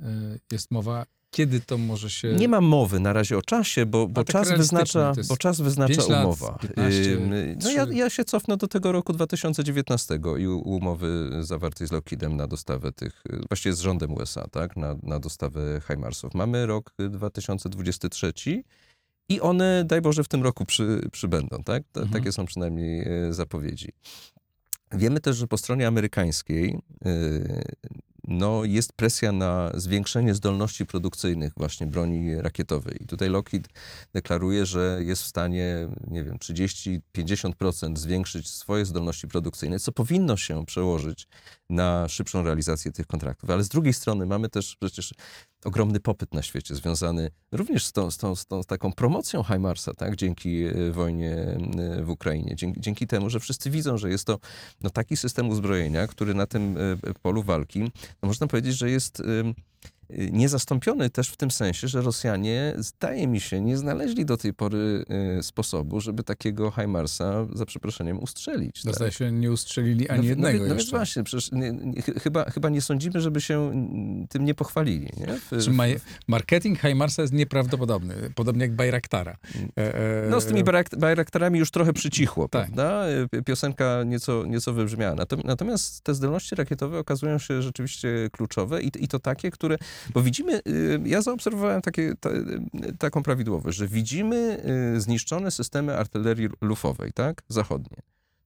jest 0.52 0.72
mowa? 0.72 1.06
Kiedy 1.32 1.60
to 1.62 1.78
może 1.78 2.10
się... 2.10 2.34
Nie 2.34 2.48
ma 2.48 2.62
mowy 2.62 3.00
na 3.00 3.14
razie 3.14 3.38
o 3.38 3.42
czasie, 3.42 3.86
bo, 3.86 4.08
bo, 4.08 4.24
tak 4.24 4.34
czas, 4.34 4.52
wyznacza, 4.58 5.14
bo 5.30 5.38
czas 5.38 5.62
wyznacza 5.62 6.02
lat, 6.10 6.26
umowa. 6.26 6.58
15, 6.62 7.14
Ym, 7.14 7.30
no 7.64 7.72
ja, 7.72 7.86
ja 7.92 8.10
się 8.10 8.26
cofnę 8.26 8.58
do 8.58 8.68
tego 8.68 8.92
roku 8.92 9.14
2019 9.14 10.20
i 10.40 10.48
umowy 10.48 11.30
zawartej 11.42 11.88
z 11.88 11.92
Lockheedem 11.92 12.38
na 12.38 12.48
dostawę 12.48 12.92
tych, 12.92 13.24
y, 13.34 13.42
właściwie 13.50 13.74
z 13.74 13.80
rządem 13.80 14.14
USA, 14.14 14.48
tak, 14.52 14.78
na, 14.78 14.96
na 15.04 15.20
dostawę 15.20 15.82
HIMARSów. 15.88 16.34
Mamy 16.34 16.66
rok 16.66 16.94
y, 17.02 17.10
2023 17.10 18.34
i 19.30 19.42
one, 19.42 19.84
daj 19.86 20.02
Boże, 20.02 20.24
w 20.24 20.28
tym 20.28 20.44
roku 20.44 20.66
przy, 20.66 21.02
przybędą, 21.12 21.64
tak? 21.64 21.84
T- 21.92 22.02
Mhm. 22.02 22.22
Takie 22.22 22.32
są 22.32 22.46
przynajmniej 22.46 23.08
y, 23.30 23.34
zapowiedzi. 23.34 23.90
Wiemy 24.92 25.20
też, 25.20 25.38
że 25.38 25.48
po 25.48 25.58
stronie 25.58 25.88
amerykańskiej 25.88 26.80
y, 27.06 27.62
no, 28.32 28.64
jest 28.66 28.94
presja 28.94 29.32
na 29.32 29.72
zwiększenie 29.74 30.34
zdolności 30.34 30.86
produkcyjnych 30.86 31.54
właśnie 31.58 31.88
broni 31.88 32.36
rakietowej. 32.36 33.04
I 33.04 33.08
tutaj 33.08 33.30
Lockheed 33.30 33.68
deklaruje, 34.14 34.66
że 34.66 35.00
jest 35.02 35.24
w 35.24 35.28
stanie, 35.28 35.88
nie 36.08 36.24
wiem, 36.24 36.38
30-50% 36.38 37.98
zwiększyć 37.98 38.50
swoje 38.50 38.86
zdolności 38.86 39.28
produkcyjne, 39.28 39.80
co 39.80 39.92
powinno 39.92 40.38
się 40.38 40.66
przełożyć 40.66 41.28
na 41.70 42.08
szybszą 42.08 42.44
realizację 42.44 42.92
tych 42.92 43.08
kontraktów. 43.08 43.50
Ale 43.50 43.64
z 43.64 43.70
drugiej 43.70 43.94
strony 43.94 44.26
mamy 44.26 44.50
też 44.50 44.76
przecież 44.80 45.14
ogromny 45.66 46.00
popyt 46.00 46.34
na 46.34 46.42
świecie, 46.42 46.76
związany 46.76 47.32
również 47.52 47.86
z 47.86 47.92
tą, 47.92 48.12
z 48.12 48.18
tą, 48.18 48.36
z 48.36 48.46
tą 48.46 48.64
z 48.64 48.66
taką 48.66 48.92
promocją 48.92 49.44
HIMARSa, 49.44 49.94
tak, 49.94 50.16
dzięki 50.16 50.64
e, 50.64 50.92
wojnie 50.92 51.32
e, 51.32 52.04
w 52.04 52.10
Ukrainie. 52.10 52.56
Dzięki, 52.56 52.82
dzięki 52.82 53.08
temu, 53.08 53.30
że 53.30 53.40
wszyscy 53.40 53.70
widzą, 53.70 53.98
że 53.98 54.10
jest 54.10 54.26
to 54.26 54.40
no, 54.82 54.90
taki 54.90 55.18
system 55.18 55.50
uzbrojenia, 55.50 56.08
który 56.08 56.34
na 56.34 56.48
tym 56.48 56.78
e, 56.78 57.14
polu 57.22 57.44
walki, 57.44 57.80
no, 58.22 58.28
można 58.28 58.48
powiedzieć, 58.48 58.76
że 58.76 58.90
jest 58.90 59.24
niezastąpiony 60.32 61.10
też 61.10 61.30
w 61.30 61.38
tym 61.38 61.52
sensie, 61.52 61.88
że 61.88 62.02
Rosjanie, 62.02 62.74
zdaje 62.78 63.28
mi 63.28 63.40
się, 63.40 63.62
nie 63.62 63.78
znaleźli 63.78 64.26
do 64.26 64.38
tej 64.38 64.54
pory 64.54 65.06
y, 65.40 65.44
sposobu, 65.44 66.02
żeby 66.02 66.24
takiego 66.24 66.72
HIMARSa, 66.72 67.48
za 67.54 67.66
przeproszeniem, 67.66 68.20
ustrzelić. 68.20 68.84
No, 68.86 68.92
tak? 68.92 68.96
zdaje 68.96 69.12
się, 69.12 69.32
nie 69.32 69.52
ustrzelili 69.52 70.10
ani 70.10 70.22
no, 70.22 70.28
jednego 70.30 70.60
no, 70.60 70.68
no 70.70 70.74
jeszcze. 70.76 70.98
właśnie, 70.98 71.24
przecież 71.24 71.52
nie, 71.52 71.72
nie, 71.72 72.02
ch- 72.02 72.24
chyba, 72.24 72.46
chyba 72.50 72.70
nie 72.70 72.82
sądzimy, 72.82 73.22
żeby 73.22 73.42
się 73.42 73.60
mm, 73.60 74.28
tym 74.28 74.46
nie 74.46 74.54
pochwalili. 74.54 75.10
Nie? 75.18 75.28
W, 75.60 75.72
marketing 76.28 76.80
HIMARSa 76.82 77.22
jest 77.22 77.34
nieprawdopodobny, 77.34 78.16
podobnie 78.36 78.62
jak 78.62 78.76
Bayraktara. 78.76 79.38
E, 79.78 79.96
e, 79.96 80.30
No 80.30 80.42
z 80.42 80.46
tymi 80.46 80.64
Bayraktarami 80.98 81.60
już 81.60 81.72
trochę 81.72 81.94
przycichło, 81.94 82.48
Tak. 82.50 82.66
prawda? 82.66 83.06
Y, 83.36 83.44
Piosenka 83.44 84.04
nieco, 84.04 84.46
nieco 84.46 84.74
wybrzmiała. 84.74 85.16
Natom- 85.16 85.46
Natomiast 85.46 86.02
te 86.02 86.14
zdolności 86.14 86.56
rakietowe 86.56 87.00
okazują 87.00 87.38
się 87.40 87.62
rzeczywiście 87.62 88.30
kluczowe 88.32 88.82
i, 88.82 88.92
i 89.00 89.08
to 89.08 89.20
takie, 89.20 89.52
które... 89.52 89.78
Bo 90.14 90.22
widzimy, 90.22 90.62
y, 90.68 91.02
ja 91.06 91.22
zaobserwowałem 91.22 91.82
takie, 91.82 92.14
ta, 92.20 92.30
y, 92.30 92.98
taką 93.00 93.24
prawidłowość, 93.24 93.78
że 93.78 93.88
widzimy 93.88 94.64
y, 94.96 95.02
zniszczone 95.02 95.52
systemy 95.52 95.98
artylerii 95.98 96.50
lufowej, 96.62 97.12
tak? 97.14 97.42
Zachodnie. 97.50 97.98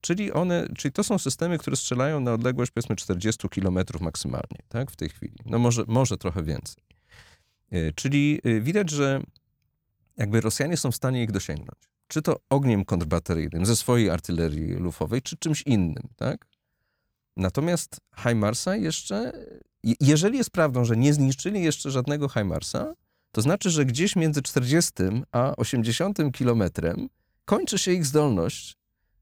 Czyli 0.02 0.32
one, 0.32 0.68
czyli 0.78 0.92
to 0.92 1.04
są 1.04 1.18
systemy, 1.18 1.58
które 1.58 1.76
strzelają 1.76 2.20
na 2.20 2.34
odległość 2.34 2.72
powiedzmy 2.72 2.96
40 2.96 3.50
kilometrów 3.50 4.02
maksymalnie, 4.02 4.60
tak? 4.70 4.92
W 4.92 4.96
tej 4.96 5.10
chwili. 5.10 5.36
No 5.46 5.60
może, 5.60 5.84
może 5.88 6.18
trochę 6.18 6.44
więcej. 6.44 6.84
Czyli 7.96 8.42
widać, 8.62 8.90
że 8.90 9.22
jakby 10.18 10.42
Rosjanie 10.42 10.78
są 10.78 10.92
w 10.92 10.96
stanie 10.96 11.24
ich 11.24 11.32
dosięgnąć. 11.32 11.80
Czy 12.08 12.22
to 12.22 12.40
ogniem 12.50 12.86
kontrbateryjnym 12.86 13.66
ze 13.66 13.76
swojej 13.76 14.10
artylerii 14.10 14.74
lufowej, 14.74 15.22
czy 15.22 15.38
czymś 15.38 15.62
innym, 15.62 16.08
tak? 16.16 16.46
Natomiast 17.38 18.02
HIMARSa 18.24 18.76
jeszcze, 18.76 19.16
je- 19.16 19.60
jeżeli 20.00 20.38
jest 20.38 20.50
prawdą, 20.50 20.86
że 20.86 20.98
nie 20.98 21.14
zniszczyli 21.14 21.64
jeszcze 21.64 21.92
żadnego 21.92 22.30
HIMARSa, 22.30 22.94
to 23.32 23.42
znaczy, 23.42 23.70
że 23.70 23.86
gdzieś 23.86 24.16
między 24.16 24.42
40 24.42 24.94
a 25.32 25.56
80 25.56 26.18
kilometrem 26.34 27.10
kończy 27.46 27.78
się 27.78 27.92
ich 27.92 28.06
zdolność 28.06 28.78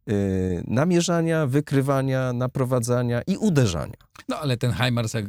yy, 0.08 0.64
namierzania, 0.68 1.48
wykrywania, 1.48 2.34
naprowadzania 2.34 3.22
i 3.28 3.38
uderzania. 3.38 3.98
No 4.30 4.40
ale 4.40 4.58
ten 4.58 4.74
HIMARS, 4.74 5.14
jak 5.14 5.26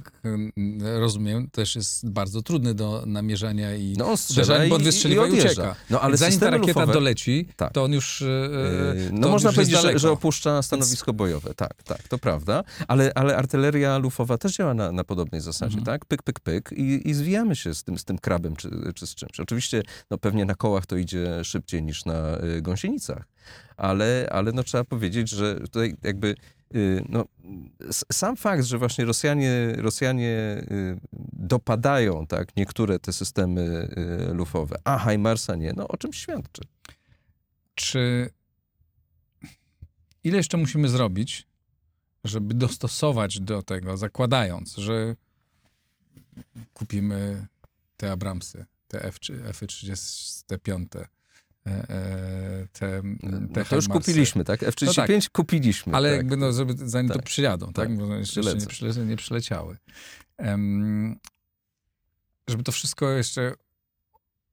rozumiem, 0.98 1.50
też 1.50 1.76
jest 1.76 2.10
bardzo 2.10 2.42
trudny 2.42 2.74
do 2.74 3.02
namierzania 3.06 3.74
i 3.76 3.94
No 3.98 4.06
on 4.12 4.16
uderzania, 4.30 4.64
i, 4.64 4.68
bo 4.68 4.78
i, 4.78 4.80
i 4.80 4.84
wystrzeliwa 4.84 5.26
i 5.26 5.28
odjeżdża. 5.30 5.48
ucieka. 5.62 5.76
No 5.90 6.00
ale 6.00 6.16
Zanim 6.16 6.40
ta 6.40 6.50
rakieta 6.50 6.80
lufowe, 6.80 6.92
doleci, 6.92 7.48
Tak. 7.56 7.72
to 7.72 7.84
on 7.84 7.92
już. 7.92 8.22
e, 8.22 8.24
Yy, 8.24 9.08
to 9.10 9.14
No 9.16 9.26
on 9.26 9.32
można 9.32 9.48
już 9.48 9.56
powiedzieć, 9.56 9.80
że, 9.82 9.98
że 9.98 10.10
opuszcza 10.10 10.62
stanowisko 10.62 11.12
bojowe. 11.12 11.54
Tak, 11.54 11.82
tak, 11.82 12.08
to 12.08 12.18
prawda. 12.18 12.64
Ale, 12.88 13.12
ale 13.14 13.36
artyleria 13.36 13.98
lufowa 13.98 14.38
też 14.38 14.56
działa 14.56 14.74
na, 14.74 14.92
na 14.92 15.04
podobnej 15.04 15.40
zasadzie, 15.40 15.78
Mhm. 15.78 15.84
tak? 15.84 16.04
Pyk, 16.04 16.22
pyk, 16.22 16.40
pyk 16.40 16.70
i, 16.76 17.08
i 17.10 17.14
zwijamy 17.14 17.56
się 17.56 17.74
z 17.74 17.82
tym, 17.84 17.98
z 17.98 18.04
tym 18.04 18.18
krabem 18.18 18.56
czy, 18.56 18.70
czy 18.94 19.06
z 19.06 19.14
czymś. 19.14 19.40
Oczywiście 19.40 19.82
no 20.10 20.18
pewnie 20.18 20.44
na 20.44 20.54
kołach 20.54 20.86
to 20.86 20.96
idzie 20.96 21.44
szybciej 21.44 21.82
niż 21.82 22.04
na 22.04 22.38
y, 22.44 22.62
gąsienicach, 22.62 23.24
ale, 23.76 24.28
ale 24.32 24.52
no 24.52 24.62
trzeba 24.62 24.84
powiedzieć, 24.84 25.28
że 25.30 25.60
tutaj 25.60 25.94
jakby 26.02 26.34
no, 27.08 27.24
s- 27.88 28.04
sam 28.12 28.36
fakt, 28.36 28.64
że 28.64 28.78
właśnie 28.78 29.04
Rosjanie, 29.04 29.72
Rosjanie 29.76 30.64
y, 30.70 31.00
dopadają 31.32 32.26
tak, 32.26 32.56
niektóre 32.56 32.98
te 32.98 33.12
systemy 33.12 33.88
y, 34.30 34.34
lufowe, 34.34 34.76
a 34.84 34.98
HIMARSa 35.10 35.54
nie, 35.56 35.72
no 35.76 35.88
o 35.88 35.96
czym 35.96 36.12
świadczy? 36.12 36.62
Czy. 37.74 38.30
Ile 40.24 40.36
jeszcze 40.36 40.56
musimy 40.56 40.88
zrobić, 40.88 41.46
żeby 42.24 42.54
dostosować 42.54 43.40
do 43.40 43.62
tego, 43.62 43.96
zakładając, 43.96 44.74
że 44.76 45.16
kupimy 46.74 47.46
te 47.96 48.12
Abramsy, 48.12 48.66
te 48.88 49.02
F, 49.04 49.18
F-35, 49.48 50.86
e, 50.96 51.00
e, 51.00 51.06
te, 51.64 52.66
te 52.72 53.02
No 53.22 53.64
to 53.64 53.76
już 53.76 53.88
kupiliśmy, 53.88 54.44
tak? 54.44 54.62
F-35 54.62 55.28
kupiliśmy. 55.30 55.94
Ale 55.94 56.08
tak. 56.08 56.16
jakby, 56.16 56.36
no, 56.36 56.52
żeby, 56.52 56.74
zanim 56.88 57.08
to 57.08 57.14
Tak. 57.14 57.24
przyjadą, 57.24 57.66
tak? 57.66 57.88
Tak. 57.88 57.96
Bo 57.98 58.14
jeszcze, 58.14 58.40
jeszcze 58.40 58.56
nie, 58.58 58.66
przyle, 58.66 59.06
nie 59.06 59.16
przyleciały. 59.16 59.76
Em, 60.36 61.16
żeby 62.48 62.62
to 62.62 62.72
wszystko 62.72 63.10
jeszcze 63.10 63.54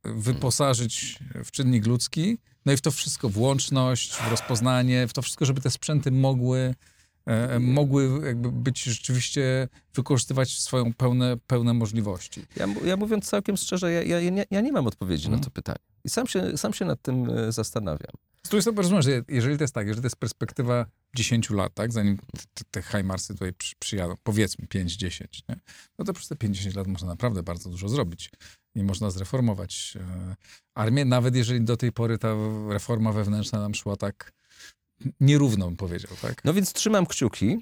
wyposażyć 0.04 1.20
w 1.46 1.52
czynnik 1.52 1.86
ludzki, 1.86 2.38
no 2.66 2.74
i 2.74 2.78
w 2.78 2.82
to 2.82 2.92
wszystko, 2.92 3.30
w 3.30 3.38
łączność, 3.38 4.14
w 4.14 4.32
rozpoznanie, 4.32 5.08
w 5.08 5.14
to 5.14 5.22
wszystko, 5.22 5.46
żeby 5.46 5.62
te 5.62 5.72
sprzęty 5.72 6.12
mogły, 6.12 6.60
e, 6.60 6.76
mogły 7.60 8.22
jakby 8.26 8.52
być 8.52 8.84
rzeczywiście, 8.84 9.68
wykorzystywać 9.94 10.60
swoją 10.60 10.94
pełne, 10.94 11.38
pełne 11.48 11.74
możliwości. 11.74 12.46
Ja, 12.56 12.68
ja 12.86 12.98
mówiąc 12.98 13.30
całkiem 13.30 13.58
szczerze, 13.58 13.92
ja, 13.92 14.04
ja, 14.04 14.20
ja, 14.20 14.30
nie, 14.30 14.46
ja 14.52 14.62
nie 14.62 14.72
mam 14.72 14.88
odpowiedzi 14.88 15.26
Mhm. 15.26 15.40
na 15.40 15.46
to 15.46 15.52
pytanie. 15.52 15.80
I 16.04 16.10
sam 16.10 16.28
się, 16.28 16.58
sam 16.58 16.74
się 16.74 16.86
nad 16.86 17.02
tym 17.02 17.30
e, 17.30 17.52
zastanawiam. 17.52 18.12
Z 18.46 18.50
drugiej 18.50 18.62
strony 18.62 18.78
rozumiem, 18.78 19.02
że 19.02 19.24
jeżeli 19.28 19.58
to 19.58 19.64
jest 19.64 19.74
tak, 19.74 19.88
jeżeli 19.88 20.02
to 20.02 20.06
jest 20.06 20.16
perspektywa 20.16 20.86
10 21.16 21.50
lat, 21.50 21.74
tak, 21.74 21.92
zanim 21.92 22.18
te, 22.54 22.64
te 22.72 22.82
HIMARSy 22.82 23.34
tutaj 23.34 23.54
przy, 23.54 23.76
przyjadą, 23.80 24.16
powiedzmy 24.24 24.66
5-10, 24.66 25.26
nie? 25.50 25.56
no 26.00 26.06
to 26.06 26.14
przez 26.14 26.28
te 26.28 26.36
50 26.36 26.76
lat 26.76 26.88
można 26.88 27.08
naprawdę 27.08 27.44
bardzo 27.44 27.70
dużo 27.70 27.90
zrobić 27.90 28.30
i 28.76 28.84
można 28.84 29.10
zreformować 29.12 29.98
e, 30.00 30.36
armię, 30.76 31.06
nawet 31.06 31.36
jeżeli 31.36 31.62
do 31.62 31.78
tej 31.78 31.92
pory 31.92 32.18
ta 32.18 32.36
reforma 32.70 33.12
wewnętrzna 33.12 33.60
nam 33.60 33.76
szła 33.76 33.96
tak 33.96 34.32
nierówno, 35.20 35.66
bym 35.66 35.76
powiedział, 35.76 36.12
tak? 36.22 36.46
No 36.46 36.54
więc 36.54 36.74
trzymam 36.74 37.06
kciuki, 37.06 37.58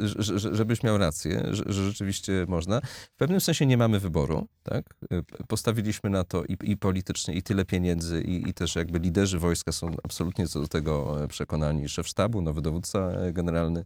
że- 0.00 0.54
żebyś 0.56 0.82
miał 0.82 0.98
rację, 0.98 1.42
że, 1.50 1.64
rzeczywiście 1.72 2.32
można. 2.48 2.80
W 3.14 3.16
pewnym 3.16 3.40
sensie 3.40 3.66
nie 3.66 3.76
mamy 3.76 4.00
wyboru, 4.00 4.46
tak? 4.62 4.94
E, 5.12 5.22
Postawiliśmy 5.48 6.10
na 6.10 6.24
to 6.24 6.44
i, 6.44 6.56
i 6.62 6.76
politycznie, 6.76 7.34
i 7.34 7.42
tyle 7.42 7.64
pieniędzy, 7.64 8.22
i, 8.22 8.48
i 8.48 8.54
też 8.54 8.76
jakby 8.76 8.98
liderzy 8.98 9.38
wojska 9.38 9.72
są 9.72 9.96
absolutnie 10.04 10.48
co 10.48 10.60
do 10.60 10.68
tego 10.68 11.22
e, 11.24 11.28
przekonani. 11.28 11.88
Szef 11.88 12.08
sztabu, 12.08 12.42
nowy 12.42 12.62
dowódca 12.62 12.98
e, 12.98 13.32
generalny, 13.32 13.84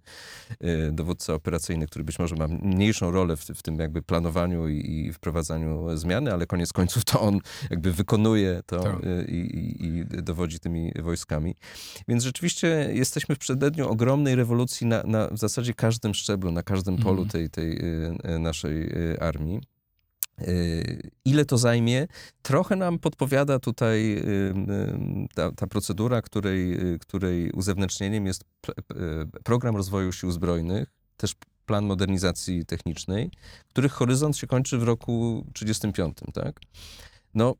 e, 0.60 0.92
dowódca 0.92 1.34
operacyjny, 1.34 1.86
który 1.86 2.04
być 2.04 2.18
może 2.18 2.36
ma 2.36 2.48
mniejszą 2.48 3.10
rolę 3.10 3.36
w, 3.36 3.40
w 3.44 3.62
tym 3.62 3.78
jakby 3.78 4.02
planowaniu 4.02 4.68
i, 4.68 4.90
i 5.06 5.12
wprowadzaniu 5.12 5.96
zmiany, 5.96 6.32
ale 6.32 6.46
koniec 6.46 6.72
końców 6.72 7.04
to 7.04 7.20
on 7.20 7.38
jakby 7.70 7.92
wykonuje 7.92 8.60
to 8.66 8.82
Tak. 8.82 8.96
e, 9.04 9.24
i, 9.24 9.56
i, 9.56 9.84
i 9.86 10.04
dowodzi 10.22 10.58
tymi 10.60 10.92
wojskami. 11.02 11.54
Więc 12.08 12.24
rzeczywiście 12.24 12.45
jesteśmy 12.92 13.34
w 13.34 13.38
przededniu 13.38 13.88
ogromnej 13.88 14.34
rewolucji 14.34 14.86
na, 14.86 15.02
na 15.02 15.28
w 15.28 15.38
zasadzie 15.38 15.74
każdym 15.74 16.14
szczeblu, 16.14 16.52
na 16.52 16.62
każdym 16.62 16.96
polu 16.96 17.22
Mhm. 17.22 17.28
tej, 17.28 17.50
tej 17.50 17.72
y, 17.72 18.18
y, 18.34 18.38
naszej 18.38 18.82
y, 19.12 19.20
armii. 19.20 19.60
Ile 21.24 21.44
to 21.44 21.58
zajmie? 21.58 22.06
Trochę 22.42 22.76
nam 22.76 22.98
podpowiada 22.98 23.58
tutaj 23.58 24.22
ta, 25.34 25.52
ta 25.52 25.66
procedura, 25.66 26.22
której, 26.22 26.78
której 27.00 27.50
uzewnętrznieniem 27.50 28.26
jest 28.26 28.44
program 29.44 29.76
rozwoju 29.76 30.12
sił 30.12 30.32
zbrojnych, 30.32 30.88
też 31.16 31.34
plan 31.66 31.84
modernizacji 31.84 32.66
technicznej, 32.66 33.30
których 33.68 33.92
horyzont 33.92 34.36
się 34.36 34.46
kończy 34.46 34.78
w 34.78 34.82
roku 34.82 35.46
35, 35.54 36.18
tak? 36.34 36.60
No, 37.34 37.54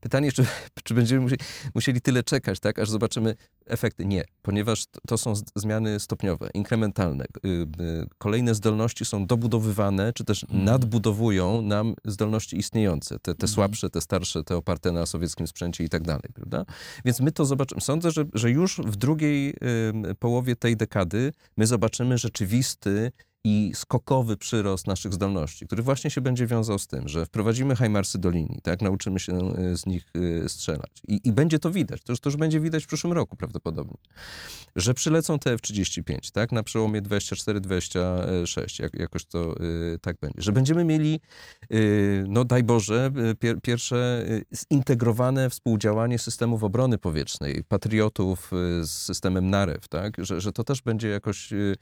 pytanie, 0.00 0.32
czy, 0.32 0.46
czy 0.84 0.94
będziemy 0.94 1.20
musieli, 1.20 1.40
musieli 1.74 2.00
tyle 2.00 2.22
czekać, 2.22 2.60
tak, 2.60 2.78
aż 2.78 2.90
zobaczymy 2.90 3.34
efekty? 3.66 4.04
Nie, 4.04 4.24
ponieważ 4.42 4.84
to- 5.06 5.18
są 5.18 5.32
zmiany 5.54 6.00
stopniowe, 6.00 6.50
inkrementalne. 6.54 7.24
Y, 7.24 7.48
y, 7.48 7.66
Kolejne 8.18 8.54
zdolności 8.54 9.04
są 9.04 9.26
dobudowywane, 9.26 10.12
czy 10.12 10.24
też 10.24 10.44
Mhm. 10.44 10.64
nadbudowują 10.64 11.62
nam 11.62 11.94
zdolności 12.04 12.58
istniejące, 12.58 13.14
te, 13.14 13.20
te 13.20 13.30
Mhm. 13.32 13.48
słabsze, 13.48 13.90
te 13.90 14.00
starsze, 14.00 14.44
te 14.44 14.56
oparte 14.56 14.92
na 14.92 15.06
sowieckim 15.06 15.46
sprzęcie 15.46 15.84
i 15.84 15.88
tak 15.88 16.02
dalej, 16.02 16.30
prawda? 16.34 16.64
Więc 17.04 17.20
my 17.20 17.32
to 17.32 17.44
zobaczymy. 17.44 17.80
Sądzę, 17.80 18.10
że, 18.10 18.24
że 18.34 18.50
już 18.50 18.78
w 18.78 18.96
drugiej 18.96 19.54
połowie 20.18 20.56
tej 20.56 20.76
dekady 20.76 21.32
my 21.56 21.66
zobaczymy 21.66 22.18
rzeczywisty 22.18 23.12
i 23.48 23.72
skokowy 23.74 24.36
przyrost 24.36 24.86
naszych 24.86 25.14
zdolności, 25.14 25.66
który 25.66 25.82
właśnie 25.82 26.10
się 26.10 26.20
będzie 26.20 26.46
wiązał 26.46 26.78
z 26.78 26.86
tym, 26.86 27.08
że 27.08 27.26
wprowadzimy 27.26 27.76
hajmarsy 27.76 28.18
do 28.18 28.30
linii, 28.30 28.60
tak, 28.62 28.82
nauczymy 28.82 29.20
się 29.20 29.58
y, 29.58 29.76
z 29.76 29.86
nich 29.86 30.06
y, 30.16 30.48
strzelać. 30.48 30.90
I, 31.08 31.20
I 31.24 31.32
będzie 31.32 31.58
to 31.58 31.70
widać, 31.70 32.02
to 32.02 32.12
już, 32.12 32.20
to 32.20 32.28
już 32.28 32.36
będzie 32.36 32.60
widać 32.60 32.84
w 32.84 32.86
przyszłym 32.86 33.12
roku 33.12 33.36
prawdopodobnie, 33.36 33.96
że 34.76 34.94
przylecą 34.94 35.38
te 35.38 35.52
F-35, 35.52 36.32
tak, 36.32 36.52
na 36.52 36.62
przełomie 36.62 37.02
24-26, 37.02 38.82
jak, 38.82 38.94
jakoś 38.94 39.24
to 39.24 39.54
y, 39.94 39.98
tak 39.98 40.16
będzie. 40.20 40.42
Że 40.42 40.52
będziemy 40.52 40.84
mieli, 40.84 41.20
y, 41.72 42.24
no 42.28 42.44
daj 42.44 42.62
Boże, 42.62 43.10
pier, 43.40 43.60
pierwsze 43.62 44.26
zintegrowane 44.72 45.50
współdziałanie 45.50 46.18
systemów 46.18 46.64
obrony 46.64 46.98
powietrznej, 46.98 47.64
patriotów 47.68 48.50
z 48.82 48.90
systemem 48.90 49.50
NAREW, 49.50 49.88
tak, 49.88 50.16
że, 50.18 50.40
że 50.40 50.52
to 50.52 50.64
też 50.64 50.82
będzie 50.82 51.08
jakoś 51.08 51.52
y, 51.52 51.76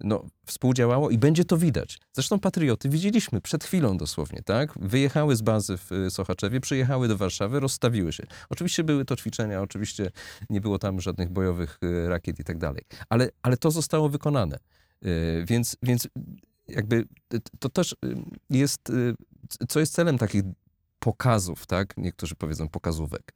no, 0.00 0.24
współdziałało 0.48 1.10
i 1.10 1.18
będzie 1.18 1.44
to 1.44 1.58
widać. 1.58 1.98
Zresztą 2.12 2.40
patrioty 2.40 2.88
widzieliśmy 2.88 3.40
przed 3.40 3.64
chwilą 3.64 3.96
dosłownie, 3.96 4.42
tak? 4.44 4.78
Wyjechały 4.78 5.36
z 5.36 5.42
bazy 5.42 5.76
w 5.76 5.92
y, 5.92 6.10
Sochaczewie, 6.10 6.60
przyjechały 6.60 7.08
do 7.08 7.16
Warszawy, 7.16 7.60
rozstawiły 7.60 8.12
się. 8.12 8.26
Oczywiście 8.50 8.84
były 8.84 9.04
to 9.04 9.16
ćwiczenia, 9.16 9.62
oczywiście 9.62 10.10
nie 10.50 10.60
było 10.60 10.78
tam 10.78 11.00
żadnych 11.00 11.30
bojowych 11.30 11.78
y, 11.84 12.08
rakiet 12.08 12.40
i 12.40 12.44
tak 12.44 12.58
dalej, 12.58 12.82
ale, 13.08 13.28
ale 13.42 13.56
to 13.56 13.70
zostało 13.70 14.08
wykonane. 14.08 14.58
Y, 15.06 15.44
Więc, 15.46 15.76
więc 15.82 16.08
jakby 16.68 17.04
to 17.58 17.68
też 17.68 17.96
jest, 18.50 18.92
co 19.68 19.80
jest 19.80 19.94
celem 19.94 20.18
takich 20.18 20.42
pokazów, 20.98 21.66
tak? 21.66 21.96
Niektórzy 21.96 22.34
powiedzą 22.34 22.68
pokazówek. 22.68 23.32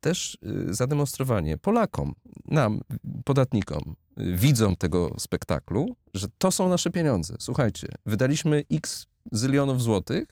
Też 0.00 0.38
zademonstrowanie 0.70 1.58
Polakom, 1.58 2.14
nam, 2.44 2.80
podatnikom, 3.24 3.94
widzom 4.16 4.76
tego 4.76 5.14
spektaklu, 5.18 5.96
że 6.14 6.26
to 6.38 6.50
są 6.50 6.68
nasze 6.68 6.90
pieniądze. 6.90 7.36
Słuchajcie, 7.38 7.88
wydaliśmy 8.06 8.64
x 8.70 9.06
zylionów 9.32 9.82
złotych, 9.82 10.28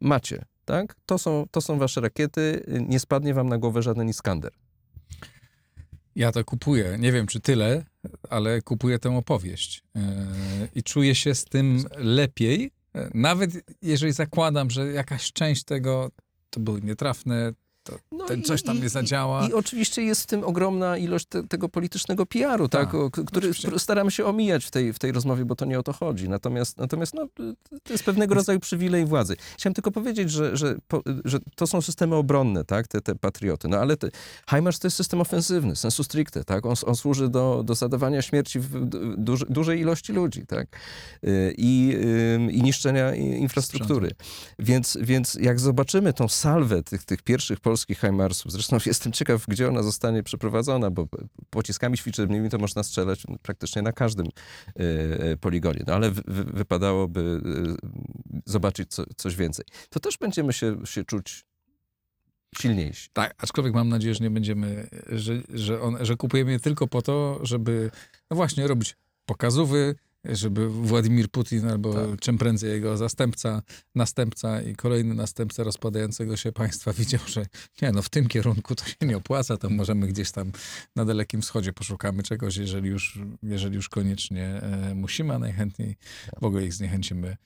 macie, 0.00 0.44
tak? 0.64 0.96
To 1.06 1.18
są, 1.18 1.46
to 1.50 1.60
są 1.60 1.78
wasze 1.78 2.00
rakiety, 2.00 2.64
nie 2.88 3.00
spadnie 3.00 3.34
wam 3.34 3.48
na 3.48 3.58
głowę 3.58 3.82
żaden 3.82 4.08
Iskander. 4.08 4.52
Ja 6.16 6.32
to 6.32 6.44
kupuję. 6.44 6.96
Nie 6.98 7.12
wiem, 7.12 7.26
czy 7.26 7.40
tyle, 7.40 7.84
ale 8.30 8.62
kupuję 8.62 8.98
tę 8.98 9.16
opowieść. 9.16 9.82
Yy, 9.94 10.02
I 10.74 10.82
czuję 10.82 11.14
się 11.14 11.34
z 11.34 11.44
tym 11.44 11.84
lepiej. 11.96 12.70
Yy, 12.94 13.10
Nawet 13.14 13.50
jeżeli 13.82 14.12
zakładam, 14.12 14.70
że 14.70 14.86
jakaś 14.86 15.32
część 15.32 15.64
tego 15.64 16.10
to 16.50 16.60
były 16.60 16.82
nietrafne, 16.82 17.52
to 17.84 17.98
No 18.12 18.24
ten 18.24 18.40
i- 18.40 18.42
coś 18.42 18.62
tam 18.62 18.76
i- 18.78 18.80
nie 18.80 18.88
zadziała. 18.88 19.48
I 19.48 19.52
oczywiście 19.52 20.02
jest 20.02 20.22
w 20.22 20.26
tym 20.26 20.44
ogromna 20.44 20.96
ilość 20.98 21.26
te, 21.26 21.42
tego 21.48 21.68
politycznego 21.68 22.26
PR-u, 22.26 22.68
tak, 22.68 22.84
Tak, 22.86 22.94
o, 22.94 23.10
który 23.10 23.24
oczywiście. 23.50 23.78
staramy 23.78 24.10
się 24.10 24.24
omijać 24.24 24.64
w 24.64 24.70
tej, 24.70 24.92
w 24.92 24.98
tej 24.98 25.12
rozmowie, 25.12 25.44
bo 25.44 25.56
to 25.56 25.64
nie 25.64 25.78
o 25.78 25.82
to 25.82 25.92
chodzi. 25.92 26.28
Natomiast, 26.28 26.78
natomiast 26.78 27.14
no, 27.14 27.28
to 27.82 27.92
jest 27.92 28.04
pewnego 28.04 28.34
rodzaju 28.34 28.60
przywilej 28.60 29.04
władzy. 29.06 29.36
Chciałem 29.58 29.74
tylko 29.74 29.90
powiedzieć, 29.90 30.30
że, 30.30 30.56
że, 30.56 30.76
po, 30.88 31.02
że 31.24 31.38
to 31.56 31.66
są 31.66 31.80
systemy 31.82 32.14
obronne, 32.16 32.64
tak, 32.64 32.88
te, 32.88 33.00
te 33.00 33.14
patrioty. 33.14 33.68
No 33.68 33.76
ale 33.76 33.96
te, 33.96 34.08
HIMARS 34.50 34.78
to 34.78 34.86
jest 34.86 34.96
system 34.96 35.20
ofensywny, 35.20 35.76
sensu 35.76 36.04
stricte, 36.04 36.44
tak. 36.44 36.66
On, 36.66 36.74
on 36.86 36.96
służy 36.96 37.28
do, 37.28 37.62
do 37.64 37.74
zadawania 37.74 38.22
śmierci 38.22 38.60
w 38.60 38.84
duży, 39.16 39.46
dużej 39.48 39.80
ilości 39.80 40.12
ludzi, 40.12 40.46
tak. 40.46 40.66
Y, 41.24 41.54
I, 41.58 41.96
i 42.50 42.62
niszczenia 42.62 43.14
i- 43.14 43.22
infrastruktury. 43.24 44.10
Więc, 44.58 44.98
więc 45.00 45.34
jak 45.34 45.60
zobaczymy 45.60 46.12
tą 46.12 46.28
salwę 46.28 46.82
tych, 46.82 47.04
tych 47.04 47.22
pierwszych 47.22 47.60
polskich 47.60 47.73
HIMARSów, 48.00 48.52
zresztą 48.52 48.78
jestem 48.86 49.12
ciekaw, 49.12 49.46
gdzie 49.48 49.68
ona 49.68 49.82
zostanie 49.82 50.22
przeprowadzona, 50.22 50.90
bo 50.90 51.08
pociskami 51.50 51.96
świetlnymi 51.96 52.50
to 52.50 52.58
można 52.58 52.82
strzelać 52.82 53.22
praktycznie 53.42 53.82
na 53.82 53.92
każdym 53.92 54.26
e, 54.26 54.80
e, 54.80 55.36
poligonie, 55.36 55.84
no 55.86 55.94
ale 55.94 56.10
wy, 56.10 56.22
wy, 56.26 56.44
wypadałoby 56.44 57.40
e, 57.44 57.88
zobaczyć 58.46 58.90
co, 58.90 59.04
coś 59.16 59.36
więcej. 59.36 59.64
To 59.90 60.00
też 60.00 60.18
będziemy 60.18 60.52
się, 60.52 60.86
się 60.86 61.04
czuć 61.04 61.44
silniejsi. 62.58 63.08
Tak, 63.12 63.34
aczkolwiek 63.38 63.74
mam 63.74 63.88
nadzieję, 63.88 64.14
że 64.14 64.24
nie 64.24 64.30
będziemy, 64.30 64.88
że, 65.08 65.42
że, 65.54 65.80
on, 65.80 65.96
że 66.00 66.16
kupujemy 66.16 66.52
je 66.52 66.60
tylko 66.60 66.86
po 66.86 67.02
to, 67.02 67.40
żeby 67.42 67.90
no 68.30 68.36
właśnie 68.36 68.66
robić 68.66 68.96
pokazówy, 69.26 69.94
żeby 70.24 70.68
Władimir 70.68 71.28
Putin 71.28 71.68
albo 71.68 71.94
Tak. 71.94 72.20
czym 72.20 72.38
prędzej 72.38 72.70
jego 72.70 72.96
zastępca, 72.96 73.62
następca 73.94 74.62
i 74.62 74.74
kolejny 74.74 75.14
następca 75.14 75.64
rozpadającego 75.64 76.36
się 76.36 76.52
państwa 76.52 76.92
widział, 76.98 77.20
że 77.26 77.46
nie, 77.82 77.92
no 77.92 78.02
w 78.02 78.08
tym 78.08 78.28
kierunku 78.28 78.74
to 78.74 78.84
się 78.84 78.94
nie 79.02 79.16
opłaca, 79.16 79.56
to 79.56 79.70
możemy 79.70 80.06
gdzieś 80.06 80.30
tam 80.30 80.52
na 80.96 81.04
Dalekim 81.04 81.42
Wschodzie 81.42 81.72
poszukamy 81.72 82.22
czegoś, 82.22 82.56
jeżeli 82.56 82.88
już, 82.88 83.18
jeżeli 83.42 83.76
już 83.76 83.88
koniecznie 83.88 84.46
e, 84.46 84.94
musimy, 84.94 85.34
a 85.34 85.38
najchętniej 85.38 85.96
w 86.40 86.44
ogóle 86.44 86.64
ich 86.64 86.74
zniechęcimy 86.74 87.36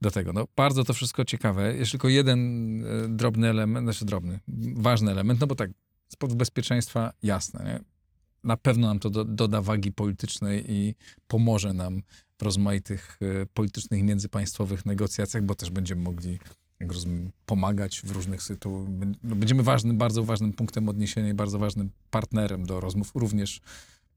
do 0.00 0.10
tego. 0.10 0.32
No, 0.32 0.48
bardzo 0.56 0.84
to 0.84 0.94
wszystko 0.94 1.24
ciekawe. 1.24 1.76
Jest 1.76 1.90
tylko 1.90 2.08
jeden 2.08 2.40
e, 2.84 3.08
drobny 3.08 3.48
element, 3.48 3.84
znaczy 3.84 4.04
drobny, 4.04 4.40
ważny 4.76 5.10
element, 5.10 5.40
no 5.40 5.46
bo 5.46 5.54
tak, 5.54 5.70
z 6.08 6.34
bezpieczeństwa 6.34 7.12
jasne, 7.22 7.64
nie? 7.64 7.97
Na 8.44 8.56
pewno 8.56 8.86
nam 8.86 8.98
to 8.98 9.10
do, 9.10 9.24
doda 9.24 9.62
wagi 9.62 9.92
politycznej 9.92 10.72
i 10.72 10.94
pomoże 11.28 11.72
nam 11.72 12.02
w 12.38 12.42
rozmaitych 12.42 13.18
e, 13.42 13.46
politycznych 13.46 14.02
międzypaństwowych 14.02 14.86
negocjacjach, 14.86 15.42
bo 15.42 15.54
też 15.54 15.70
będziemy 15.70 16.02
mogli, 16.02 16.38
jak 16.80 16.92
rozumiem, 16.92 17.30
pomagać 17.46 18.00
w 18.00 18.10
różnych 18.10 18.42
sytuacjach. 18.42 18.88
No, 19.22 19.36
będziemy 19.36 19.62
ważnym, 19.62 19.98
bardzo 19.98 20.24
ważnym 20.24 20.52
punktem 20.52 20.88
odniesienia 20.88 21.28
i 21.28 21.34
bardzo 21.34 21.58
ważnym 21.58 21.90
partnerem 22.10 22.66
do 22.66 22.80
rozmów, 22.80 23.10
również 23.14 23.60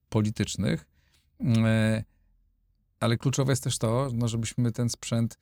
politycznych. 0.10 0.86
E, 1.46 2.04
ale 3.00 3.18
kluczowe 3.18 3.52
jest 3.52 3.64
też 3.64 3.78
to, 3.78 4.10
no, 4.14 4.28
żebyśmy 4.28 4.72
ten 4.72 4.90
sprzęt 4.90 5.38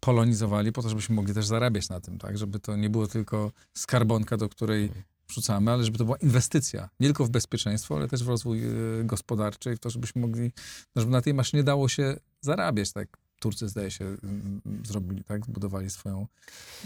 polonizowali 0.00 0.72
po 0.72 0.82
to, 0.82 0.88
żebyśmy 0.88 1.14
mogli 1.14 1.34
też 1.34 1.46
zarabiać 1.46 1.88
na 1.88 2.00
tym, 2.00 2.18
tak? 2.18 2.38
Żeby 2.38 2.60
to 2.60 2.76
nie 2.76 2.90
było 2.90 3.06
tylko 3.06 3.52
skarbonka, 3.74 4.36
do 4.36 4.48
której 4.48 4.90
wrzucamy, 5.34 5.70
ale 5.70 5.84
żeby 5.84 5.98
to 5.98 6.04
była 6.04 6.16
inwestycja. 6.16 6.88
Nie 7.00 7.06
tylko 7.08 7.24
w 7.24 7.30
bezpieczeństwo, 7.30 7.96
ale 7.96 8.08
też 8.08 8.24
w 8.24 8.28
rozwój 8.28 8.64
y, 9.00 9.04
gospodarczy 9.04 9.72
i 9.72 9.76
w 9.76 9.78
to, 9.78 9.90
żebyśmy 9.90 10.20
mogli, 10.20 10.52
no, 10.96 11.02
żeby 11.02 11.12
na 11.12 11.22
tej 11.22 11.34
maszynie 11.34 11.64
dało 11.64 11.88
się 11.88 12.16
zarabiać, 12.40 12.92
tak? 12.92 13.23
Turcy, 13.38 13.68
zdaje 13.68 13.90
się, 13.90 14.04
mm, 14.04 14.60
zrobili, 14.84 15.24
tak? 15.24 15.44
Zbudowali 15.46 15.90
swoją... 15.90 16.26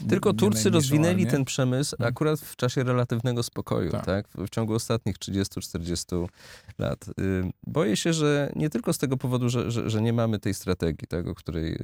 Tylko 0.09 0.33
Turcy 0.33 0.71
rozwinęli 0.71 1.11
armię. 1.23 1.27
ten 1.27 1.45
przemysł 1.45 1.95
Mhm. 1.97 2.09
akurat 2.09 2.41
w 2.41 2.57
czasie 2.57 2.85
relatywnego 2.85 3.43
spokoju, 3.43 3.91
Tak. 3.91 4.07
tak. 4.07 4.29
W, 4.29 4.51
ciągu 4.51 4.75
ostatnich 4.75 5.17
30-40 5.19 6.29
lat. 6.79 7.09
Y, 7.09 7.13
Boję 7.67 7.97
się, 7.97 8.13
że 8.13 8.53
nie 8.57 8.71
tylko 8.71 8.93
z 8.93 8.99
tego 8.99 9.17
powodu, 9.17 9.49
że, 9.49 9.71
że, 9.71 9.91
że 9.91 10.03
nie 10.03 10.13
mamy 10.13 10.39
tej 10.39 10.55
strategii, 10.55 11.09
tak, 11.09 11.27
o 11.27 11.35
której 11.35 11.73
y, 11.75 11.79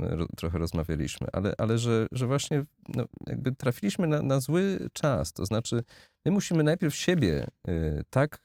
ro, 0.00 0.26
trochę 0.36 0.58
rozmawialiśmy, 0.58 1.26
ale, 1.32 1.54
ale 1.58 1.78
że, 1.78 2.06
że 2.12 2.26
właśnie 2.26 2.64
no, 2.88 3.04
jakby 3.26 3.52
trafiliśmy 3.52 4.06
na, 4.06 4.22
na 4.22 4.40
zły 4.40 4.88
czas. 4.92 5.32
To 5.32 5.46
znaczy, 5.46 5.84
my 6.24 6.30
musimy 6.32 6.62
najpierw 6.62 6.94
siebie 6.94 7.46
y, 7.68 8.02
tak 8.10 8.42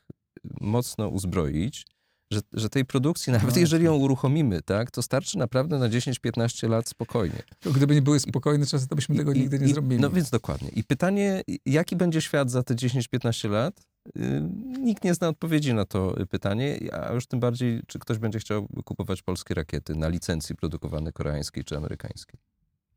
mocno 0.62 1.08
uzbroić, 1.08 1.86
że, 2.32 2.40
że 2.54 2.70
tej 2.70 2.86
produkcji, 2.86 3.34
nawet 3.34 3.56
No 3.56 3.60
jeżeli 3.60 3.86
ją 3.86 3.96
uruchomimy, 3.96 4.62
tak, 4.62 4.92
to 4.92 5.02
starczy 5.02 5.38
naprawdę 5.38 5.80
na 5.80 5.90
10-15 5.90 6.70
lat 6.70 6.90
spokojnie. 6.90 7.44
Gdyby 7.76 7.96
nie 7.96 8.02
były 8.02 8.20
spokojne 8.20 8.66
czasy, 8.66 8.88
to 8.88 8.96
byśmy 8.96 9.16
tego 9.16 9.32
I- 9.34 9.40
nigdy 9.40 9.60
nie 9.60 9.66
i- 9.66 9.74
zrobili. 9.74 10.02
No 10.02 10.10
więc 10.10 10.30
dokładnie. 10.30 10.70
I 10.70 10.84
pytanie, 10.84 11.42
jaki 11.66 11.96
będzie 11.96 12.22
świat 12.22 12.52
za 12.52 12.64
te 12.64 12.76
10-15 12.76 13.50
lat? 13.50 13.80
Y, 14.18 14.42
Nikt 14.80 15.04
nie 15.04 15.14
zna 15.14 15.28
odpowiedzi 15.28 15.74
na 15.74 15.86
to 15.86 16.16
pytanie, 16.30 16.80
a 16.94 17.14
już 17.14 17.28
tym 17.28 17.40
bardziej, 17.40 17.82
czy 17.88 18.00
ktoś 18.00 18.18
będzie 18.18 18.40
chciał 18.40 18.68
kupować 18.86 19.22
polskie 19.22 19.54
rakiety 19.54 19.96
na 19.96 20.08
licencji 20.08 20.56
produkowane 20.56 21.12
koreańskiej 21.12 21.64
czy 21.64 21.78
amerykańskiej. 21.78 22.40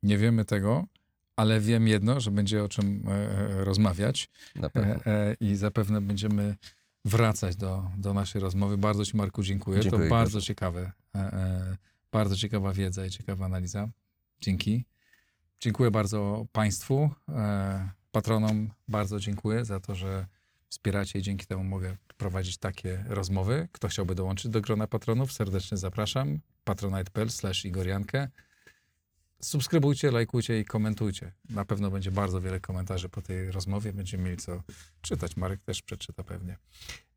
Nie 0.03 0.18
wiemy 0.18 0.45
tego, 0.45 0.85
ale 1.37 1.61
wiem 1.61 1.89
jedno, 1.89 2.20
że 2.20 2.30
będzie 2.30 2.64
o 2.64 2.68
czym 2.68 3.05
e, 3.09 3.12
e, 3.12 3.64
rozmawiać. 3.64 4.28
E, 5.07 5.35
I 5.41 5.57
zapewne 5.57 6.01
będziemy 6.01 6.57
wracać 7.05 7.57
do, 7.57 7.90
do 7.96 8.14
naszej 8.14 8.40
rozmowy. 8.40 8.78
Bardzo 8.78 9.05
Ci, 9.05 9.16
Marku, 9.16 9.42
dziękuję. 9.42 9.80
Dziękuję, 9.80 10.09
to 10.09 10.11
bardzo 10.11 10.40
ciekawe, 10.40 10.92
e, 11.14 11.18
e, 11.18 11.76
bardzo 12.12 12.36
ciekawa 12.36 12.72
wiedza 12.72 13.07
i 13.07 13.11
ciekawa 13.11 13.44
analiza. 13.44 13.88
Dzięki. 14.40 14.84
Dziękuję 15.61 15.90
bardzo 15.90 16.46
Państwu, 16.53 17.11
e, 17.28 17.90
patronom. 18.12 18.70
Bardzo 18.88 19.20
dziękuję 19.20 19.64
za 19.64 19.80
to, 19.80 19.94
że 19.94 20.26
wspieracie 20.68 21.18
i 21.18 21.22
dzięki 21.22 21.46
temu 21.46 21.64
mogę 21.64 21.96
prowadzić 22.16 22.59
takie 22.59 23.05
rozmowy. 23.09 23.68
Kto 23.72 23.88
chciałby 23.88 24.14
dołączyć 24.14 24.50
do 24.50 24.61
grona 24.61 24.86
patronów, 24.86 25.32
serdecznie 25.32 25.76
zapraszam. 25.78 26.40
patronite.pl 26.64 27.30
slash 27.30 27.64
igoriankę 27.64 28.28
subskrybujcie, 29.45 30.11
lajkujcie 30.11 30.61
i 30.61 30.64
komentujcie. 30.64 31.32
Na 31.51 31.64
pewno 31.64 31.90
będzie 31.90 32.11
bardzo 32.11 32.40
wiele 32.40 32.61
komentarzy 32.61 33.09
po 33.09 33.22
tej 33.22 33.51
rozmowie. 33.51 33.93
Będziemy 33.93 34.24
mieli 34.24 34.36
co 34.36 34.62
czytać. 35.01 35.36
Marek 35.36 35.61
też 35.61 35.82
przeczyta 35.82 36.24
pewnie. 36.24 36.57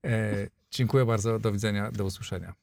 E, 0.06 0.48
dziękuję 0.72 1.06
bardzo. 1.06 1.40
Do 1.40 1.52
widzenia. 1.52 1.92
Do 1.92 2.06
usłyszenia. 2.06 2.54